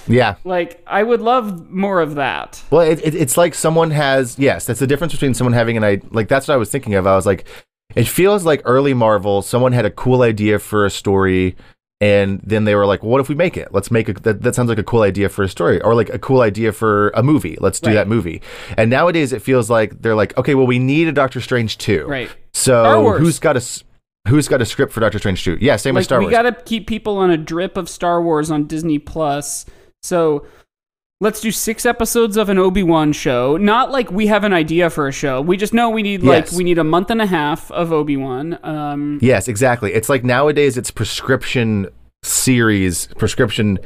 Yeah. 0.08 0.36
like 0.44 0.84
I 0.88 1.04
would 1.04 1.22
love 1.22 1.70
more 1.70 2.02
of 2.02 2.16
that. 2.16 2.62
Well, 2.70 2.82
it, 2.82 3.00
it, 3.04 3.16
it's 3.16 3.38
like 3.38 3.54
someone 3.54 3.92
has 3.92 4.38
yes. 4.38 4.66
That's 4.66 4.80
the 4.80 4.88
difference 4.88 5.14
between 5.14 5.34
someone 5.34 5.54
having 5.54 5.78
an 5.78 5.84
idea. 5.84 6.10
Like 6.12 6.28
that's 6.28 6.48
what 6.48 6.54
I 6.54 6.58
was 6.58 6.70
thinking 6.70 6.96
of. 6.96 7.08
I 7.08 7.16
was 7.16 7.26
like, 7.26 7.46
it 7.96 8.08
feels 8.08 8.46
like 8.46 8.62
early 8.66 8.94
Marvel. 8.94 9.42
Someone 9.42 9.72
had 9.72 9.86
a 9.86 9.92
cool 9.92 10.22
idea 10.22 10.60
for 10.60 10.86
a 10.86 10.90
story, 10.90 11.56
and 12.02 12.42
then 12.44 12.66
they 12.66 12.76
were 12.76 12.86
like, 12.86 13.04
well, 13.04 13.12
"What 13.12 13.22
if 13.22 13.30
we 13.30 13.36
make 13.36 13.56
it? 13.56 13.70
Let's 13.72 13.92
make 13.92 14.10
a 14.10 14.14
that, 14.14 14.42
that 14.42 14.56
sounds 14.56 14.68
like 14.68 14.80
a 14.80 14.84
cool 14.84 15.04
idea 15.04 15.30
for 15.30 15.44
a 15.44 15.48
story, 15.48 15.80
or 15.82 15.96
like 15.96 16.10
a 16.10 16.20
cool 16.20 16.42
idea 16.42 16.74
for 16.74 17.10
a 17.10 17.24
movie. 17.24 17.58
Let's 17.62 17.80
do 17.80 17.90
Right. 17.92 17.94
that 17.94 18.08
movie." 18.10 18.42
And 18.76 18.90
nowadays, 18.90 19.32
it 19.32 19.42
feels 19.42 19.70
like 19.70 20.02
they're 20.02 20.16
like, 20.16 20.38
"Okay, 20.38 20.56
well, 20.56 20.68
we 20.68 20.80
need 20.80 21.08
a 21.08 21.12
Doctor 21.14 21.40
Strange 21.40 21.78
too. 21.78 22.06
Right. 22.08 22.30
So 22.54 23.18
who's 23.18 23.40
got 23.40 23.56
a 23.56 23.64
who's 24.28 24.48
got 24.48 24.62
a 24.62 24.66
script 24.66 24.92
for 24.92 25.00
Doctor 25.00 25.20
Strange 25.20 25.44
too? 25.44 25.58
Yeah, 25.62 25.76
same 25.78 25.94
with 25.96 26.02
like 26.02 26.06
Star 26.06 26.20
we 26.20 26.26
Wars. 26.26 26.32
We 26.32 26.44
got 26.44 26.58
to 26.58 26.64
keep 26.66 26.88
people 26.88 27.18
on 27.18 27.30
a 27.30 27.38
drip 27.38 27.78
of 27.78 27.88
Star 27.88 28.22
Wars 28.22 28.52
on 28.52 28.66
Disney 28.68 29.00
Plus. 29.00 29.66
So 30.02 30.46
let's 31.22 31.40
do 31.40 31.52
six 31.52 31.86
episodes 31.86 32.36
of 32.36 32.50
an 32.50 32.58
Obi 32.58 32.84
Wan 32.84 33.14
show. 33.14 33.56
Not 33.56 33.92
like 33.92 34.12
we 34.12 34.28
have 34.28 34.44
an 34.44 34.52
idea 34.52 34.90
for 34.90 35.08
a 35.08 35.12
show. 35.14 35.40
We 35.40 35.56
just 35.56 35.74
know 35.74 35.90
we 35.90 36.02
need 36.04 36.24
like 36.24 36.52
we 36.52 36.66
need 36.66 36.78
a 36.78 36.84
month 36.84 37.10
and 37.10 37.22
a 37.22 37.26
half 37.26 37.72
of 37.72 37.94
Obi 37.94 38.18
Wan. 38.18 38.60
Um, 38.64 39.20
Yes, 39.22 39.48
exactly. 39.48 39.94
It's 39.94 40.10
like 40.10 40.24
nowadays 40.26 40.78
it's 40.78 40.92
prescription 40.92 41.88
series, 42.24 43.08
prescription 43.18 43.80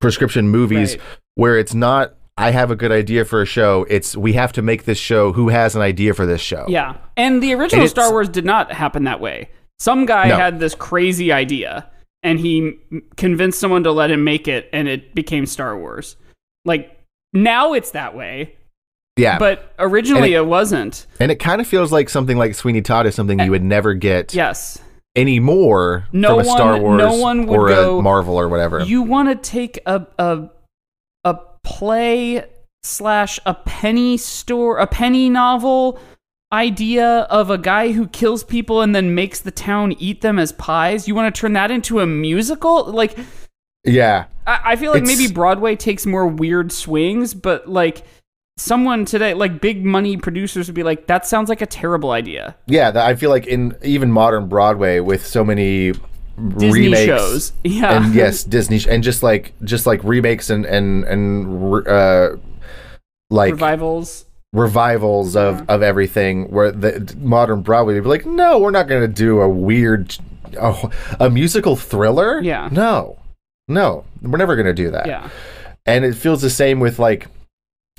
prescription 0.00 0.48
movies 0.48 0.92
Right. 0.96 1.02
where 1.36 1.58
it's 1.58 1.74
not 1.74 2.14
I 2.36 2.52
have 2.52 2.70
a 2.70 2.76
good 2.76 2.90
idea 2.92 3.24
for 3.26 3.42
a 3.42 3.46
show. 3.46 3.84
It's 3.90 4.16
we 4.16 4.32
have 4.32 4.52
to 4.52 4.62
make 4.62 4.84
this 4.84 4.98
show. 4.98 5.32
Who 5.32 5.48
has 5.50 5.76
an 5.76 5.82
idea 5.82 6.14
for 6.14 6.24
this 6.26 6.40
show? 6.40 6.64
yeah, 6.68 6.96
and 7.16 7.42
the 7.42 7.52
original 7.54 7.82
And 7.82 7.90
Star 7.90 8.10
Wars 8.10 8.28
did 8.28 8.44
not 8.44 8.72
happen 8.72 9.04
that 9.04 9.20
way. 9.20 9.50
Some 9.78 10.04
guy 10.06 10.28
No. 10.28 10.36
had 10.36 10.58
this 10.58 10.74
crazy 10.74 11.32
idea, 11.32 11.90
and 12.22 12.38
he 12.40 12.78
convinced 13.16 13.60
someone 13.60 13.82
to 13.84 13.92
let 13.92 14.10
him 14.10 14.24
make 14.24 14.46
it, 14.48 14.68
and 14.72 14.88
it 14.88 15.14
became 15.14 15.44
Star 15.46 15.78
Wars. 15.78 16.16
Like 16.64 16.98
now 17.32 17.72
it's 17.74 17.92
that 17.92 18.14
way, 18.14 18.54
Yeah. 19.16 19.38
but 19.38 19.72
originally 19.78 20.34
And 20.34 20.44
it, 20.44 20.48
wasn't. 20.48 21.06
and 21.18 21.30
it 21.32 21.36
kind 21.36 21.60
of 21.60 21.66
feels 21.66 21.90
like 21.92 22.08
something 22.08 22.36
like 22.36 22.54
Sweeney 22.54 22.82
Todd 22.82 23.06
is 23.06 23.14
something 23.14 23.38
you 23.38 23.46
eh, 23.46 23.48
would 23.48 23.62
never 23.64 23.94
get 23.94 24.34
Yes. 24.34 24.78
anymore 25.16 26.06
No 26.12 26.30
from 26.30 26.40
a 26.40 26.44
Star 26.44 26.72
one- 26.72 26.82
Wars 26.82 26.98
no 26.98 27.16
one 27.16 27.46
would 27.46 27.58
or 27.58 27.68
go, 27.68 27.98
a 27.98 28.02
Marvel 28.02 28.36
or 28.36 28.48
whatever. 28.48 28.80
you 28.80 29.02
want 29.02 29.28
to 29.28 29.36
take 29.50 29.78
a 29.86 30.06
a 30.18 30.48
a 31.24 31.36
play 31.64 32.44
slash 32.82 33.38
a 33.44 33.52
penny 33.54 34.16
store, 34.16 34.78
a 34.78 34.86
penny 34.86 35.28
novel 35.28 35.98
idea 36.52 37.20
of 37.30 37.48
a 37.50 37.58
guy 37.58 37.92
who 37.92 38.08
kills 38.08 38.42
people 38.42 38.80
and 38.80 38.94
then 38.94 39.14
makes 39.14 39.40
the 39.40 39.50
town 39.52 39.92
eat 39.98 40.20
them 40.22 40.38
as 40.38 40.50
pies. 40.52 41.06
You 41.06 41.14
want 41.14 41.32
to 41.32 41.40
turn 41.40 41.52
that 41.52 41.70
into 41.70 42.00
a 42.00 42.06
musical? 42.06 42.84
Like, 42.86 43.16
Yeah. 43.84 44.26
I, 44.46 44.60
I 44.64 44.76
feel 44.76 44.92
like 44.92 45.02
It's- 45.02 45.18
maybe 45.18 45.32
Broadway 45.32 45.76
takes 45.76 46.06
more 46.06 46.26
weird 46.26 46.72
swings, 46.72 47.34
but 47.34 47.68
like 47.68 48.04
someone 48.58 49.04
today, 49.04 49.32
like 49.34 49.60
big 49.60 49.84
money 49.84 50.16
producers 50.16 50.68
would 50.68 50.74
be 50.74 50.82
like, 50.82 51.06
that 51.06 51.26
sounds 51.26 51.48
like 51.48 51.62
a 51.62 51.66
terrible 51.66 52.10
idea. 52.10 52.56
Yeah, 52.66 52.92
I 52.94 53.14
feel 53.14 53.30
like 53.30 53.46
in 53.46 53.76
even 53.82 54.12
modern 54.12 54.48
Broadway 54.48 55.00
with 55.00 55.24
so 55.24 55.44
many 55.44 55.92
Disney 56.56 56.70
remakes 56.88 57.04
shows. 57.04 57.52
Yeah. 57.64 58.02
and 58.04 58.14
yes, 58.14 58.44
Disney 58.56 58.78
sh- 58.78 58.86
and 58.88 59.02
just 59.02 59.22
like 59.22 59.52
just 59.64 59.86
like 59.86 60.02
remakes 60.04 60.50
and 60.50 60.64
and 60.66 61.04
and 61.04 61.86
uh 61.86 62.36
like 63.30 63.52
Revivals. 63.52 64.24
revivals 64.52 65.36
of 65.36 65.68
of 65.70 65.82
everything 65.82 66.50
where 66.50 66.72
the 66.72 67.14
modern 67.20 67.60
Broadway 67.62 67.94
would 67.94 68.02
be 68.04 68.08
like, 68.08 68.26
"No, 68.26 68.58
we're 68.58 68.70
not 68.72 68.88
going 68.88 69.02
to 69.02 69.08
do 69.08 69.40
a 69.40 69.48
weird 69.48 70.16
a, 70.58 70.90
a 71.20 71.30
musical 71.30 71.76
thriller." 71.76 72.40
Yeah. 72.42 72.68
No. 72.72 73.16
No, 73.70 74.04
we're 74.20 74.36
never 74.38 74.56
going 74.56 74.66
to 74.66 74.74
do 74.74 74.90
that. 74.90 75.06
Yeah. 75.06 75.28
and 75.86 76.04
it 76.04 76.14
feels 76.14 76.42
the 76.42 76.50
same 76.50 76.80
with 76.80 76.98
like 76.98 77.28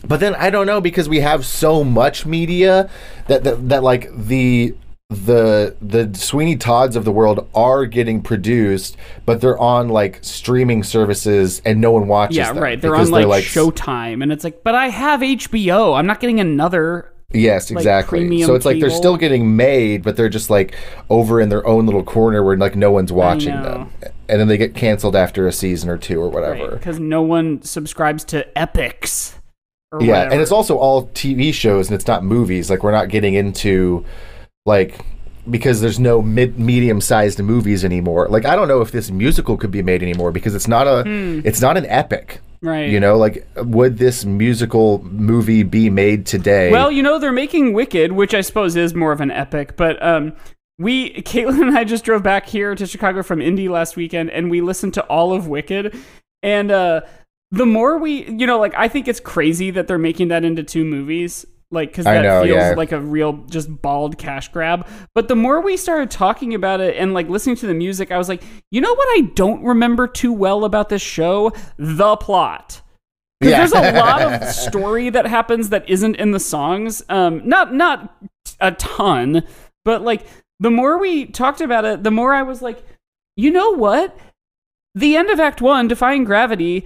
but 0.07 0.19
then 0.19 0.36
i 0.36 0.49
don't 0.51 0.65
know 0.67 0.80
because 0.82 1.07
we 1.09 1.19
have 1.19 1.45
so 1.45 1.84
much 1.84 2.26
media 2.26 2.89
that 3.28 3.43
that, 3.43 3.69
that 3.69 3.82
like 3.84 4.07
the 4.15 4.76
the 5.09 5.76
the 5.82 6.09
sweeney 6.17 6.55
todds 6.55 6.95
of 6.95 7.03
the 7.05 7.11
world 7.11 7.49
are 7.53 7.86
getting 7.86 8.22
produced 8.22 8.95
but 9.26 9.41
they're 9.41 9.57
on 9.59 9.89
like 9.89 10.19
streaming 10.22 10.84
services 10.84 11.61
and 11.65 11.82
no 11.82 11.91
one 11.91 12.07
watches 12.07 12.38
Yeah, 12.38 12.53
them 12.53 12.63
right. 12.63 12.80
They're 12.80 12.95
on 12.95 13.09
like, 13.11 13.43
Showtime, 13.43 14.24
and 14.24 14.32
it's 14.32 14.43
like, 14.43 14.63
but 14.63 14.74
I 14.74 14.88
have 14.89 15.19
HBO. 15.19 15.97
I'm 15.97 16.05
not 16.07 16.19
getting 16.22 16.39
another. 16.39 17.11
Yes 17.34 17.71
exactly. 17.71 18.19
Premium 18.19 18.47
so 18.47 18.55
it's 18.55 18.65
like 18.65 18.79
they're 18.79 18.89
still 18.89 19.17
getting 19.17 19.55
made 19.55 20.03
but 20.03 20.15
they're 20.17 20.29
just 20.29 20.49
like 20.49 20.75
over 21.09 21.39
in 21.39 21.49
their 21.49 21.65
own 21.65 21.86
little 21.86 22.03
corner 22.03 22.43
where 22.43 22.57
like 22.57 22.75
no 22.75 22.91
one's 22.91 23.11
watching 23.11 23.61
them. 23.61 23.91
and 24.29 24.39
then 24.39 24.47
they 24.47 24.57
get 24.57 24.75
canceled 24.75 25.15
after 25.15 25.47
a 25.47 25.51
season 25.51 25.89
or 25.89 25.97
two 25.97 26.19
or 26.19 26.29
whatever. 26.29 26.71
Because 26.71 26.99
no 26.99 27.21
one 27.21 27.61
subscribes 27.61 28.23
to 28.25 28.47
Epix. 28.55 29.36
Or 29.91 30.01
yeah 30.01 30.13
whatever. 30.13 30.34
and 30.34 30.41
it's 30.41 30.51
also 30.51 30.77
all 30.77 31.07
tv 31.07 31.53
shows 31.53 31.89
and 31.89 31.95
it's 31.95 32.07
not 32.07 32.23
movies. 32.23 32.69
Like 32.69 32.84
we're 32.84 32.91
not 32.91 33.09
getting 33.09 33.34
into 33.34 34.05
like 34.65 34.99
because 35.49 35.82
there's 35.82 35.99
no 35.99 36.21
mid 36.21 36.59
medium 36.59 37.01
sized 37.01 37.39
movies 37.39 37.84
anymore. 37.84 38.27
Like 38.29 38.45
i 38.45 38.55
don't 38.55 38.67
know 38.67 38.82
if 38.82 38.91
this 38.91 39.11
musical 39.11 39.57
could 39.57 39.71
be 39.71 39.82
made 39.82 40.01
anymore 40.01 40.32
because 40.32 40.55
it's 40.55 40.67
not 40.67 40.88
a 40.88 41.03
hmm. 41.03 41.41
it's 41.45 41.61
not 41.61 41.77
an 41.77 41.86
epic 41.88 42.41
right. 42.62 42.89
you 42.89 42.99
know 42.99 43.18
like 43.18 43.47
would 43.57 43.97
this 43.97 44.26
musical 44.26 45.03
movie 45.03 45.64
be 45.64 45.89
made 45.89 46.26
today 46.26 46.72
Well, 46.72 46.91
you 46.91 47.03
know, 47.03 47.20
they're 47.20 47.32
making 47.32 47.74
Wicked, 47.74 48.12
which 48.12 48.34
I 48.34 48.41
suppose 48.41 48.76
is 48.76 48.93
more 48.93 49.12
of 49.12 49.22
an 49.22 49.32
epic, 49.32 49.76
but 49.76 50.01
um 50.03 50.34
we 50.78 51.14
Caitlin 51.22 51.62
and 51.62 51.78
I 51.78 51.84
just 51.84 52.03
drove 52.03 52.24
back 52.24 52.47
here 52.47 52.76
to 52.76 52.86
Chicago 52.86 53.24
from 53.24 53.41
Indy 53.41 53.70
last 53.70 53.95
weekend 53.95 54.30
and 54.30 54.49
we 54.49 54.62
listened 54.62 54.93
to 54.95 55.03
all 55.03 55.34
of 55.34 55.47
Wicked 55.47 55.95
and 56.43 56.72
uh 56.72 57.01
the 57.51 57.66
more 57.66 57.97
we 57.97 58.30
you 58.30 58.47
know, 58.47 58.59
like 58.59 58.74
I 58.76 58.88
think 58.88 59.07
it's 59.07 59.20
crazy 59.20 59.72
that 59.72 59.88
they're 59.88 59.97
making 59.97 60.30
that 60.30 60.43
into 60.43 60.64
two 60.64 60.86
movies. 60.86 61.45
Like, 61.72 61.89
because 61.89 62.03
that 62.05 62.22
know, 62.22 62.43
feels 62.43 62.55
yeah. 62.55 62.74
like 62.76 62.91
a 62.91 62.99
real 62.99 63.34
just 63.49 63.82
bald 63.82 64.17
cash 64.17 64.49
grab. 64.49 64.88
But 65.15 65.30
the 65.30 65.36
more 65.36 65.61
we 65.61 65.78
started 65.78 66.11
talking 66.11 66.53
about 66.53 66.82
it 66.82 66.97
and 66.97 67.13
like 67.13 67.30
listening 67.30 67.55
to 67.57 67.67
the 67.67 67.74
music, 67.74 68.11
I 68.11 68.17
was 68.17 68.28
like, 68.28 68.43
you 68.72 68.82
know 68.82 68.93
what 68.93 69.07
I 69.17 69.22
don't 69.36 69.63
remember 69.63 70.05
too 70.07 70.34
well 70.34 70.65
about 70.65 70.89
this 70.89 71.01
show? 71.01 71.53
The 71.78 72.17
plot. 72.17 72.82
Because 73.39 73.51
Yeah. 73.51 73.57
there's 73.57 73.95
a 73.95 73.99
lot 73.99 74.22
of 74.22 74.49
story 74.53 75.09
that 75.09 75.26
happens 75.26 75.69
that 75.69 75.89
isn't 75.89 76.15
in 76.17 76.32
the 76.32 76.39
songs. 76.39 77.01
Um, 77.09 77.41
not 77.47 77.74
not 77.74 78.15
a 78.59 78.72
ton, 78.74 79.43
but 79.86 80.01
like 80.01 80.26
the 80.59 80.69
more 80.72 80.99
we 80.99 81.26
talked 81.26 81.61
about 81.61 81.86
it, 81.86 82.03
the 82.03 82.11
more 82.11 82.34
I 82.34 82.43
was 82.43 82.61
like, 82.61 82.86
you 83.36 83.49
know 83.49 83.72
what? 83.72 84.15
The 84.93 85.15
end 85.15 85.30
of 85.30 85.39
Act 85.39 85.61
One, 85.61 85.88
Defying 85.88 86.26
Gravity, 86.26 86.86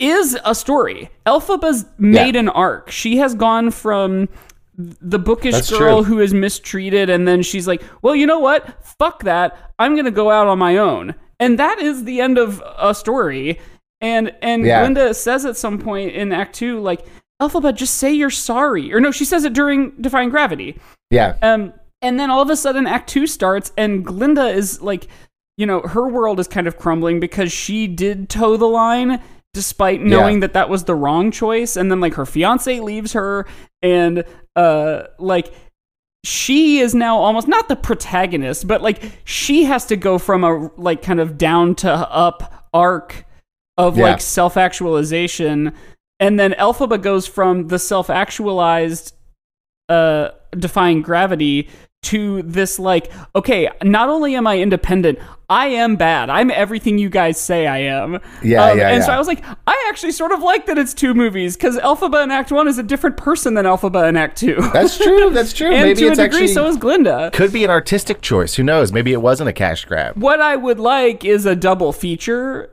is 0.00 0.36
a 0.44 0.54
story. 0.54 1.10
Elphaba's 1.26 1.84
made 1.98 2.34
an 2.36 2.48
arc. 2.48 2.90
She 2.90 3.18
has 3.18 3.34
gone 3.34 3.70
from 3.70 4.28
the 4.76 5.18
bookish 5.18 5.52
That's 5.54 5.70
girl 5.70 6.02
true. 6.02 6.14
who 6.14 6.20
is 6.20 6.32
mistreated, 6.32 7.10
and 7.10 7.28
then 7.28 7.42
she's 7.42 7.68
like, 7.68 7.82
well, 8.02 8.14
you 8.16 8.26
know 8.26 8.38
what? 8.38 8.82
Fuck 8.98 9.24
that. 9.24 9.72
I'm 9.78 9.94
gonna 9.94 10.10
go 10.10 10.30
out 10.30 10.46
on 10.46 10.58
my 10.58 10.78
own. 10.78 11.14
And 11.38 11.58
that 11.58 11.78
is 11.80 12.04
the 12.04 12.20
end 12.20 12.38
of 12.38 12.62
a 12.78 12.94
story. 12.94 13.60
And 14.00 14.34
and 14.42 14.64
Yeah. 14.64 14.80
Glinda 14.80 15.12
says 15.14 15.44
at 15.44 15.56
some 15.56 15.78
point 15.78 16.12
in 16.12 16.32
Act 16.32 16.54
Two, 16.54 16.80
like, 16.80 17.04
Elphaba, 17.40 17.74
just 17.74 17.96
say 17.98 18.12
you're 18.12 18.30
sorry. 18.30 18.92
Or 18.92 19.00
no, 19.00 19.10
she 19.10 19.24
says 19.26 19.44
it 19.44 19.52
during 19.52 19.90
Defying 20.00 20.30
Gravity. 20.30 20.78
yeah 21.10 21.36
Um, 21.42 21.72
and 22.02 22.18
then 22.18 22.30
all 22.30 22.40
of 22.40 22.48
a 22.48 22.56
sudden, 22.56 22.86
Act 22.86 23.10
Two 23.10 23.26
starts, 23.26 23.72
and 23.76 24.04
Glinda 24.04 24.46
is 24.48 24.80
like, 24.80 25.08
you 25.58 25.66
know, 25.66 25.80
her 25.82 26.08
world 26.08 26.40
is 26.40 26.48
kind 26.48 26.66
of 26.66 26.78
crumbling 26.78 27.20
because 27.20 27.52
she 27.52 27.86
did 27.86 28.30
toe 28.30 28.56
the 28.56 28.64
line, 28.68 29.20
despite 29.54 30.00
knowing 30.00 30.36
Yeah. 30.36 30.40
that 30.42 30.52
that 30.54 30.68
was 30.68 30.84
the 30.84 30.94
wrong 30.94 31.30
choice. 31.30 31.76
And 31.76 31.90
then 31.90 32.00
like 32.00 32.14
her 32.14 32.26
fiance 32.26 32.80
leaves 32.80 33.12
her, 33.14 33.46
and 33.82 34.24
uh, 34.56 35.02
like 35.18 35.52
she 36.24 36.78
is 36.80 36.94
now 36.94 37.16
almost 37.18 37.48
not 37.48 37.68
the 37.68 37.76
protagonist, 37.76 38.66
but 38.68 38.82
like 38.82 39.02
she 39.24 39.64
has 39.64 39.86
to 39.86 39.96
go 39.96 40.18
from 40.18 40.44
a 40.44 40.70
like 40.76 41.02
kind 41.02 41.18
of 41.20 41.38
down 41.38 41.74
to 41.76 41.90
up 41.90 42.68
arc 42.74 43.24
of 43.78 43.96
Yeah. 43.96 44.04
like 44.04 44.20
self 44.20 44.56
actualization. 44.56 45.72
And 46.18 46.38
then 46.38 46.52
Elphaba 46.52 47.00
goes 47.00 47.26
from 47.26 47.68
the 47.68 47.78
self 47.78 48.10
actualized 48.10 49.14
uh 49.88 50.28
defying 50.52 51.00
gravity 51.02 51.68
to 52.02 52.42
this 52.42 52.78
like 52.78 53.12
okay 53.34 53.68
not 53.82 54.08
only 54.08 54.34
am 54.34 54.46
i 54.46 54.58
independent 54.58 55.18
i 55.50 55.66
am 55.66 55.96
bad. 55.96 56.30
I'm 56.30 56.50
everything 56.52 56.96
you 56.96 57.10
guys 57.10 57.38
say 57.38 57.66
i 57.66 57.78
am. 57.78 58.20
Yeah, 58.42 58.64
Um, 58.64 58.78
yeah, 58.78 58.90
and 58.90 59.04
so 59.04 59.12
i 59.12 59.18
was 59.18 59.26
like 59.26 59.44
i 59.66 59.86
actually 59.90 60.12
sort 60.12 60.32
of 60.32 60.40
like 60.40 60.64
that 60.66 60.78
it's 60.78 60.94
two 60.94 61.12
movies 61.12 61.56
because 61.56 61.76
Elphaba 61.76 62.22
in 62.24 62.30
act 62.30 62.52
one 62.52 62.68
is 62.68 62.78
a 62.78 62.82
different 62.82 63.16
person 63.18 63.52
than 63.54 63.66
Elphaba 63.66 64.08
in 64.08 64.16
act 64.16 64.38
two. 64.38 64.56
That's 64.72 64.96
true 64.96 65.30
that's 65.34 65.52
true. 65.52 65.70
And 65.72 65.88
maybe 65.88 66.00
to 66.00 66.06
a 66.06 66.10
degree 66.10 66.24
actually 66.24 66.46
so 66.48 66.66
is 66.68 66.76
glinda. 66.78 67.30
Could 67.34 67.52
be 67.52 67.64
an 67.64 67.70
artistic 67.70 68.22
choice 68.22 68.54
who 68.54 68.62
knows? 68.62 68.92
Maybe 68.92 69.12
it 69.12 69.20
wasn't 69.20 69.50
a 69.50 69.52
cash 69.52 69.84
grab. 69.84 70.16
What 70.16 70.40
i 70.40 70.56
would 70.56 70.78
like 70.80 71.24
is 71.24 71.44
a 71.44 71.54
double 71.56 71.92
feature 71.92 72.70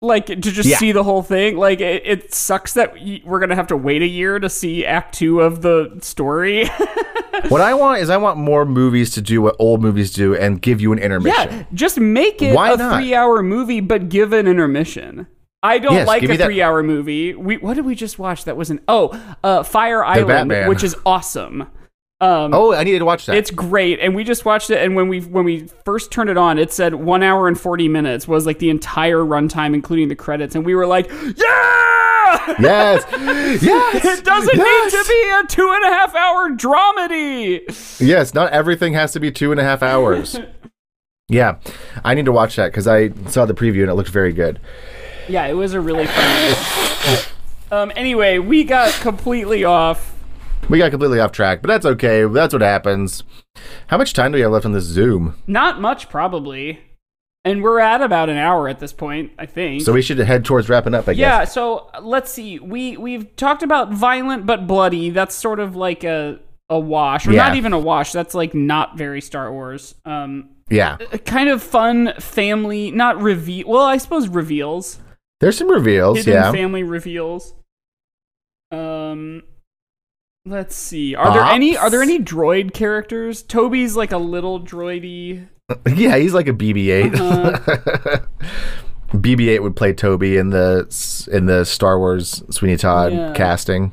like 0.00 0.26
to 0.26 0.36
just 0.36 0.68
Yeah. 0.68 0.76
see 0.76 0.92
the 0.92 1.02
whole 1.02 1.22
thing 1.22 1.56
like 1.56 1.80
it, 1.80 2.02
it 2.06 2.32
sucks 2.34 2.74
that 2.74 2.94
we're 3.24 3.40
gonna 3.40 3.56
have 3.56 3.66
to 3.68 3.76
wait 3.76 4.00
a 4.00 4.06
year 4.06 4.38
to 4.38 4.48
see 4.48 4.86
act 4.86 5.14
two 5.16 5.40
of 5.40 5.60
the 5.62 5.98
story 6.02 6.68
what 7.48 7.60
i 7.60 7.74
want 7.74 8.00
is 8.00 8.08
i 8.08 8.16
want 8.16 8.38
more 8.38 8.64
movies 8.64 9.10
to 9.12 9.20
do 9.20 9.42
what 9.42 9.56
old 9.58 9.82
movies 9.82 10.12
do 10.12 10.36
and 10.36 10.62
give 10.62 10.80
you 10.80 10.92
an 10.92 11.00
intermission 11.00 11.50
Yeah, 11.50 11.64
just 11.74 11.98
make 11.98 12.40
it 12.42 12.54
Why 12.54 12.72
a 12.74 12.76
not? 12.76 12.94
three-hour 12.94 13.42
movie, 13.42 13.80
but 13.80 14.08
give 14.08 14.32
an 14.32 14.46
intermission. 14.46 15.26
I 15.64 15.78
don't 15.78 15.92
Yes, 15.94 16.06
like 16.06 16.22
a 16.22 16.36
three-hour 16.36 16.84
movie. 16.84 17.34
We 17.34 17.56
what 17.56 17.74
did 17.74 17.84
we 17.84 17.96
just 17.96 18.16
watch? 18.20 18.44
That 18.44 18.56
was 18.56 18.70
an 18.70 18.80
oh, 18.86 19.10
uh, 19.42 19.64
Fire 19.64 20.04
Island, 20.04 20.68
which 20.68 20.84
is 20.84 20.94
awesome. 21.04 21.66
Um, 22.20 22.52
oh 22.52 22.74
i 22.74 22.82
needed 22.82 22.98
to 22.98 23.04
watch 23.04 23.26
that 23.26 23.36
it's 23.36 23.52
great, 23.52 24.00
and 24.00 24.12
we 24.12 24.24
just 24.24 24.44
watched 24.44 24.70
it. 24.70 24.82
And 24.82 24.96
when 24.96 25.06
we 25.08 25.20
when 25.20 25.44
we 25.44 25.68
first 25.84 26.10
turned 26.10 26.28
it 26.30 26.36
on, 26.36 26.58
it 26.58 26.72
said 26.72 26.94
one 26.94 27.22
hour 27.22 27.46
and 27.46 27.58
forty 27.58 27.88
minutes 27.88 28.26
was 28.26 28.44
like 28.44 28.58
the 28.58 28.70
entire 28.70 29.18
runtime, 29.18 29.72
including 29.72 30.08
the 30.08 30.16
credits, 30.16 30.56
and 30.56 30.66
we 30.66 30.74
were 30.74 30.86
like, 30.86 31.08
yeah. 31.08 32.56
yes 32.58 33.04
yes 33.62 34.04
It 34.18 34.24
doesn't 34.24 34.56
yes! 34.56 34.92
need 34.92 34.98
to 34.98 35.08
be 35.08 35.30
a 35.30 35.46
two 35.46 35.70
and 35.70 35.84
a 35.84 35.96
half 35.96 36.14
hour 36.16 36.50
dramedy. 36.50 38.00
Yes, 38.00 38.34
not 38.34 38.50
everything 38.52 38.94
has 38.94 39.12
to 39.12 39.20
be 39.20 39.30
two 39.30 39.52
and 39.52 39.60
a 39.60 39.64
half 39.64 39.80
hours. 39.82 40.40
yeah, 41.28 41.58
I 42.04 42.14
need 42.14 42.24
to 42.24 42.32
watch 42.32 42.56
that 42.56 42.72
because 42.72 42.88
I 42.88 43.10
saw 43.28 43.46
the 43.46 43.54
preview 43.54 43.82
and 43.82 43.90
it 43.90 43.94
looked 43.94 44.10
very 44.10 44.32
good. 44.32 44.58
Yeah, 45.28 45.46
it 45.46 45.54
was 45.54 45.72
a 45.72 45.80
really 45.80 46.06
fun. 46.08 47.18
um. 47.70 47.92
Anyway, 47.94 48.38
we 48.38 48.64
got 48.64 48.92
completely 48.94 49.62
off. 49.62 50.16
We 50.68 50.78
got 50.78 50.90
completely 50.90 51.20
off 51.20 51.32
track, 51.32 51.62
but 51.62 51.68
that's 51.68 51.86
okay. 51.86 52.24
That's 52.24 52.52
what 52.52 52.62
happens. 52.62 53.22
How 53.88 53.96
much 53.96 54.12
time 54.12 54.32
do 54.32 54.36
we 54.36 54.42
have 54.42 54.52
left 54.52 54.66
on 54.66 54.72
this 54.72 54.84
Zoom? 54.84 55.34
Not 55.46 55.80
much, 55.80 56.08
probably. 56.10 56.80
And 57.44 57.62
we're 57.62 57.78
at 57.78 58.02
about 58.02 58.28
an 58.28 58.36
hour 58.36 58.68
at 58.68 58.78
this 58.78 58.92
point, 58.92 59.32
I 59.38 59.46
think. 59.46 59.82
So 59.82 59.92
we 59.92 60.02
should 60.02 60.18
head 60.18 60.44
towards 60.44 60.68
wrapping 60.68 60.92
up, 60.94 61.08
I 61.08 61.12
yeah. 61.12 61.40
guess. 61.40 61.48
Yeah, 61.48 61.52
so 61.52 61.90
let's 62.02 62.30
see. 62.30 62.58
We 62.58 62.96
we've 62.98 63.34
talked 63.36 63.62
about 63.62 63.92
violent 63.92 64.44
but 64.44 64.66
bloody. 64.66 65.10
That's 65.10 65.34
sort 65.34 65.58
of 65.60 65.74
like 65.74 66.04
a 66.04 66.40
a 66.68 66.78
wash, 66.78 67.26
or 67.26 67.32
Yeah. 67.32 67.46
not 67.46 67.56
even 67.56 67.72
a 67.72 67.78
wash. 67.78 68.12
That's 68.12 68.34
like 68.34 68.54
not 68.54 68.98
very 68.98 69.22
Star 69.22 69.50
Wars. 69.50 69.94
Um, 70.04 70.50
Yeah. 70.68 70.98
kind 71.24 71.48
of 71.48 71.62
fun 71.62 72.12
family, 72.18 72.90
not 72.90 73.22
reveal. 73.22 73.66
Well, 73.66 73.84
I 73.84 73.96
suppose 73.96 74.28
reveals. 74.28 74.98
There's 75.40 75.56
some 75.56 75.70
reveals, 75.70 76.18
hidden 76.18 76.34
yeah. 76.34 76.52
family 76.52 76.82
reveals. 76.82 77.54
Um, 78.70 79.44
let's 80.48 80.74
see. 80.76 81.14
Are 81.14 81.32
there 81.32 81.42
any? 81.44 81.76
Are 81.76 81.90
there 81.90 82.02
any 82.02 82.18
droid 82.18 82.72
characters? 82.74 83.42
Toby's 83.42 83.96
like 83.96 84.12
a 84.12 84.18
little 84.18 84.60
droidy. 84.60 85.48
yeah, 85.94 86.16
he's 86.16 86.34
like 86.34 86.48
a 86.48 86.52
BB 86.52 86.88
8. 86.88 87.14
Uh-huh. 87.14 88.18
BB-8 89.12 89.62
would 89.62 89.74
play 89.76 89.92
Toby 89.94 90.36
in 90.36 90.50
the 90.50 90.86
in 91.32 91.46
the 91.46 91.64
Star 91.64 91.98
Wars 91.98 92.42
Sweeney 92.50 92.76
Todd 92.76 93.12
Yeah. 93.12 93.32
casting. 93.32 93.92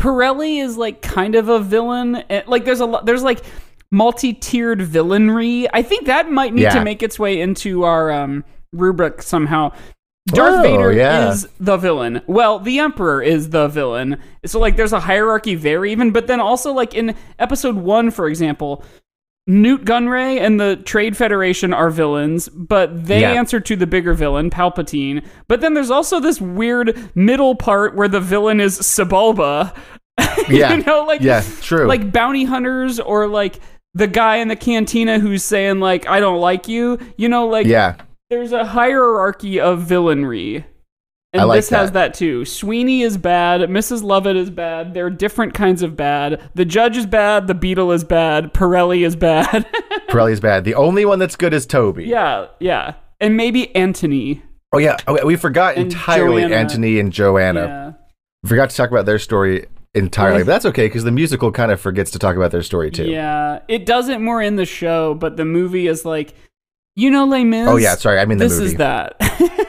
Pirelli 0.00 0.62
is 0.62 0.76
like 0.76 1.00
kind 1.00 1.34
of 1.34 1.48
a 1.48 1.58
villain. 1.58 2.16
Eh, 2.28 2.42
Like 2.46 2.64
there's 2.66 2.80
a 2.80 2.86
lot. 2.86 3.06
There's 3.06 3.22
like 3.22 3.42
multi-tiered 3.90 4.80
villainry. 4.80 5.68
I 5.72 5.80
think 5.82 6.06
that 6.06 6.30
might 6.30 6.52
need 6.52 6.62
Yeah. 6.62 6.74
to 6.74 6.84
make 6.84 7.02
its 7.02 7.18
way 7.18 7.40
into 7.40 7.84
our 7.84 8.10
um, 8.10 8.44
rubric 8.72 9.22
somehow. 9.22 9.72
Darth 10.26 10.58
Oh, 10.58 10.62
Vader 10.62 10.92
yeah. 10.92 11.30
is 11.30 11.48
the 11.60 11.76
villain. 11.76 12.20
Well, 12.26 12.58
the 12.58 12.78
Emperor 12.80 13.22
is 13.22 13.50
the 13.50 13.68
villain. 13.68 14.18
So 14.44 14.58
like 14.58 14.76
there's 14.76 14.92
a 14.92 15.00
hierarchy 15.00 15.54
there 15.54 15.84
even, 15.84 16.10
but 16.10 16.26
then 16.26 16.40
also 16.40 16.72
like 16.72 16.94
in 16.94 17.14
episode 17.38 17.76
1 17.76 18.10
for 18.10 18.26
example, 18.28 18.84
Nute 19.48 19.84
Gunray 19.84 20.40
and 20.40 20.58
the 20.58 20.74
Trade 20.84 21.16
Federation 21.16 21.72
are 21.72 21.90
villains, 21.90 22.48
but 22.48 23.06
they 23.06 23.20
Yeah. 23.20 23.30
answer 23.34 23.60
to 23.60 23.76
the 23.76 23.86
bigger 23.86 24.12
villain, 24.14 24.50
Palpatine. 24.50 25.24
But 25.46 25.60
then 25.60 25.74
there's 25.74 25.90
also 25.92 26.18
this 26.18 26.40
weird 26.40 26.98
middle 27.14 27.54
part 27.54 27.94
where 27.94 28.08
the 28.08 28.18
villain 28.20 28.60
is 28.60 28.78
Sebulba. 28.80 29.72
Yeah. 30.48 30.74
you 30.74 30.82
know, 30.84 31.04
like 31.04 31.20
Yeah, 31.20 31.42
true. 31.60 31.86
like 31.86 32.10
bounty 32.12 32.44
hunters 32.44 32.98
or 32.98 33.26
like 33.28 33.60
the 33.94 34.06
guy 34.06 34.36
in 34.36 34.48
the 34.48 34.56
cantina 34.56 35.18
who's 35.18 35.44
saying 35.44 35.78
like 35.80 36.08
I 36.08 36.20
don't 36.20 36.40
like 36.40 36.68
you. 36.68 36.98
You 37.16 37.28
know, 37.28 37.46
like 37.46 37.66
Yeah. 37.66 37.96
There's 38.30 38.52
a 38.52 38.64
hierarchy 38.64 39.60
of 39.60 39.80
villainry. 39.82 40.64
And 41.32 41.48
like 41.48 41.58
this 41.58 41.70
has 41.70 41.92
that. 41.92 42.12
that 42.12 42.14
too. 42.14 42.44
Sweeney 42.44 43.02
is 43.02 43.18
bad. 43.18 43.60
Mrs. 43.68 44.02
Lovett 44.02 44.36
is 44.36 44.48
bad. 44.48 44.94
There 44.94 45.06
are 45.06 45.10
different 45.10 45.52
kinds 45.54 45.82
of 45.82 45.94
bad. 45.96 46.40
The 46.54 46.64
judge 46.64 46.96
is 46.96 47.04
bad. 47.04 47.46
The 47.46 47.54
Beadle 47.54 47.92
is 47.92 48.04
bad. 48.04 48.54
Pirelli 48.54 49.04
is 49.04 49.16
bad. 49.16 49.66
Pirelli 50.08 50.32
is 50.32 50.40
bad. 50.40 50.64
The 50.64 50.74
only 50.74 51.04
one 51.04 51.18
that's 51.18 51.36
good 51.36 51.52
is 51.52 51.66
Toby. 51.66 52.04
yeah, 52.04 52.46
yeah. 52.58 52.94
And 53.20 53.36
maybe 53.36 53.74
Anthony. 53.74 54.42
Oh 54.72 54.78
yeah. 54.78 54.96
Oh, 55.06 55.24
we 55.26 55.36
forgot 55.36 55.76
And 55.76 55.86
entirely 55.86 56.42
Joanna. 56.42 56.54
Anthony 56.56 57.00
and 57.00 57.12
Joanna. 57.12 57.60
Yeah. 57.60 57.92
We 58.42 58.48
forgot 58.48 58.70
to 58.70 58.76
talk 58.76 58.90
about 58.90 59.06
their 59.06 59.18
story 59.18 59.66
entirely. 59.94 60.40
But 60.40 60.46
that's 60.46 60.66
okay 60.66 60.86
because 60.86 61.04
the 61.04 61.10
musical 61.12 61.50
kind 61.52 61.70
of 61.70 61.80
forgets 61.80 62.10
to 62.12 62.18
talk 62.18 62.36
about 62.36 62.50
their 62.50 62.62
story 62.62 62.90
too. 62.90 63.08
Yeah. 63.08 63.60
It 63.68 63.84
does 63.86 64.08
it 64.08 64.20
more 64.20 64.40
in 64.40 64.56
the 64.56 64.66
show, 64.66 65.14
but 65.14 65.36
the 65.36 65.44
movie 65.44 65.86
is 65.86 66.04
like, 66.04 66.34
you 66.96 67.10
know, 67.10 67.24
Les 67.26 67.44
Mis. 67.44 67.68
Oh 67.68 67.76
yeah, 67.76 67.94
sorry, 67.94 68.18
I 68.18 68.24
mean 68.24 68.38
the 68.38 68.44
this 68.48 68.54
movie. 68.58 68.72
is 68.72 68.74
that. 68.78 69.14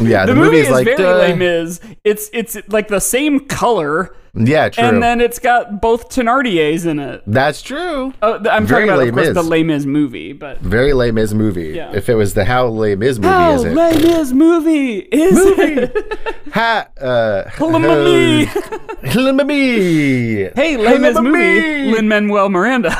Yeah, 0.00 0.26
the, 0.26 0.34
the, 0.34 0.38
movie 0.38 0.50
movie's 0.58 0.66
is 0.66 0.70
like 0.72 0.84
very 0.84 0.96
duh. 0.98 1.16
Les 1.18 1.34
Mis. 1.34 1.80
It's 2.04 2.28
it's 2.32 2.56
like 2.68 2.88
the 2.88 3.00
same 3.00 3.46
color, 3.46 4.14
Yeah, 4.34 4.68
true. 4.68 4.84
and 4.84 5.02
then 5.02 5.20
it's 5.20 5.38
got 5.38 5.80
both 5.80 6.10
Thenardiers 6.10 6.86
in 6.86 6.98
it. 7.00 7.22
that's 7.26 7.62
true. 7.62 8.12
Oh, 8.22 8.34
I'm 8.48 8.66
Very 8.66 8.86
talking 8.86 8.88
about, 8.90 8.98
Les 8.98 9.08
of 9.08 9.14
course, 9.14 9.26
Mis. 9.28 9.34
the 9.34 9.42
Les 9.42 9.62
Mis 9.64 9.86
movie, 9.86 10.32
but 10.34 10.60
Very 10.60 10.92
Les 10.92 11.10
Mis 11.10 11.32
movie. 11.32 11.70
Yeah. 11.70 11.90
If 11.94 12.08
it 12.08 12.14
was 12.14 12.34
the 12.34 12.44
How 12.44 12.68
Les 12.68 12.94
Mis 12.96 13.18
movie, 13.18 13.28
how 13.28 13.52
is 13.54 13.64
it? 13.64 13.74
Les 13.74 13.96
Mis 14.02 14.32
movie 14.32 14.98
is 14.98 15.36
it? 15.58 16.36
ha, 16.52 16.86
uh, 17.00 17.44
Hulamami. 17.56 18.46
Hulamami. 19.12 20.54
hey, 20.54 20.76
Les 20.76 20.98
Mis 20.98 21.18
movie. 21.20 21.92
Lin 21.92 22.08
Manuel 22.08 22.50
Miranda. 22.50 22.90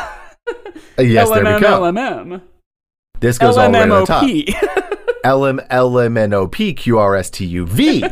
Uh, 0.99 1.03
Yes, 1.03 1.29
there 1.31 1.45
we 1.45 1.61
go. 1.61 1.81
LMM. 1.83 2.41
This 3.21 3.39
goes 3.39 3.57
all 3.57 3.71
the 3.71 3.79
way 3.79 3.85
to 3.85 3.91
the 3.91 4.05
top. 4.07 5.05
L 5.25 5.45
M 5.45 5.61
L 5.71 5.99
M 5.99 6.17
N 6.17 6.33
O 6.33 6.47
P 6.47 6.73
Q 6.75 6.99
R 6.99 7.17
S 7.17 7.29
T 7.31 7.45
U 7.45 7.67
V. 7.67 8.05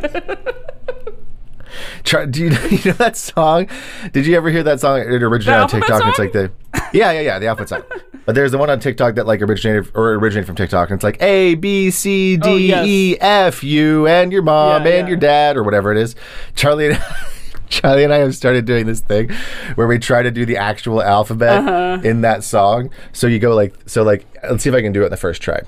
Try, 2.05 2.25
do 2.27 2.45
you, 2.45 2.51
you 2.71 2.79
know 2.85 2.93
that 2.93 3.17
song? 3.17 3.69
Did 4.13 4.27
you 4.27 4.37
ever 4.37 4.51
hear 4.51 4.63
that 4.63 4.81
song? 4.81 5.01
It 5.01 5.23
originated 5.23 5.63
on 5.63 5.69
TikTok. 5.69 6.03
It's 6.07 6.19
like 6.19 6.33
the 6.33 6.51
yeah, 6.93 7.11
yeah, 7.13 7.21
yeah, 7.21 7.39
the 7.39 7.47
alphabet 7.49 7.69
song. 7.69 7.83
But 8.25 8.35
there's 8.35 8.51
the 8.53 8.59
one 8.59 8.71
on 8.71 8.81
TikTok 8.81 9.15
that 9.17 9.27
like 9.27 9.41
originated 9.43 9.91
or 9.95 10.15
originated 10.15 10.47
from 10.47 10.57
TikTok, 10.57 10.91
and 10.91 10.97
it's 10.97 11.05
like 11.05 11.21
A 11.23 11.55
B 11.57 11.91
C 11.91 12.39
Oh, 12.43 12.57
yes. 12.57 12.87
E 12.87 13.17
F 13.21 13.63
you 13.63 14.07
and 14.07 14.33
your 14.33 14.43
mom 14.43 14.85
Yeah, 14.85 14.93
and 14.93 15.07
yeah. 15.07 15.09
your 15.09 15.17
dad 15.17 15.57
or 15.57 15.63
whatever 15.63 15.93
it 15.93 15.99
is. 15.99 16.17
Charlie 16.55 16.89
and 16.93 17.03
Charlie 17.71 18.05
and 18.05 18.13
I 18.13 18.19
have 18.19 18.35
started 18.35 18.65
doing 18.65 18.87
this 18.87 19.01
thing 19.01 19.31
where 19.75 19.87
we 19.87 19.99
try 19.99 20.23
to 20.23 20.31
do 20.31 20.45
the 20.47 20.57
actual 20.57 21.03
alphabet 21.03 21.59
Uh-huh. 21.65 22.01
in 22.03 22.21
that 22.23 22.45
song. 22.45 22.91
So 23.13 23.27
you 23.27 23.39
go 23.39 23.55
like 23.55 23.75
so 23.87 24.03
like 24.03 24.27
let's 24.49 24.63
see 24.63 24.69
if 24.71 24.75
I 24.75 24.83
can 24.83 24.93
do 24.93 25.03
it 25.03 25.07
in 25.07 25.11
the 25.11 25.17
first 25.17 25.43
try. 25.43 25.61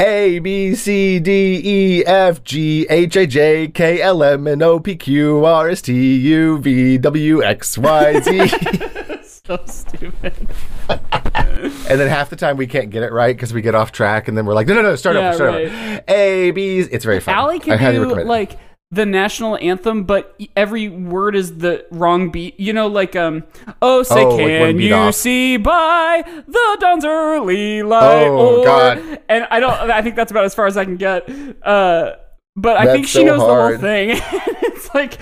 A 0.00 0.38
B 0.40 0.74
C 0.74 1.20
D 1.20 1.60
E 1.64 2.04
F 2.06 2.42
G 2.42 2.86
H 2.88 3.16
I 3.16 3.26
J 3.26 3.68
K 3.68 4.00
L 4.00 4.22
M 4.22 4.46
N 4.46 4.62
O 4.62 4.80
P 4.80 4.96
Q 4.96 5.44
R 5.44 5.68
S 5.68 5.82
T 5.82 6.16
U 6.16 6.58
V 6.58 6.98
W 6.98 7.42
X 7.44 7.76
Y 7.78 8.20
Z. 8.20 8.48
so 9.22 9.60
stupid. 9.66 10.48
and 10.88 12.00
then 12.00 12.08
half 12.08 12.30
the 12.30 12.36
time 12.36 12.56
we 12.56 12.66
can't 12.66 12.90
get 12.90 13.02
it 13.02 13.12
right 13.12 13.36
because 13.36 13.52
we 13.52 13.60
get 13.60 13.74
off 13.74 13.92
track, 13.92 14.26
and 14.28 14.36
then 14.36 14.46
we're 14.46 14.54
like, 14.54 14.66
no, 14.66 14.74
no, 14.74 14.82
no, 14.82 14.96
start 14.96 15.16
Yeah, 15.16 15.28
over, 15.28 15.34
start 15.36 15.50
right. 15.50 15.66
over. 15.66 16.00
A 16.08 16.50
B. 16.52 16.78
It's 16.78 17.04
very 17.04 17.20
fun. 17.20 17.34
Allie 17.34 17.56
I 17.56 17.58
can 17.60 17.78
highly 17.78 17.98
do 17.98 18.14
it. 18.16 18.56
Like 18.92 18.96
the 18.96 19.06
national 19.06 19.56
anthem, 19.58 20.04
but 20.04 20.38
every 20.56 20.88
word 20.88 21.34
is 21.34 21.58
the 21.58 21.86
wrong 21.90 22.30
beat. 22.30 22.58
You 22.60 22.72
know, 22.72 22.86
like 22.86 23.16
um, 23.16 23.44
oh, 23.80 24.02
say 24.02 24.24
Oh, 24.24 24.36
can 24.36 24.76
beat 24.76 24.88
you 24.88 24.94
off. 24.94 25.14
see 25.14 25.56
by 25.56 26.22
the 26.46 26.76
dawn's 26.80 27.04
early 27.04 27.82
light? 27.82 28.26
Oh, 28.26 28.60
or, 28.60 28.64
God. 28.64 29.20
And 29.28 29.46
I 29.50 29.60
don't. 29.60 29.72
I 29.90 30.02
think 30.02 30.16
that's 30.16 30.30
about 30.30 30.44
as 30.44 30.54
far 30.54 30.66
as 30.66 30.76
I 30.76 30.84
can 30.84 30.96
get. 30.96 31.28
Uh, 31.62 32.12
but 32.54 32.76
I 32.76 32.84
That's 32.84 32.96
think 32.96 33.06
she 33.06 33.18
so 33.18 33.24
knows 33.24 33.40
the 33.40 33.46
whole 33.46 33.78
thing. 33.78 34.10
it's 34.62 34.94
like. 34.94 35.18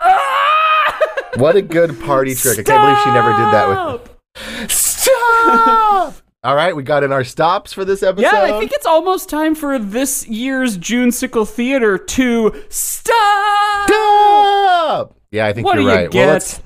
Ah! 0.00 0.98
What 1.36 1.56
a 1.56 1.62
good 1.62 2.00
party 2.00 2.34
trick! 2.34 2.60
I 2.60 2.62
can't 2.62 2.82
believe 2.82 2.98
she 3.02 3.10
never 3.10 3.30
did 3.30 3.52
that 3.52 4.00
with. 4.00 4.70
Stop! 4.70 6.14
All 6.48 6.54
right, 6.54 6.74
we 6.74 6.82
got 6.82 7.04
in 7.04 7.12
our 7.12 7.24
stops 7.24 7.74
for 7.74 7.84
this 7.84 8.02
episode. 8.02 8.22
Yeah, 8.22 8.40
I 8.40 8.58
think 8.58 8.72
it's 8.72 8.86
almost 8.86 9.28
time 9.28 9.54
for 9.54 9.78
this 9.78 10.26
year's 10.26 10.78
Junesical 10.78 11.46
Theater 11.46 11.98
to 11.98 12.64
stop. 12.70 13.86
Stop! 13.86 15.14
Yeah, 15.30 15.44
I 15.44 15.52
think 15.52 15.66
What 15.66 15.74
you're 15.74 15.82
do 15.82 15.88
you 15.90 15.94
right. 15.94 16.14
Well, 16.14 16.26
get? 16.26 16.32
let's- 16.32 16.62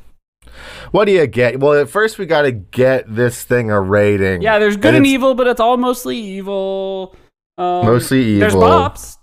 what 0.93 1.07
do 1.07 1.11
you 1.11 1.27
get? 1.27 1.59
Well, 1.59 1.73
at 1.73 1.89
first 1.89 2.17
we 2.17 2.27
got 2.27 2.43
to 2.43 2.53
get 2.53 3.13
this 3.13 3.43
thing 3.43 3.73
a 3.73 3.81
rating. 3.81 4.41
Yeah, 4.41 4.61
there's 4.61 4.77
good 4.77 4.95
and, 4.95 5.05
it's 5.05 5.13
evil, 5.13 5.35
but 5.35 5.49
it's 5.49 5.59
all 5.59 5.77
mostly 5.77 6.17
evil. 6.17 7.17
Um, 7.59 7.85
Mostly 7.85 8.23
evil. 8.23 8.39
There's 8.39 8.55
bops. 8.55 9.17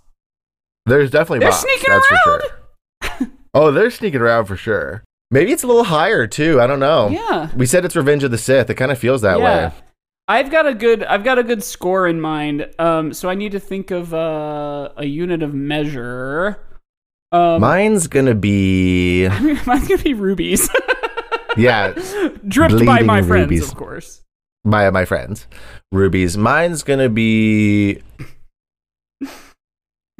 There's 0.84 1.10
definitely 1.10 1.38
They're 1.38 1.52
bops, 1.52 1.62
sneaking 1.62 1.86
that's 1.88 2.06
for 2.06 2.14
around. 2.14 2.42
sure. 3.18 3.28
oh, 3.54 3.70
they're 3.70 3.90
sneaking 3.90 4.20
around 4.20 4.44
for 4.44 4.58
sure. 4.58 5.04
Maybe 5.30 5.52
it's 5.52 5.62
a 5.62 5.66
little 5.66 5.84
higher 5.84 6.26
too. 6.26 6.60
I 6.60 6.66
don't 6.66 6.80
know. 6.80 7.08
Yeah. 7.08 7.48
We 7.56 7.64
said 7.64 7.86
it's 7.86 7.96
Revenge 7.96 8.24
of 8.24 8.30
the 8.30 8.36
Sith. 8.36 8.68
It 8.68 8.74
kind 8.74 8.92
of 8.92 8.98
feels 8.98 9.22
that 9.22 9.38
yeah. 9.38 9.68
way. 9.68 9.74
I've 10.30 10.48
got 10.48 10.64
a 10.64 10.74
good 10.74 11.02
I've 11.02 11.24
got 11.24 11.40
a 11.40 11.42
good 11.42 11.64
score 11.64 12.06
in 12.06 12.20
mind. 12.20 12.72
Um, 12.78 13.12
so 13.12 13.28
I 13.28 13.34
need 13.34 13.50
to 13.50 13.58
think 13.58 13.90
of 13.90 14.14
uh, 14.14 14.90
a 14.96 15.04
unit 15.04 15.42
of 15.42 15.54
measure. 15.54 16.60
Um, 17.32 17.60
Mine's 17.60 18.06
gonna 18.06 18.36
be 18.36 19.28
mine's 19.66 19.88
gonna 19.88 20.02
be 20.02 20.14
rubies, 20.14 20.70
yeah, 21.56 21.94
dripped 22.46 22.86
by 22.86 23.02
my 23.02 23.22
friends, 23.22 23.50
rubies. 23.50 23.68
of 23.68 23.76
course. 23.76 24.22
by 24.64 24.88
my 24.90 25.04
friends, 25.04 25.48
rubies. 25.90 26.36
Mine's 26.36 26.84
gonna 26.84 27.08
be. 27.08 28.00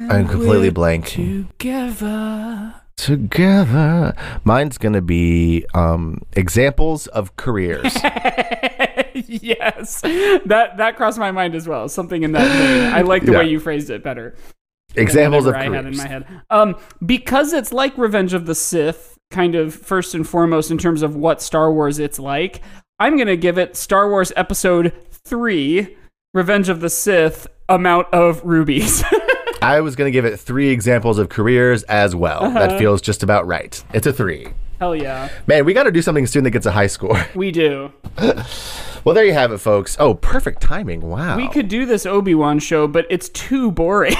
I'm 0.01 0.27
completely 0.27 0.71
blank. 0.71 1.07
Together. 1.07 2.80
Together, 3.05 4.13
mine's 4.43 4.77
gonna 4.77 5.01
be 5.01 5.65
um 5.73 6.21
examples 6.33 7.07
of 7.07 7.35
careers. 7.35 7.93
yes, 9.13 10.01
that 10.01 10.73
that 10.77 10.95
crossed 10.97 11.17
my 11.17 11.31
mind 11.31 11.55
as 11.55 11.67
well. 11.67 11.89
Something 11.89 12.21
in 12.23 12.31
that 12.33 12.47
vein. 12.57 12.93
I 12.93 13.01
like 13.01 13.25
the 13.25 13.31
Yeah. 13.31 13.39
way 13.39 13.49
you 13.49 13.59
phrased 13.59 13.89
it 13.89 14.03
better. 14.03 14.35
examples 14.95 15.47
of 15.47 15.55
I 15.55 15.63
had 15.63 15.85
in 15.85 15.97
my 15.97 16.07
head. 16.07 16.25
Um, 16.51 16.75
because 17.05 17.53
it's 17.53 17.73
like 17.73 17.97
Revenge 17.97 18.33
of 18.33 18.45
the 18.45 18.53
Sith, 18.53 19.17
kind 19.31 19.55
of 19.55 19.73
first 19.73 20.13
and 20.13 20.27
foremost 20.27 20.69
in 20.69 20.77
terms 20.77 21.01
of 21.01 21.15
what 21.15 21.41
Star 21.41 21.71
Wars 21.73 21.97
it's 21.97 22.19
like. 22.19 22.61
I'm 22.99 23.17
gonna 23.17 23.35
give 23.35 23.57
it 23.57 23.75
Star 23.75 24.09
Wars 24.09 24.31
Episode 24.35 24.93
Three, 25.11 25.97
Revenge 26.35 26.69
of 26.69 26.81
the 26.81 26.89
Sith, 26.89 27.47
amount 27.67 28.13
of 28.13 28.43
rubies. 28.45 29.03
I 29.61 29.81
was 29.81 29.95
gonna 29.95 30.11
give 30.11 30.25
it 30.25 30.37
three 30.39 30.69
examples 30.69 31.17
of 31.17 31.29
careers 31.29 31.83
as 31.83 32.15
well. 32.15 32.45
Uh-huh. 32.45 32.59
That 32.59 32.79
feels 32.79 33.01
just 33.01 33.23
about 33.23 33.47
right. 33.47 33.83
It's 33.93 34.07
a 34.07 34.13
three. 34.13 34.47
Hell 34.79 34.95
yeah, 34.95 35.29
Man, 35.45 35.63
we 35.65 35.75
got 35.75 35.83
to 35.83 35.91
do 35.91 36.01
something 36.01 36.25
soon 36.25 36.43
that 36.43 36.49
gets 36.49 36.65
a 36.65 36.71
high 36.71 36.87
score. 36.87 37.23
we 37.35 37.51
do. 37.51 37.93
Well, 39.03 39.13
there 39.13 39.25
you 39.25 39.33
have 39.33 39.51
it, 39.51 39.59
folks. 39.59 39.95
Oh, 39.99 40.15
perfect 40.15 40.59
timing. 40.59 41.01
Wow. 41.01 41.37
We 41.37 41.47
could 41.49 41.67
do 41.67 41.85
this 41.85 42.07
Obi 42.07 42.33
Wan 42.33 42.57
show, 42.57 42.87
but 42.87 43.05
it's 43.09 43.29
too 43.29 43.71
boring. 43.71 44.15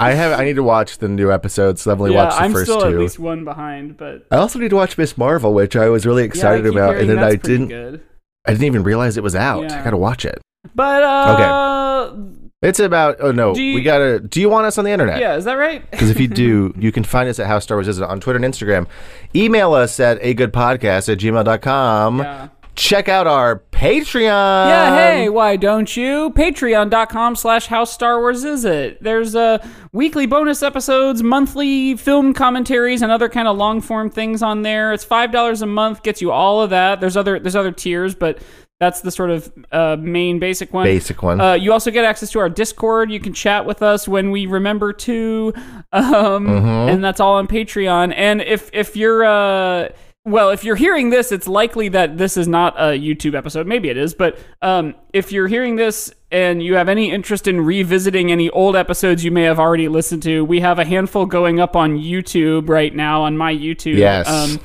I 0.00 0.12
have. 0.12 0.38
I 0.38 0.44
need 0.44 0.56
to 0.56 0.62
watch 0.62 0.98
the 0.98 1.08
new 1.08 1.30
episodes. 1.30 1.82
So 1.82 1.92
I've 1.92 2.00
only 2.00 2.12
yeah, 2.14 2.24
watched 2.24 2.38
the 2.38 2.42
I'm 2.42 2.52
first 2.52 2.70
still 2.70 2.80
two. 2.80 2.88
at 2.88 2.98
least 2.98 3.18
one 3.18 3.44
behind, 3.44 3.96
but 3.96 4.26
I 4.30 4.36
also 4.36 4.58
need 4.58 4.70
to 4.70 4.76
watch 4.76 4.98
Ms. 4.98 5.16
Marvel, 5.16 5.54
which 5.54 5.76
I 5.76 5.88
was 5.88 6.04
really 6.06 6.24
excited 6.24 6.64
keep 6.64 6.72
about, 6.72 6.96
and 6.96 7.08
then 7.08 7.18
I 7.18 7.36
didn't. 7.36 7.68
Good. 7.68 8.02
I 8.46 8.52
didn't 8.52 8.64
even 8.64 8.82
realize 8.82 9.16
it 9.16 9.22
was 9.22 9.34
out. 9.34 9.64
Yeah. 9.64 9.80
I 9.80 9.84
gotta 9.84 9.96
watch 9.96 10.24
it. 10.24 10.40
But 10.74 11.02
uh, 11.02 12.16
It's 12.64 12.80
about. 12.80 13.16
Oh 13.20 13.30
no, 13.30 13.54
you- 13.54 13.74
we 13.74 13.82
gotta. 13.82 14.18
Do 14.20 14.40
you 14.40 14.48
want 14.48 14.66
us 14.66 14.78
on 14.78 14.84
the 14.84 14.90
internet? 14.90 15.20
yeah, 15.20 15.36
is 15.36 15.44
that 15.44 15.54
right? 15.54 15.88
Because 15.90 16.10
if 16.10 16.18
you 16.18 16.28
do, 16.28 16.74
you 16.78 16.90
can 16.90 17.04
find 17.04 17.28
us 17.28 17.38
at 17.38 17.46
How 17.46 17.58
Star 17.58 17.76
Wars 17.76 17.88
Is 17.88 17.98
It 17.98 18.04
on 18.04 18.20
Twitter 18.20 18.42
and 18.42 18.52
Instagram. 18.52 18.86
Email 19.34 19.74
us 19.74 20.00
at 20.00 20.18
a 20.22 20.34
good 20.34 20.52
podcast 20.52 21.12
at 21.12 21.18
gmail.com. 21.18 22.18
Yeah. 22.20 22.48
check 22.74 23.08
out 23.08 23.26
our 23.28 23.62
Patreon. 23.70 24.68
Yeah, 24.68 24.96
hey, 24.96 25.28
why 25.28 25.56
don't 25.56 25.96
you? 25.96 26.30
Patreon.com 26.30 27.36
slash 27.36 27.66
How 27.66 27.84
Star 27.84 28.18
Wars 28.20 28.44
Is 28.44 28.64
It? 28.64 29.02
There's 29.02 29.36
uh, 29.36 29.58
weekly 29.92 30.26
bonus 30.26 30.62
episodes, 30.62 31.22
monthly 31.22 31.96
film 31.96 32.34
commentaries, 32.34 33.02
and 33.02 33.12
other 33.12 33.28
kind 33.28 33.46
of 33.46 33.56
long 33.56 33.80
form 33.80 34.10
things 34.10 34.42
on 34.42 34.62
there. 34.62 34.92
It's 34.92 35.04
five 35.04 35.30
dollars 35.32 35.62
a 35.62 35.66
month, 35.66 36.02
gets 36.02 36.20
you 36.22 36.30
all 36.32 36.62
of 36.62 36.70
that. 36.70 37.00
There's 37.00 37.16
other 37.16 37.38
there's 37.38 37.56
other 37.56 37.72
tiers, 37.72 38.14
but 38.14 38.38
that's 38.80 39.00
the 39.02 39.10
sort 39.10 39.30
of 39.30 39.52
uh, 39.72 39.96
main 39.98 40.38
basic 40.38 40.72
one. 40.72 40.84
Basic 40.84 41.22
one. 41.22 41.40
Uh, 41.40 41.54
you 41.54 41.72
also 41.72 41.90
get 41.90 42.04
access 42.04 42.30
to 42.32 42.38
our 42.40 42.48
Discord. 42.50 43.10
You 43.10 43.20
can 43.20 43.32
chat 43.32 43.64
with 43.66 43.82
us 43.82 44.08
when 44.08 44.30
we 44.30 44.46
remember 44.46 44.92
to, 44.92 45.52
um, 45.92 46.46
Mm-hmm. 46.46 46.88
and 46.90 47.04
that's 47.04 47.20
all 47.20 47.34
on 47.34 47.46
Patreon. 47.46 48.12
And 48.16 48.40
if 48.42 48.70
if 48.72 48.96
you're 48.96 49.24
uh, 49.24 49.88
well, 50.26 50.50
if 50.50 50.64
you're 50.64 50.76
hearing 50.76 51.10
this, 51.10 51.32
it's 51.32 51.46
likely 51.46 51.88
that 51.90 52.16
this 52.16 52.36
is 52.38 52.48
not 52.48 52.74
a 52.78 52.98
YouTube 52.98 53.34
episode. 53.36 53.66
Maybe 53.66 53.90
it 53.90 53.96
is, 53.98 54.14
but 54.14 54.38
um, 54.62 54.94
if 55.12 55.30
you're 55.32 55.48
hearing 55.48 55.76
this 55.76 56.12
and 56.30 56.62
you 56.62 56.76
have 56.76 56.88
any 56.88 57.10
interest 57.10 57.46
in 57.46 57.60
revisiting 57.60 58.32
any 58.32 58.48
old 58.50 58.74
episodes 58.74 59.22
you 59.22 59.30
may 59.30 59.42
have 59.42 59.60
already 59.60 59.86
listened 59.86 60.22
to, 60.22 60.42
we 60.42 60.60
have 60.60 60.78
a 60.78 60.84
handful 60.86 61.26
going 61.26 61.60
up 61.60 61.76
on 61.76 61.98
YouTube 61.98 62.70
right 62.70 62.94
now 62.94 63.22
on 63.22 63.36
my 63.36 63.54
YouTube. 63.54 63.98
Yes. 63.98 64.26
Um, 64.26 64.58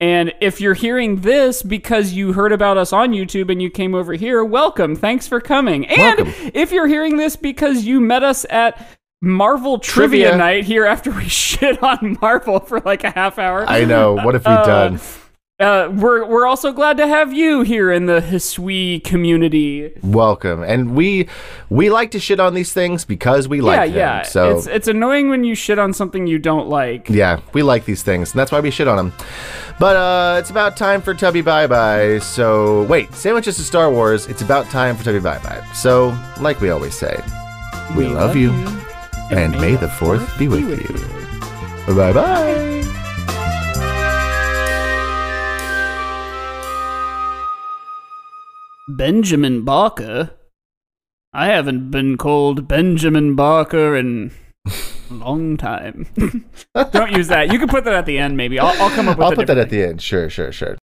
and 0.00 0.32
if 0.40 0.60
you're 0.60 0.74
hearing 0.74 1.20
this 1.20 1.62
because 1.62 2.12
you 2.12 2.32
heard 2.32 2.52
about 2.52 2.78
us 2.78 2.92
on 2.92 3.10
YouTube 3.12 3.50
and 3.50 3.60
you 3.60 3.70
came 3.70 3.94
over 3.94 4.14
here, 4.14 4.42
welcome. 4.44 4.96
Thanks 4.96 5.28
for 5.28 5.40
coming. 5.40 5.86
And 5.86 6.26
Welcome. 6.26 6.50
if 6.54 6.72
you're 6.72 6.86
hearing 6.86 7.16
this 7.18 7.36
because 7.36 7.84
you 7.84 8.00
met 8.00 8.22
us 8.22 8.46
at 8.48 8.80
Marvel 9.22 9.78
Trivia, 9.78 10.28
Trivia. 10.30 10.36
Night 10.38 10.64
here 10.64 10.86
after 10.86 11.10
we 11.10 11.28
shit 11.28 11.82
on 11.82 12.16
Marvel 12.22 12.60
for 12.60 12.80
like 12.80 13.04
a 13.04 13.10
half 13.10 13.38
hour. 13.38 13.64
I 13.68 13.84
know. 13.84 14.14
What 14.14 14.32
have 14.34 14.46
we 14.46 14.52
Uh, 14.52 14.64
done? 14.64 15.00
Uh, 15.60 15.92
we're 15.94 16.24
we're 16.24 16.46
also 16.46 16.72
glad 16.72 16.96
to 16.96 17.06
have 17.06 17.34
you 17.34 17.60
here 17.60 17.92
in 17.92 18.06
the 18.06 18.20
Hisui 18.20 19.04
community. 19.04 19.92
Welcome. 20.02 20.62
And 20.62 20.96
we 20.96 21.28
we 21.68 21.90
like 21.90 22.12
to 22.12 22.18
shit 22.18 22.40
on 22.40 22.54
these 22.54 22.72
things 22.72 23.04
because 23.04 23.46
we 23.46 23.60
like 23.60 23.76
yeah, 23.76 23.86
them. 23.86 23.94
yeah. 23.96 24.22
So 24.22 24.56
it's 24.56 24.66
it's 24.66 24.88
annoying 24.88 25.28
when 25.28 25.44
you 25.44 25.54
shit 25.54 25.78
on 25.78 25.92
something 25.92 26.26
you 26.26 26.38
don't 26.38 26.68
like. 26.68 27.10
yeah, 27.10 27.40
we 27.52 27.62
like 27.62 27.84
these 27.84 28.02
things, 28.02 28.32
and 28.32 28.40
that's 28.40 28.50
why 28.50 28.60
we 28.60 28.70
shit 28.70 28.88
on 28.88 28.96
them. 28.96 29.12
But 29.78 29.96
uh, 29.96 30.38
it's 30.38 30.48
about 30.48 30.78
time 30.78 31.02
for 31.02 31.12
Tubby 31.12 31.42
Bye 31.42 31.66
Bye. 31.66 32.20
So 32.20 32.84
wait, 32.84 33.12
sandwiches 33.14 33.56
to 33.56 33.62
Star 33.62 33.90
Wars. 33.90 34.28
It's 34.28 34.40
about 34.40 34.64
time 34.70 34.96
for 34.96 35.04
Tubby 35.04 35.20
Bye 35.20 35.40
Bye. 35.40 35.62
So 35.74 36.18
like 36.40 36.62
we 36.62 36.70
always 36.70 36.94
say, 36.94 37.22
we, 37.94 38.06
love, 38.06 38.34
you, 38.34 38.50
and, 39.30 39.52
may 39.60 39.76
the 39.76 39.88
fourth 39.88 40.38
be 40.38 40.48
with 40.48 40.70
you. 40.70 41.94
Bye 41.94 42.12
bye. 42.14 43.06
Benjamin 48.96 49.64
Barker. 49.64 50.30
I 51.32 51.46
haven't 51.46 51.90
been 51.90 52.16
called 52.16 52.66
Benjamin 52.66 53.36
Barker 53.36 53.96
in 53.96 54.32
a 55.10 55.14
long 55.14 55.56
time. 55.56 56.06
Don't 56.92 57.12
use 57.12 57.28
that. 57.28 57.52
You 57.52 57.58
can 57.58 57.68
put 57.68 57.84
that 57.84 57.94
at 57.94 58.06
the 58.06 58.18
end, 58.18 58.36
maybe. 58.36 58.58
I'll, 58.58 58.80
I'll 58.82 58.90
come 58.90 59.08
up 59.08 59.18
with. 59.18 59.26
I'll 59.26 59.34
put 59.34 59.46
that 59.46 59.58
at 59.58 59.70
the 59.70 59.82
end. 59.82 60.02
Sure, 60.02 60.28
sure, 60.28 60.52
sure. 60.52 60.78